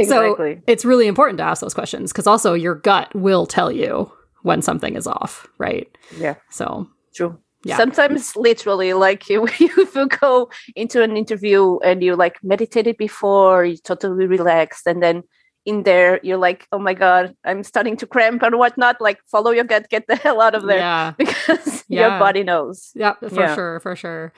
So 0.05 0.61
it's 0.67 0.85
really 0.85 1.07
important 1.07 1.39
to 1.39 1.45
ask 1.45 1.61
those 1.63 1.75
questions 1.75 2.13
because 2.13 2.27
also 2.27 2.55
your 2.55 2.75
gut 2.75 3.15
will 3.15 3.47
tell 3.47 3.73
you 3.73 4.13
when 4.43 4.63
something 4.63 4.95
is 4.95 5.07
off, 5.07 5.47
right? 5.59 5.89
yeah 6.19 6.35
So 6.51 6.89
True. 7.15 7.39
Yeah. 7.67 7.77
Sometimes 7.77 8.37
literally, 8.37 8.93
like 8.95 9.29
you, 9.33 9.49
you 9.59 9.89
will 9.95 10.07
go 10.07 10.49
into 10.75 11.03
an 11.03 11.17
interview 11.17 11.79
and 11.85 12.03
you 12.03 12.15
like 12.17 12.39
meditated 12.43 12.97
before, 12.97 13.65
you 13.65 13.77
totally 13.77 14.27
relaxed, 14.27 14.87
and 14.87 15.03
then 15.03 15.23
in 15.65 15.83
there 15.83 16.21
you're 16.23 16.39
like, 16.39 16.67
oh 16.71 16.79
my 16.79 16.95
god, 16.95 17.35
I'm 17.45 17.65
starting 17.65 17.97
to 17.99 18.07
cramp 18.07 18.43
and 18.43 18.57
whatnot. 18.57 19.01
Like 19.01 19.19
follow 19.31 19.51
your 19.51 19.65
gut, 19.65 19.89
get 19.91 20.07
the 20.07 20.15
hell 20.25 20.41
out 20.41 20.55
of 20.55 20.67
there 20.67 20.79
yeah, 20.79 21.13
because 21.19 21.85
Yeah. 21.89 22.11
your 22.11 22.19
body 22.21 22.43
knows. 22.45 22.93
yeah, 22.95 23.15
for 23.19 23.35
Yeah. 23.35 23.55
sure, 23.55 23.81
for 23.81 23.97
sure. 23.97 24.33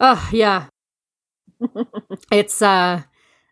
Oh 0.00 0.28
yeah, 0.32 0.68
it's 2.30 2.62
uh, 2.62 3.02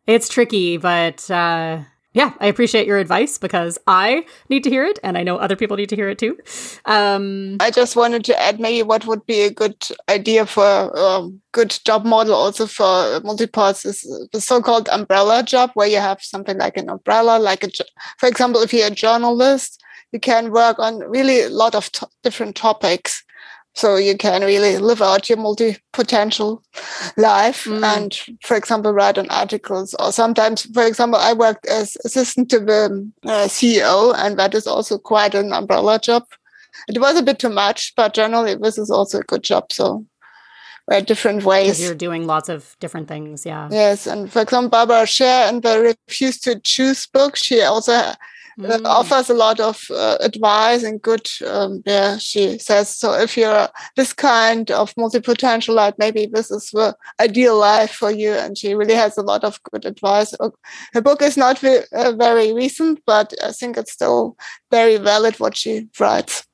it's 0.07 0.29
tricky, 0.29 0.77
but 0.79 1.31
uh, 1.31 1.81
yeah, 2.13 2.33
I 2.41 2.47
appreciate 2.47 2.89
your 2.89 2.99
advice 2.99 3.39
because 3.39 3.79
I 3.87 4.25
need 4.49 4.65
to 4.65 4.71
hear 4.71 4.85
it, 4.85 4.99
and 5.05 5.17
I 5.17 5.23
know 5.23 5.37
other 5.37 5.55
people 5.55 5.77
need 5.77 5.91
to 5.91 5.97
hear 5.97 6.09
it 6.09 6.19
too. 6.19 6.37
Um, 6.85 7.57
I 7.61 7.71
just 7.71 7.95
wanted 7.95 8.25
to 8.25 8.41
add 8.41 8.59
maybe 8.59 8.83
what 8.83 9.07
would 9.07 9.25
be 9.27 9.43
a 9.43 9.51
good 9.51 9.77
idea 10.09 10.45
for 10.47 10.99
um, 10.99 11.41
good 11.53 11.79
job 11.85 12.05
model 12.05 12.35
also 12.35 12.67
for 12.67 13.21
multipods 13.21 13.87
is 13.87 14.03
the 14.33 14.41
so-called 14.41 14.89
umbrella 14.89 15.45
job 15.45 15.71
where 15.75 15.87
you 15.87 15.99
have 15.99 16.21
something 16.21 16.59
like 16.59 16.77
an 16.77 16.91
umbrella, 16.91 17.39
like 17.39 17.63
a, 17.63 17.71
for 18.19 18.29
example, 18.29 18.61
if 18.61 18.73
you're 18.73 18.89
a 18.89 18.91
journalist, 18.91 19.81
you 20.11 20.19
can 20.19 20.51
work 20.51 20.81
on 20.81 20.99
really 21.09 21.43
a 21.43 21.49
lot 21.49 21.77
of 21.77 21.93
to- 21.93 22.09
different 22.25 22.57
topics. 22.57 23.23
So 23.75 23.97
you 23.97 24.17
can 24.17 24.43
really 24.43 24.79
live 24.79 25.01
out 25.01 25.29
your 25.29 25.39
multi-potential 25.39 26.63
life 27.17 27.65
Mm. 27.65 27.85
and, 27.85 28.39
for 28.43 28.57
example, 28.57 28.93
write 28.93 29.17
on 29.17 29.31
articles. 29.31 29.95
Or 29.95 30.13
sometimes, 30.13 30.63
for 30.75 30.85
example, 30.85 31.21
I 31.21 31.33
worked 31.33 31.67
as 31.67 31.97
assistant 32.05 32.51
to 32.51 32.59
the 32.61 33.11
uh, 33.25 33.47
CEO, 33.49 34.13
and 34.17 34.39
that 34.39 34.55
is 34.55 34.67
also 34.67 34.99
quite 34.99 35.35
an 35.35 35.53
umbrella 35.53 35.99
job 35.99 36.25
it 36.89 37.01
was 37.01 37.19
a 37.19 37.23
bit 37.23 37.39
too 37.39 37.51
much, 37.51 37.95
but 37.97 38.15
generally 38.15 38.55
this 38.55 38.79
is 38.79 38.91
also 38.91 39.19
a 39.19 39.23
good 39.23 39.43
job. 39.43 39.73
So 39.73 40.07
are 40.91 41.01
different 41.01 41.45
ways. 41.45 41.81
you're 41.81 41.95
doing 41.95 42.27
lots 42.27 42.49
of 42.49 42.77
different 42.81 43.07
things. 43.07 43.47
Yeah. 43.47 43.69
Yes, 43.71 44.07
and 44.09 44.31
for 44.33 44.43
example, 44.43 44.71
Barbara 44.71 45.07
Sher 45.07 45.47
in 45.49 45.61
the 45.61 45.95
Refuse 46.09 46.41
to 46.41 46.59
Choose 46.59 47.07
book, 47.07 47.37
she 47.37 47.63
also 47.63 47.93
uh, 47.93 48.15
Mm. 48.61 48.85
offers 48.85 49.31
a 49.31 49.35
lot 49.35 49.59
of 49.59 49.87
uh, 49.91 50.19
advice 50.21 50.83
and 50.83 51.01
good. 51.01 51.27
Um, 51.47 51.83
yeah, 51.87 52.19
she 52.19 52.59
says 52.59 52.95
so. 52.95 53.15
If 53.15 53.37
you're 53.37 53.69
this 53.97 54.13
kind 54.13 54.71
of 54.71 54.95
multi-potentialite, 54.97 55.95
maybe 55.99 56.27
this 56.27 56.51
is 56.51 56.71
the 56.71 56.95
ideal 57.21 57.59
life 57.59 57.93
for 57.93 58.11
you. 58.11 58.33
And 58.33 58.59
she 58.59 58.75
really 58.75 58.95
has 58.95 59.17
a 59.17 59.23
lot 59.23 59.45
of 59.45 59.63
good 59.65 59.85
advice. 59.87 60.35
Her 60.93 61.01
book 61.01 61.23
is 61.23 61.37
not 61.37 61.63
uh, 61.65 62.13
very 62.13 62.53
recent, 62.53 63.01
but 63.07 63.33
I 63.43 63.53
think 63.53 63.77
it's 63.77 63.93
still 63.93 64.37
very 64.71 64.99
valid 64.99 65.41
what 65.41 65.57
she 65.57 65.89
writes. 65.99 66.47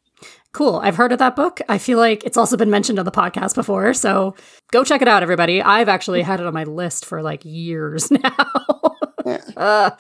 Cool. 0.53 0.81
I've 0.83 0.97
heard 0.97 1.13
of 1.13 1.19
that 1.19 1.37
book. 1.37 1.61
I 1.69 1.77
feel 1.77 1.99
like 1.99 2.25
it's 2.25 2.39
also 2.39 2.57
been 2.57 2.71
mentioned 2.71 2.99
on 2.99 3.05
the 3.05 3.11
podcast 3.11 3.55
before. 3.55 3.93
So 3.93 4.35
go 4.73 4.85
check 4.85 5.03
it 5.03 5.09
out, 5.09 5.23
everybody. 5.23 5.61
I've 5.61 5.91
actually 5.91 6.23
had 6.31 6.41
it 6.41 6.47
on 6.47 6.55
my 6.55 6.65
list 6.65 7.05
for 7.05 7.21
like 7.21 7.45
years 7.45 8.11
now. 8.11 8.47
Uh, 9.57 9.91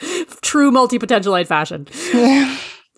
true 0.43 0.71
multi 0.71 0.99
potentialite 0.99 1.47
fashion. 1.47 1.89
Yeah. 2.13 2.57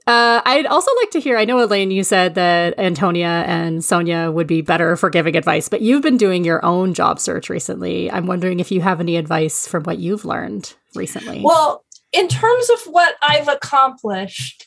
Uh, 0.08 0.40
I'd 0.46 0.64
also 0.64 0.90
like 1.02 1.10
to 1.10 1.20
hear. 1.20 1.36
I 1.36 1.44
know, 1.44 1.62
Elaine, 1.62 1.90
you 1.90 2.02
said 2.02 2.34
that 2.36 2.78
Antonia 2.78 3.44
and 3.46 3.84
Sonia 3.84 4.30
would 4.30 4.46
be 4.46 4.62
better 4.62 4.96
for 4.96 5.10
giving 5.10 5.36
advice, 5.36 5.68
but 5.68 5.82
you've 5.82 6.02
been 6.02 6.16
doing 6.16 6.44
your 6.44 6.64
own 6.64 6.94
job 6.94 7.20
search 7.20 7.50
recently. 7.50 8.10
I'm 8.10 8.26
wondering 8.26 8.58
if 8.58 8.72
you 8.72 8.80
have 8.80 9.00
any 9.00 9.16
advice 9.16 9.68
from 9.68 9.82
what 9.84 9.98
you've 9.98 10.24
learned 10.24 10.72
recently. 10.94 11.42
Well, 11.44 11.84
in 12.12 12.26
terms 12.26 12.70
of 12.70 12.80
what 12.92 13.16
I've 13.20 13.48
accomplished, 13.48 14.66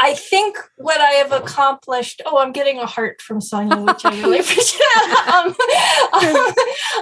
I 0.00 0.14
think 0.14 0.56
what 0.78 1.00
I 1.00 1.10
have 1.10 1.30
accomplished. 1.30 2.22
Oh, 2.24 2.38
I'm 2.38 2.52
getting 2.52 2.78
a 2.78 2.86
heart 2.86 3.20
from 3.20 3.40
Sonia, 3.40 3.76
which 3.76 4.04
I 4.04 4.18
really 4.22 4.38
appreciate. 4.40 4.80
um, 5.28 5.48
um, 5.48 6.54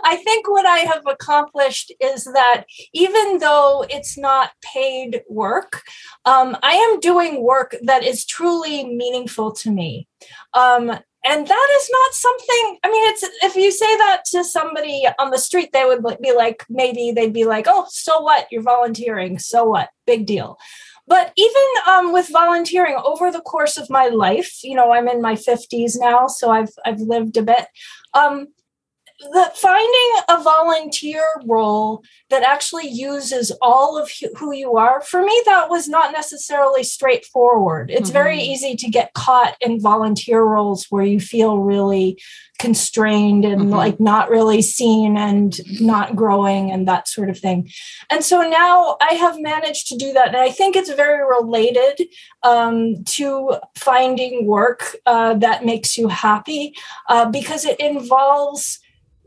I 0.04 0.20
think 0.24 0.50
what 0.50 0.66
I 0.66 0.78
have 0.78 1.04
accomplished 1.06 1.92
is 2.00 2.24
that 2.24 2.64
even 2.92 3.38
though 3.38 3.86
it's 3.88 4.18
not 4.18 4.50
paid 4.62 5.22
work, 5.28 5.82
um, 6.24 6.56
I 6.62 6.72
am 6.72 6.98
doing 6.98 7.42
work 7.42 7.76
that 7.82 8.02
is 8.02 8.26
truly 8.26 8.84
meaningful 8.84 9.52
to 9.52 9.70
me. 9.70 10.08
Um, 10.54 10.98
and 11.24 11.46
that 11.46 11.68
is 11.80 11.90
not 11.92 12.12
something 12.14 12.78
i 12.84 12.90
mean 12.90 13.12
it's 13.12 13.22
if 13.42 13.56
you 13.56 13.70
say 13.72 13.96
that 13.96 14.22
to 14.24 14.44
somebody 14.44 15.04
on 15.18 15.30
the 15.30 15.38
street 15.38 15.70
they 15.72 15.84
would 15.84 16.02
be 16.22 16.32
like 16.32 16.64
maybe 16.68 17.10
they'd 17.10 17.32
be 17.32 17.44
like 17.44 17.66
oh 17.68 17.86
so 17.88 18.20
what 18.20 18.46
you're 18.50 18.62
volunteering 18.62 19.38
so 19.38 19.64
what 19.64 19.90
big 20.06 20.26
deal 20.26 20.56
but 21.08 21.32
even 21.36 21.62
um, 21.86 22.12
with 22.12 22.28
volunteering 22.28 22.96
over 23.02 23.32
the 23.32 23.40
course 23.40 23.76
of 23.76 23.90
my 23.90 24.06
life 24.08 24.62
you 24.62 24.74
know 24.74 24.92
i'm 24.92 25.08
in 25.08 25.22
my 25.22 25.34
50s 25.34 25.94
now 25.98 26.26
so 26.26 26.50
i've 26.50 26.72
i've 26.84 27.00
lived 27.00 27.36
a 27.36 27.42
bit 27.42 27.66
um, 28.14 28.48
the 29.20 29.50
finding 29.54 30.22
a 30.28 30.42
volunteer 30.42 31.24
role 31.44 32.04
that 32.30 32.42
actually 32.42 32.86
uses 32.86 33.50
all 33.60 33.98
of 33.98 34.10
who 34.36 34.52
you 34.52 34.76
are 34.76 35.00
for 35.00 35.22
me 35.22 35.42
that 35.44 35.68
was 35.68 35.88
not 35.88 36.12
necessarily 36.12 36.84
straightforward 36.84 37.90
it's 37.90 38.10
mm-hmm. 38.10 38.12
very 38.12 38.38
easy 38.38 38.76
to 38.76 38.88
get 38.88 39.12
caught 39.14 39.56
in 39.60 39.80
volunteer 39.80 40.42
roles 40.42 40.86
where 40.90 41.04
you 41.04 41.18
feel 41.18 41.58
really 41.58 42.20
constrained 42.60 43.44
and 43.44 43.62
mm-hmm. 43.62 43.70
like 43.70 43.98
not 43.98 44.30
really 44.30 44.62
seen 44.62 45.16
and 45.16 45.60
not 45.80 46.14
growing 46.14 46.70
and 46.70 46.86
that 46.86 47.08
sort 47.08 47.28
of 47.28 47.38
thing 47.38 47.68
and 48.10 48.24
so 48.24 48.48
now 48.48 48.96
i 49.00 49.14
have 49.14 49.40
managed 49.40 49.88
to 49.88 49.96
do 49.96 50.12
that 50.12 50.28
and 50.28 50.36
i 50.36 50.50
think 50.50 50.76
it's 50.76 50.92
very 50.92 51.24
related 51.24 52.06
um, 52.44 53.02
to 53.04 53.56
finding 53.74 54.46
work 54.46 54.96
uh, 55.06 55.34
that 55.34 55.64
makes 55.64 55.98
you 55.98 56.06
happy 56.06 56.72
uh, 57.08 57.28
because 57.30 57.64
it 57.64 57.78
involves 57.80 58.78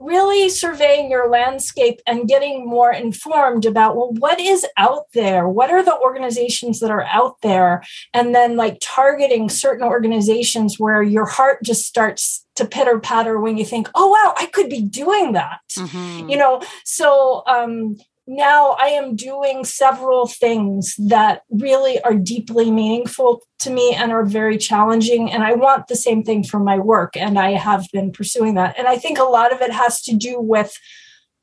really 0.02 0.50
surveying 0.50 1.10
your 1.10 1.30
landscape 1.30 2.02
and 2.08 2.28
getting 2.28 2.68
more 2.68 2.92
informed 2.92 3.66
about 3.66 3.96
well 3.96 4.12
what 4.18 4.40
is 4.40 4.66
out 4.78 5.06
there? 5.14 5.48
What 5.48 5.72
are 5.72 5.84
the 5.84 5.98
organizations 5.98 6.80
that 6.80 6.92
are 6.92 7.04
out 7.04 7.42
there? 7.42 7.84
And 8.14 8.34
then 8.34 8.58
like 8.58 8.78
targeting 8.82 9.50
certain 9.50 9.88
organizations 9.88 10.80
where 10.80 11.04
your 11.04 11.26
heart 11.26 11.64
just 11.64 11.86
starts 11.86 12.46
to 12.56 12.66
pitter 12.66 13.00
patter 13.00 13.40
when 13.40 13.58
you 13.58 13.66
think 13.66 13.90
oh 13.96 14.10
wow 14.10 14.34
i 14.38 14.46
could 14.48 14.70
be 14.70 14.82
doing 14.82 15.34
that. 15.34 15.60
Mm-hmm. 15.78 16.30
you 16.30 16.38
know 16.38 16.62
so 16.84 17.44
um 17.48 17.96
now 18.28 18.76
I 18.80 18.88
am 18.88 19.16
doing 19.16 19.66
several 19.66 20.28
things 20.28 20.96
that 20.98 21.42
really 21.50 22.00
are 22.02 22.14
deeply 22.14 22.72
meaningful 22.72 23.42
to 23.60 23.70
me 23.70 23.94
and 23.94 24.12
are 24.12 24.26
very 24.26 24.58
challenging. 24.58 25.32
And 25.32 25.44
I 25.44 25.54
want 25.54 25.88
the 25.88 25.96
same 25.96 26.24
thing 26.24 26.44
for 26.44 26.60
my 26.60 26.78
work. 26.78 27.18
And 27.18 27.40
I 27.40 27.52
have 27.52 27.88
been 27.92 28.12
pursuing 28.12 28.56
that. 28.56 28.78
And 28.78 28.88
I 28.88 28.98
think 28.98 29.18
a 29.18 29.24
lot 29.24 29.52
of 29.52 29.62
it 29.62 29.72
has 29.72 30.02
to 30.04 30.16
do 30.16 30.40
with 30.40 30.78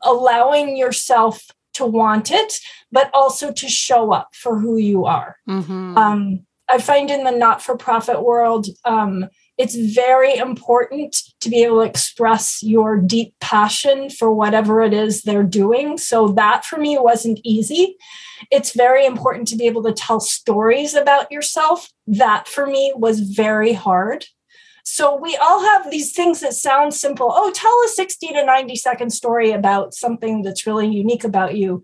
allowing 0.02 0.76
yourself 0.76 1.42
to 1.74 1.84
want 1.84 2.30
it, 2.30 2.54
but 2.92 3.10
also 3.12 3.52
to 3.52 3.68
show 3.68 4.12
up 4.12 4.28
for 4.34 4.58
who 4.58 4.76
you 4.76 5.04
are. 5.04 5.36
Mm-hmm. 5.48 5.98
Um, 5.98 6.46
I 6.68 6.78
find 6.78 7.10
in 7.10 7.24
the 7.24 7.30
not 7.30 7.62
for 7.62 7.76
profit 7.76 8.22
world, 8.22 8.66
um, 8.84 9.28
it's 9.58 9.74
very 9.74 10.36
important 10.36 11.16
to 11.40 11.50
be 11.50 11.64
able 11.64 11.80
to 11.80 11.88
express 11.88 12.62
your 12.62 12.96
deep 12.96 13.34
passion 13.40 14.08
for 14.08 14.32
whatever 14.32 14.82
it 14.82 14.94
is 14.94 15.22
they're 15.22 15.42
doing. 15.42 15.98
So, 15.98 16.28
that 16.28 16.64
for 16.64 16.78
me 16.78 16.96
wasn't 16.98 17.40
easy. 17.42 17.96
It's 18.52 18.74
very 18.74 19.04
important 19.04 19.48
to 19.48 19.56
be 19.56 19.66
able 19.66 19.82
to 19.82 19.92
tell 19.92 20.20
stories 20.20 20.94
about 20.94 21.30
yourself. 21.32 21.90
That 22.06 22.46
for 22.46 22.66
me 22.66 22.92
was 22.96 23.20
very 23.20 23.72
hard. 23.72 24.26
So, 24.84 25.16
we 25.16 25.36
all 25.36 25.64
have 25.64 25.90
these 25.90 26.12
things 26.12 26.40
that 26.40 26.54
sound 26.54 26.94
simple. 26.94 27.32
Oh, 27.34 27.50
tell 27.50 27.82
a 27.84 27.88
60 27.88 28.28
to 28.28 28.44
90 28.44 28.76
second 28.76 29.10
story 29.10 29.50
about 29.50 29.92
something 29.92 30.42
that's 30.42 30.66
really 30.66 30.88
unique 30.88 31.24
about 31.24 31.56
you. 31.56 31.82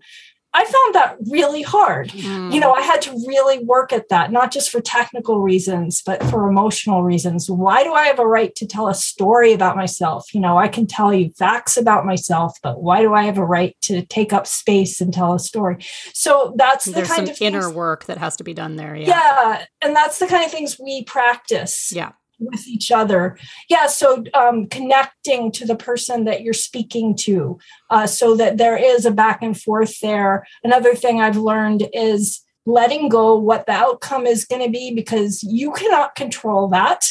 I 0.55 0.63
found 0.63 0.95
that 0.95 1.17
really 1.29 1.61
hard. 1.61 2.09
Mm. 2.09 2.53
You 2.53 2.61
know, 2.61 2.71
I 2.71 2.81
had 2.81 3.01
to 3.03 3.11
really 3.27 3.59
work 3.65 3.91
at 3.91 4.07
that, 4.07 4.31
not 4.31 4.51
just 4.53 4.69
for 4.69 4.79
technical 4.79 5.41
reasons, 5.41 6.01
but 6.01 6.23
for 6.23 6.47
emotional 6.47 7.03
reasons. 7.03 7.49
Why 7.49 7.83
do 7.83 7.91
I 7.91 8.05
have 8.05 8.19
a 8.19 8.25
right 8.25 8.55
to 8.55 8.65
tell 8.65 8.87
a 8.87 8.95
story 8.95 9.51
about 9.51 9.75
myself? 9.75 10.33
You 10.33 10.39
know, 10.39 10.57
I 10.57 10.69
can 10.69 10.87
tell 10.87 11.13
you 11.13 11.31
facts 11.31 11.75
about 11.75 12.05
myself, 12.05 12.57
but 12.63 12.81
why 12.81 13.01
do 13.01 13.13
I 13.13 13.23
have 13.23 13.37
a 13.37 13.45
right 13.45 13.75
to 13.83 14.05
take 14.05 14.31
up 14.31 14.47
space 14.47 15.01
and 15.01 15.13
tell 15.13 15.33
a 15.33 15.39
story? 15.39 15.77
So 16.13 16.53
that's 16.55 16.85
the 16.85 16.91
There's 16.93 17.09
kind 17.09 17.27
of 17.27 17.41
inner 17.41 17.63
things, 17.63 17.73
work 17.73 18.05
that 18.05 18.17
has 18.17 18.37
to 18.37 18.45
be 18.45 18.53
done 18.53 18.77
there. 18.77 18.95
Yeah. 18.95 19.07
Yeah. 19.07 19.65
And 19.81 19.93
that's 19.93 20.19
the 20.19 20.27
kind 20.27 20.45
of 20.45 20.51
things 20.51 20.79
we 20.79 21.03
practice. 21.03 21.91
Yeah 21.93 22.13
with 22.39 22.67
each 22.67 22.91
other. 22.91 23.37
Yeah 23.69 23.87
so 23.87 24.23
um, 24.33 24.67
connecting 24.67 25.51
to 25.53 25.65
the 25.65 25.75
person 25.75 26.25
that 26.25 26.41
you're 26.41 26.53
speaking 26.53 27.15
to 27.15 27.57
uh, 27.89 28.07
so 28.07 28.35
that 28.35 28.57
there 28.57 28.77
is 28.77 29.05
a 29.05 29.11
back 29.11 29.41
and 29.41 29.59
forth 29.59 29.99
there. 29.99 30.45
Another 30.63 30.95
thing 30.95 31.21
i've 31.21 31.37
learned 31.37 31.87
is 31.93 32.41
letting 32.65 33.09
go 33.09 33.37
what 33.37 33.65
the 33.65 33.71
outcome 33.71 34.25
is 34.25 34.45
going 34.45 34.63
to 34.63 34.71
be 34.71 34.93
because 34.93 35.43
you 35.43 35.71
cannot 35.71 36.15
control 36.15 36.67
that. 36.69 37.05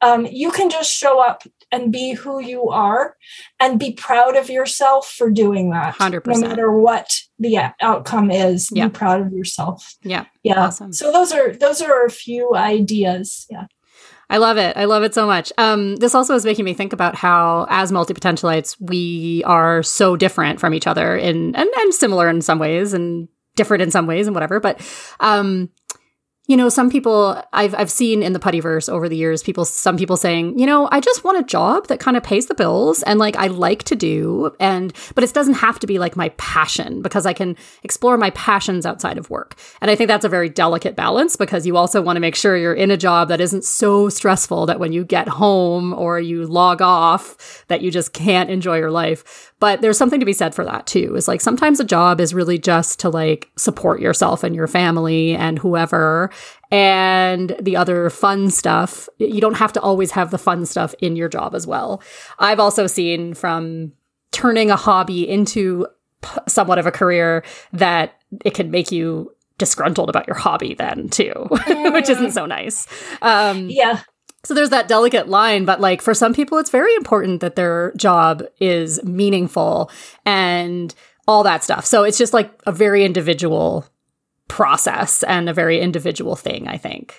Um, 0.00 0.26
you 0.26 0.50
can 0.50 0.68
just 0.68 0.92
show 0.92 1.20
up 1.20 1.44
and 1.70 1.92
be 1.92 2.12
who 2.12 2.40
you 2.40 2.68
are 2.68 3.16
and 3.60 3.78
be 3.78 3.92
proud 3.92 4.36
of 4.36 4.50
yourself 4.50 5.10
for 5.10 5.30
doing 5.30 5.70
that. 5.70 5.94
100% 5.94 6.26
no 6.26 6.48
matter 6.48 6.72
what 6.72 7.20
the 7.38 7.72
outcome 7.80 8.30
is 8.30 8.68
yeah. 8.72 8.88
be 8.88 8.92
proud 8.92 9.20
of 9.24 9.32
yourself. 9.32 9.94
Yeah. 10.02 10.26
Yeah. 10.42 10.66
Awesome. 10.66 10.92
so 10.92 11.12
those 11.12 11.32
are 11.32 11.52
those 11.54 11.80
are 11.80 12.04
a 12.04 12.10
few 12.10 12.54
ideas. 12.54 13.46
Yeah 13.48 13.66
I 14.32 14.38
love 14.38 14.56
it. 14.56 14.78
I 14.78 14.86
love 14.86 15.02
it 15.02 15.12
so 15.12 15.26
much. 15.26 15.52
Um, 15.58 15.96
this 15.96 16.14
also 16.14 16.34
is 16.34 16.46
making 16.46 16.64
me 16.64 16.72
think 16.72 16.94
about 16.94 17.14
how, 17.14 17.66
as 17.68 17.92
multi 17.92 18.14
potentialites, 18.14 18.76
we 18.80 19.42
are 19.44 19.82
so 19.82 20.16
different 20.16 20.58
from 20.58 20.72
each 20.72 20.86
other 20.86 21.14
in 21.14 21.54
and, 21.54 21.68
and 21.68 21.94
similar 21.94 22.30
in 22.30 22.40
some 22.40 22.58
ways 22.58 22.94
and 22.94 23.28
different 23.56 23.82
in 23.82 23.90
some 23.90 24.06
ways 24.06 24.26
and 24.26 24.34
whatever. 24.34 24.58
But 24.58 24.80
um, 25.20 25.68
you 26.48 26.56
know, 26.56 26.68
some 26.68 26.90
people 26.90 27.40
I've 27.52 27.72
I've 27.76 27.90
seen 27.90 28.20
in 28.20 28.32
the 28.32 28.40
puttyverse 28.40 28.88
over 28.88 29.08
the 29.08 29.16
years, 29.16 29.44
people 29.44 29.64
some 29.64 29.96
people 29.96 30.16
saying, 30.16 30.58
you 30.58 30.66
know, 30.66 30.88
I 30.90 31.00
just 31.00 31.22
want 31.22 31.38
a 31.38 31.44
job 31.44 31.86
that 31.86 32.00
kind 32.00 32.16
of 32.16 32.24
pays 32.24 32.46
the 32.46 32.54
bills 32.54 33.02
and 33.04 33.20
like 33.20 33.36
I 33.36 33.46
like 33.46 33.84
to 33.84 33.94
do 33.94 34.52
and 34.58 34.92
but 35.14 35.22
it 35.22 35.32
doesn't 35.32 35.54
have 35.54 35.78
to 35.78 35.86
be 35.86 36.00
like 36.00 36.16
my 36.16 36.30
passion 36.30 37.00
because 37.00 37.26
I 37.26 37.32
can 37.32 37.56
explore 37.84 38.16
my 38.16 38.30
passions 38.30 38.84
outside 38.84 39.18
of 39.18 39.30
work. 39.30 39.56
And 39.80 39.88
I 39.88 39.94
think 39.94 40.08
that's 40.08 40.24
a 40.24 40.28
very 40.28 40.48
delicate 40.48 40.96
balance 40.96 41.36
because 41.36 41.64
you 41.64 41.76
also 41.76 42.02
want 42.02 42.16
to 42.16 42.20
make 42.20 42.34
sure 42.34 42.56
you're 42.56 42.74
in 42.74 42.90
a 42.90 42.96
job 42.96 43.28
that 43.28 43.40
isn't 43.40 43.64
so 43.64 44.08
stressful 44.08 44.66
that 44.66 44.80
when 44.80 44.92
you 44.92 45.04
get 45.04 45.28
home 45.28 45.92
or 45.92 46.18
you 46.18 46.44
log 46.44 46.82
off 46.82 47.64
that 47.68 47.82
you 47.82 47.92
just 47.92 48.12
can't 48.12 48.50
enjoy 48.50 48.78
your 48.78 48.90
life. 48.90 49.51
But 49.62 49.80
there's 49.80 49.96
something 49.96 50.18
to 50.18 50.26
be 50.26 50.32
said 50.32 50.56
for 50.56 50.64
that 50.64 50.88
too. 50.88 51.14
Is 51.14 51.28
like 51.28 51.40
sometimes 51.40 51.78
a 51.78 51.84
job 51.84 52.20
is 52.20 52.34
really 52.34 52.58
just 52.58 52.98
to 52.98 53.08
like 53.08 53.48
support 53.56 54.00
yourself 54.00 54.42
and 54.42 54.56
your 54.56 54.66
family 54.66 55.36
and 55.36 55.56
whoever 55.56 56.30
and 56.72 57.54
the 57.60 57.76
other 57.76 58.10
fun 58.10 58.50
stuff. 58.50 59.08
You 59.18 59.40
don't 59.40 59.54
have 59.54 59.72
to 59.74 59.80
always 59.80 60.10
have 60.10 60.32
the 60.32 60.36
fun 60.36 60.66
stuff 60.66 60.96
in 60.98 61.14
your 61.14 61.28
job 61.28 61.54
as 61.54 61.64
well. 61.64 62.02
I've 62.40 62.58
also 62.58 62.88
seen 62.88 63.34
from 63.34 63.92
turning 64.32 64.68
a 64.68 64.74
hobby 64.74 65.28
into 65.28 65.86
somewhat 66.48 66.80
of 66.80 66.86
a 66.86 66.90
career 66.90 67.44
that 67.72 68.20
it 68.44 68.54
can 68.54 68.72
make 68.72 68.90
you 68.90 69.32
disgruntled 69.58 70.10
about 70.10 70.26
your 70.26 70.34
hobby 70.34 70.74
then 70.74 71.08
too, 71.08 71.34
which 71.68 72.08
isn't 72.08 72.32
so 72.32 72.46
nice. 72.46 72.88
Um, 73.22 73.70
yeah. 73.70 74.00
So 74.44 74.54
there's 74.54 74.70
that 74.70 74.88
delicate 74.88 75.28
line, 75.28 75.64
but 75.64 75.80
like 75.80 76.02
for 76.02 76.14
some 76.14 76.34
people, 76.34 76.58
it's 76.58 76.70
very 76.70 76.94
important 76.96 77.40
that 77.40 77.54
their 77.54 77.92
job 77.96 78.42
is 78.60 79.02
meaningful 79.04 79.90
and 80.26 80.92
all 81.28 81.44
that 81.44 81.62
stuff. 81.62 81.86
So 81.86 82.02
it's 82.02 82.18
just 82.18 82.32
like 82.32 82.50
a 82.66 82.72
very 82.72 83.04
individual 83.04 83.86
process 84.48 85.22
and 85.22 85.48
a 85.48 85.54
very 85.54 85.80
individual 85.80 86.34
thing, 86.34 86.66
I 86.66 86.76
think. 86.76 87.16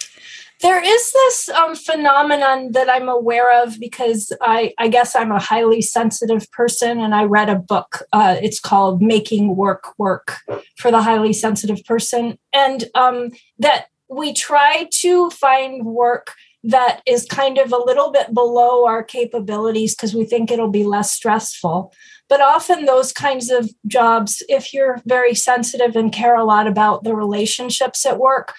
There 0.62 0.82
is 0.82 1.12
this 1.12 1.50
um, 1.50 1.76
phenomenon 1.76 2.72
that 2.74 2.90
I'm 2.90 3.10
aware 3.10 3.64
of 3.64 3.80
because 3.80 4.32
I, 4.40 4.74
I, 4.78 4.88
guess 4.88 5.16
I'm 5.16 5.32
a 5.32 5.40
highly 5.40 5.82
sensitive 5.82 6.50
person, 6.52 7.02
and 7.02 7.14
I 7.14 7.24
read 7.24 7.50
a 7.50 7.56
book. 7.56 8.04
Uh, 8.14 8.38
it's 8.42 8.62
called 8.62 9.02
"Making 9.02 9.58
Work 9.58 9.98
Work" 9.98 10.38
for 10.78 10.90
the 10.90 11.02
highly 11.02 11.34
sensitive 11.34 11.84
person, 11.84 12.38
and 12.54 12.86
um, 12.96 13.32
that 13.60 13.88
we 14.08 14.32
try 14.32 14.88
to 15.02 15.30
find 15.32 15.86
work 15.86 16.34
that 16.64 17.02
is 17.06 17.26
kind 17.26 17.58
of 17.58 17.72
a 17.74 17.84
little 17.84 18.12
bit 18.12 18.34
below 18.34 18.88
our 18.88 19.04
capabilities 19.04 19.96
because 19.96 20.16
we 20.16 20.26
think 20.26 20.50
it'll 20.50 20.70
be 20.70 20.86
less 20.86 21.12
stressful. 21.12 21.94
But 22.30 22.42
often, 22.42 22.86
those 22.86 23.12
kinds 23.12 23.52
of 23.52 23.70
jobs, 23.86 24.42
if 24.48 24.74
you're 24.74 25.02
very 25.06 25.36
sensitive 25.36 25.96
and 25.96 26.12
care 26.12 26.36
a 26.36 26.46
lot 26.46 26.68
about 26.68 27.04
the 27.04 27.16
relationships 27.16 28.06
at 28.06 28.18
work, 28.18 28.54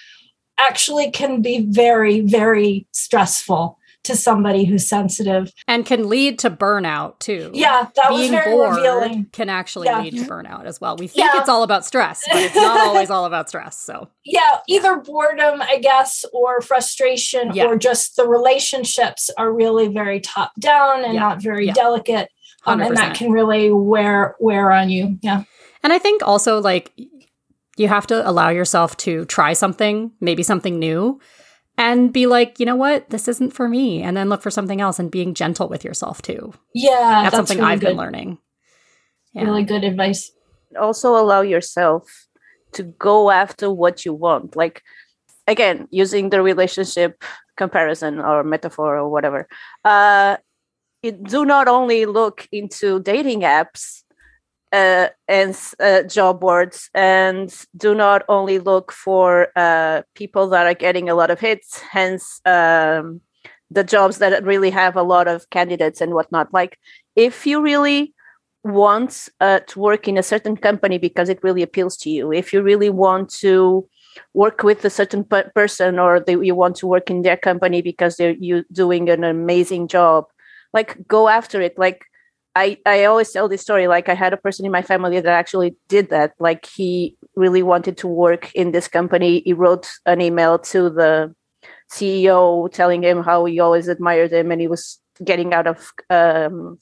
actually 0.59 1.11
can 1.11 1.41
be 1.41 1.67
very, 1.69 2.21
very 2.21 2.87
stressful 2.93 3.79
to 4.05 4.17
somebody 4.17 4.65
who's 4.65 4.87
sensitive 4.89 5.51
and 5.67 5.85
can 5.85 6.09
lead 6.09 6.39
to 6.41 6.51
burnout 6.51 7.19
too. 7.19 7.51
Yeah, 7.55 7.89
that 7.97 8.09
Being 8.09 8.21
was 8.21 8.31
very 8.31 8.53
bored 8.53 8.77
revealing. 8.77 9.27
can 9.33 9.49
actually 9.49 9.87
Yeah. 9.89 10.01
lead 10.03 10.13
to 10.19 10.25
burnout 10.25 10.65
as 10.67 10.81
well. 10.81 10.97
We 10.97 11.07
think 11.07 11.27
Yeah. 11.33 11.41
it's 11.41 11.49
all 11.49 11.63
about 11.63 11.85
stress, 11.85 12.23
but 12.31 12.43
it's 12.43 12.55
not 12.55 12.81
always 12.87 13.11
all 13.11 13.25
about 13.25 13.49
stress. 13.49 13.81
So 13.81 14.09
Yeah, 14.25 14.59
either 14.69 14.97
boredom, 14.97 15.63
I 15.63 15.79
guess, 15.79 16.25
or 16.33 16.61
frustration, 16.61 17.53
Yeah. 17.55 17.67
or 17.67 17.77
just 17.77 18.17
the 18.17 18.27
relationships 18.29 19.31
are 19.37 19.53
really 19.53 19.89
very 19.89 20.21
top 20.21 20.53
down 20.59 21.05
and 21.05 21.15
not 21.17 21.43
very 21.43 21.71
delicate. 21.71 22.29
Um, 22.67 22.81
and 22.81 22.97
that 22.97 23.15
can 23.17 23.31
really 23.31 23.71
wear 23.71 24.37
wear 24.41 24.71
on 24.71 24.89
you. 24.89 25.19
Yeah. 25.23 25.43
And 25.83 25.93
I 25.93 25.99
think 25.99 26.23
also 26.27 26.61
like 26.61 26.93
you 27.77 27.89
have 27.89 28.07
to 28.07 28.29
allow 28.29 28.49
yourself 28.51 28.97
to 28.99 29.25
try 29.27 29.53
something, 29.53 30.13
maybe 30.21 30.43
something 30.43 30.79
new, 30.79 31.21
and 31.77 32.13
be 32.13 32.27
like, 32.27 32.61
you 32.61 32.67
know 32.67 32.77
what, 32.77 33.11
this 33.11 33.29
isn't 33.29 33.53
for 33.53 33.69
me, 33.69 34.03
and 34.03 34.17
then 34.17 34.29
look 34.29 34.43
for 34.43 34.51
something 34.51 34.81
else 34.81 34.99
and 34.99 35.11
being 35.11 35.35
gentle 35.35 35.69
with 35.69 35.85
yourself 35.85 36.23
too. 36.23 36.55
Yeah. 36.73 37.23
That's, 37.25 37.37
something 37.37 37.59
really 37.59 37.73
I've 37.73 37.81
good, 37.81 37.89
been 37.89 37.97
learning. 37.97 38.39
Yeah. 39.33 39.45
Really 39.45 39.65
good 39.65 39.85
advice. 39.85 40.31
also 40.79 41.17
allow 41.17 41.41
yourself 41.41 42.27
to 42.73 42.83
go 42.83 43.31
after 43.31 43.71
what 43.71 44.05
you 44.05 44.13
want 44.13 44.57
like 44.57 44.83
again 45.47 45.87
using 45.91 46.31
the 46.31 46.43
relationship 46.43 47.23
comparison 47.57 48.19
or 48.19 48.43
metaphor 48.43 48.97
or 48.97 49.09
whatever 49.09 49.47
uh 49.85 50.37
it, 51.03 51.23
do 51.23 51.45
not 51.45 51.69
only 51.69 52.07
look 52.07 52.49
into 52.51 53.01
dating 53.01 53.43
apps 53.43 54.03
uh, 54.75 55.09
and 55.29 55.57
uh, 55.79 56.03
job 56.03 56.41
boards 56.41 56.91
and 56.95 57.67
do 57.77 57.95
not 57.95 58.23
only 58.29 58.59
look 58.59 58.91
for 58.91 59.49
uh, 59.57 60.03
people 60.15 60.49
that 60.49 60.67
are 60.67 60.75
getting 60.75 61.09
a 61.09 61.15
lot 61.15 61.31
of 61.31 61.39
hits 61.39 61.81
hence 61.81 62.41
um, 62.45 63.21
the 63.71 63.85
jobs 63.85 64.19
that 64.19 64.45
really 64.45 64.71
have 64.71 64.97
a 64.97 65.03
lot 65.03 65.29
of 65.29 65.49
candidates 65.51 66.01
and 66.01 66.13
whatnot. 66.13 66.53
Like 66.53 66.79
if 67.15 67.47
you 67.47 67.63
really 67.63 68.15
want 68.65 69.29
uh, 69.41 69.61
to 69.61 69.79
work 69.79 70.09
in 70.09 70.19
a 70.19 70.23
certain 70.23 70.57
company 70.57 70.99
because 70.99 71.29
it 71.29 71.43
really 71.45 71.63
appeals 71.63 71.97
to 71.99 72.11
you 72.11 72.33
if 72.33 72.53
you 72.53 72.63
really 72.63 72.91
want 72.91 73.29
to 73.29 73.87
work 74.33 74.63
with 74.63 74.85
a 74.85 74.91
certain 74.91 75.23
pe- 75.23 75.51
person 75.55 75.99
or 75.99 76.25
you 76.27 76.55
want 76.55 76.77
to 76.77 76.87
work 76.87 77.11
in 77.11 77.23
their 77.23 77.37
company 77.37 77.83
because 77.83 78.17
they're 78.17 78.37
you 78.41 78.65
doing 78.73 79.09
an 79.09 79.23
amazing 79.23 79.87
job 79.87 80.25
like 80.75 80.99
go 81.09 81.29
after 81.29 81.63
it. 81.63 81.79
Like 81.79 82.05
I, 82.57 82.79
I 82.87 83.05
always 83.05 83.33
tell 83.33 83.49
this 83.49 83.63
story 83.63 83.89
like 83.89 84.09
i 84.09 84.15
had 84.15 84.33
a 84.33 84.37
person 84.37 84.65
in 84.65 84.71
my 84.71 84.83
family 84.83 85.21
that 85.21 85.33
actually 85.33 85.77
did 85.89 86.11
that. 86.11 86.35
Like 86.39 86.67
he 86.67 87.17
really 87.35 87.63
wanted 87.63 87.97
to 87.99 88.09
work 88.09 88.53
in 88.55 88.71
this 88.71 88.87
company. 88.87 89.43
He 89.45 89.53
wrote 89.53 89.91
an 90.07 90.21
email 90.21 90.59
to 90.59 90.91
the 90.91 91.35
ceo 91.93 92.71
telling 92.73 93.03
him 93.03 93.23
how 93.23 93.45
he 93.45 93.61
always 93.61 93.89
admired 93.89 94.33
him 94.33 94.51
and 94.51 94.61
he 94.61 94.69
was 94.69 95.01
getting 95.23 95.53
out 95.53 95.67
of 95.67 95.93
um, 96.11 96.79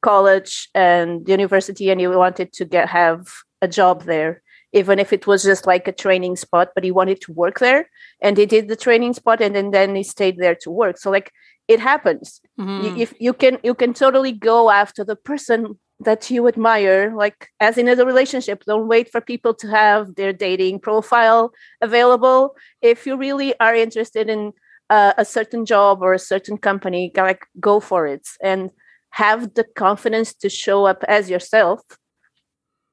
college 0.00 0.68
and 0.74 1.28
university 1.28 1.90
and 1.90 2.00
he 2.00 2.06
wanted 2.06 2.52
to 2.52 2.64
get 2.64 2.88
have 2.88 3.26
a 3.62 3.68
job 3.68 4.04
there 4.04 4.42
even 4.74 4.98
if 4.98 5.12
it 5.12 5.26
was 5.26 5.44
just 5.44 5.66
like 5.66 5.86
a 5.86 5.92
training 5.92 6.36
spot 6.36 6.70
but 6.74 6.84
he 6.84 6.90
wanted 6.90 7.20
to 7.20 7.32
work 7.32 7.58
there 7.60 7.88
and 8.20 8.36
he 8.36 8.44
did 8.44 8.68
the 8.68 8.76
training 8.76 9.14
spot 9.14 9.40
and 9.40 9.54
then, 9.54 9.70
then 9.70 9.94
he 9.94 10.02
stayed 10.02 10.36
there 10.38 10.54
to 10.54 10.70
work. 10.70 10.98
So 10.98 11.10
like 11.10 11.32
it 11.68 11.80
happens. 11.80 12.40
Mhm. 12.60 12.82
Y- 12.82 13.02
if 13.02 13.14
you 13.20 13.32
can 13.32 13.58
you 13.62 13.74
can 13.74 13.92
totally 13.94 14.32
go 14.32 14.70
after 14.70 15.04
the 15.04 15.16
person 15.16 15.78
that 16.00 16.30
you 16.30 16.46
admire 16.48 17.12
like 17.16 17.48
as 17.60 17.78
in 17.78 17.88
a 17.88 17.94
relationship 18.04 18.64
don't 18.66 18.88
wait 18.88 19.08
for 19.10 19.20
people 19.20 19.54
to 19.54 19.68
have 19.68 20.14
their 20.16 20.32
dating 20.32 20.80
profile 20.80 21.52
available. 21.80 22.54
If 22.82 23.06
you 23.06 23.16
really 23.16 23.58
are 23.60 23.74
interested 23.74 24.28
in 24.28 24.52
uh, 24.90 25.12
a 25.16 25.24
certain 25.24 25.64
job 25.64 26.02
or 26.02 26.12
a 26.12 26.18
certain 26.18 26.58
company 26.58 27.10
go- 27.14 27.22
like 27.22 27.46
go 27.60 27.80
for 27.80 28.06
it 28.06 28.26
and 28.42 28.70
have 29.10 29.54
the 29.54 29.64
confidence 29.76 30.34
to 30.34 30.48
show 30.50 30.84
up 30.86 31.04
as 31.08 31.30
yourself 31.30 31.80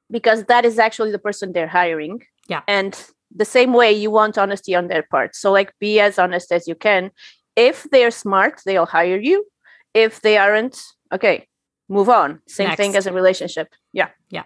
because 0.10 0.46
that 0.46 0.66
is 0.66 0.78
actually 0.80 1.12
the 1.12 1.20
person 1.20 1.52
they're 1.54 1.68
hiring. 1.68 2.22
Yeah. 2.48 2.62
and 2.68 2.94
the 3.34 3.46
same 3.46 3.72
way 3.72 3.94
you 3.94 4.12
want 4.12 4.38
honesty 4.38 4.76
on 4.76 4.88
their 4.90 5.04
part. 5.04 5.36
So 5.38 5.52
like 5.54 5.72
be 5.80 6.02
as 6.02 6.20
honest 6.20 6.52
as 6.52 6.68
you 6.68 6.76
can 6.76 7.12
if 7.56 7.88
they're 7.92 8.12
smart 8.12 8.62
they'll 8.66 8.86
hire 8.86 9.20
you 9.20 9.46
if 9.94 10.22
they 10.22 10.38
aren't 10.38 10.78
okay 11.12 11.48
move 11.90 12.10
on 12.10 12.42
same 12.48 12.76
thing 12.76 12.96
as 12.96 13.08
a 13.08 13.14
relationship 13.14 13.68
Yeah. 13.94 14.10
yeah 14.30 14.44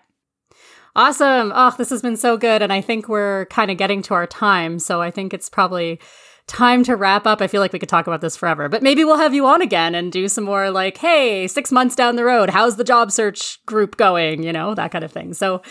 Awesome. 0.97 1.51
Oh, 1.53 1.76
this 1.78 1.89
has 1.89 2.01
been 2.01 2.16
so 2.16 2.38
good. 2.38 2.62
And 2.62 2.72
I 2.72 2.80
think 2.80 3.10
we're 3.10 3.47
kind 3.47 3.70
of 3.70 3.78
getting 3.78 4.01
to 4.03 4.14
our 4.14 4.26
time. 4.26 4.80
So 4.80 5.01
I 5.01 5.12
think 5.12 5.34
it's 5.34 5.49
probably 5.49 5.99
time 6.47 6.86
to 6.86 6.95
wrap 6.95 7.28
up. 7.28 7.41
I 7.41 7.47
feel 7.47 7.60
like 7.60 7.74
we 7.74 7.80
could 7.80 7.89
talk 7.89 8.08
about 8.08 8.22
this 8.22 8.38
forever, 8.38 8.70
but 8.70 8.82
maybe 8.82 9.03
we'll 9.03 9.18
have 9.18 9.34
you 9.34 9.45
on 9.45 9.62
again 9.62 9.93
and 9.93 10.10
do 10.10 10.30
some 10.30 10.45
more 10.45 10.72
like, 10.72 10.97
hey, 10.97 11.47
six 11.47 11.70
months 11.70 11.95
down 11.95 12.16
the 12.16 12.24
road, 12.24 12.49
how's 12.49 12.78
the 12.78 12.84
job 12.86 13.12
search 13.12 13.64
group 13.66 13.97
going? 13.97 14.41
You 14.41 14.53
know, 14.53 14.74
that 14.76 14.91
kind 14.91 15.03
of 15.03 15.12
thing. 15.12 15.34
So 15.34 15.62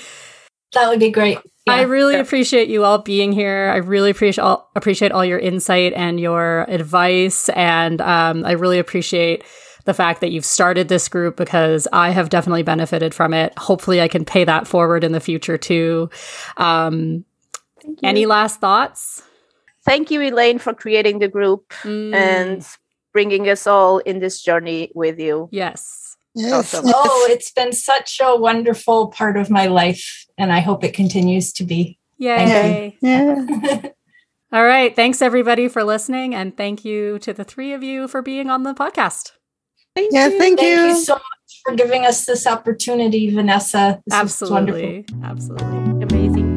That 0.75 0.89
would 0.89 1.01
be 1.01 1.11
great. 1.11 1.39
I 1.68 1.83
really 1.83 2.14
Yeah. 2.14 2.20
appreciate 2.20 2.68
you 2.68 2.85
all 2.85 2.99
being 2.99 3.33
here. 3.33 3.70
I 3.72 3.79
really 3.79 4.11
appreciate 4.11 4.43
all, 4.45 4.70
appreciate 4.77 5.12
all 5.12 5.25
your 5.25 5.39
insight 5.39 5.93
and 5.95 6.20
your 6.20 6.66
advice. 6.68 7.49
And 7.51 8.01
um, 8.03 8.45
I 8.45 8.53
really 8.53 8.79
appreciate 8.79 9.45
the 9.87 9.95
fact 9.95 10.20
that 10.20 10.31
you've 10.31 10.45
started 10.45 10.89
this 10.89 11.09
group 11.09 11.37
because 11.37 11.89
I 11.93 12.11
have 12.11 12.29
definitely 12.29 12.62
benefited 12.64 13.14
from 13.14 13.33
it. 13.33 13.53
Hopefully, 13.59 14.01
I 14.03 14.09
can 14.09 14.25
pay 14.25 14.45
that 14.45 14.66
forward 14.66 15.05
in 15.05 15.12
the 15.12 15.20
future 15.20 15.57
too. 15.59 16.11
Um, 16.59 17.25
any 18.03 18.27
last 18.27 18.61
thoughts? 18.61 19.22
thank 19.87 20.11
you 20.11 20.18
elaine 20.22 20.59
for 20.59 20.72
creating 20.72 21.18
the 21.18 21.29
group 21.29 21.68
Mm, 21.83 22.14
and 22.14 22.66
bringing 23.12 23.47
us 23.51 23.66
all 23.66 23.99
in 23.99 24.18
this 24.18 24.41
journey 24.41 24.91
with 24.95 25.18
you 25.20 25.51
yes. 25.53 26.16
Yes. 26.35 26.72
Awesome. 26.75 26.87
yes. 26.87 26.95
Oh, 26.97 27.27
it's 27.31 27.53
been 27.53 27.72
such 27.72 28.18
a 28.25 28.35
wonderful 28.35 29.09
part 29.09 29.37
of 29.37 29.51
my 29.51 29.66
life, 29.66 30.24
and 30.39 30.53
I 30.53 30.61
hope 30.61 30.85
it 30.85 30.95
continues 30.95 31.53
to 31.55 31.64
be. 31.64 31.99
Yay. 32.18 32.97
Yeah. 33.01 33.45
All 34.53 34.64
right. 34.64 34.95
Thanks 34.95 35.20
everybody 35.20 35.66
for 35.68 35.82
listening. 35.82 36.35
And 36.35 36.57
thank 36.57 36.85
you 36.85 37.18
to 37.20 37.32
the 37.32 37.45
three 37.45 37.72
of 37.72 37.82
you 37.82 38.07
for 38.09 38.22
being 38.22 38.51
on 38.51 38.62
the 38.62 38.72
podcast. 38.74 39.32
thank 39.97 40.12
Yeah, 40.12 40.28
you 40.28 40.39
thank 40.39 40.59
Thank 40.59 40.78
you. 40.78 40.87
you 40.87 40.97
so 41.05 41.14
much 41.14 41.61
for 41.66 41.74
giving 41.74 42.07
us 42.07 42.24
this 42.24 42.47
opportunity, 42.47 43.30
Vanessa. 43.35 44.01
This 44.07 44.41
was 44.41 44.51
wonderful. 44.51 45.03
Absolutely. 45.22 45.24
Absolutely. 45.24 46.03
amazing 46.18 46.57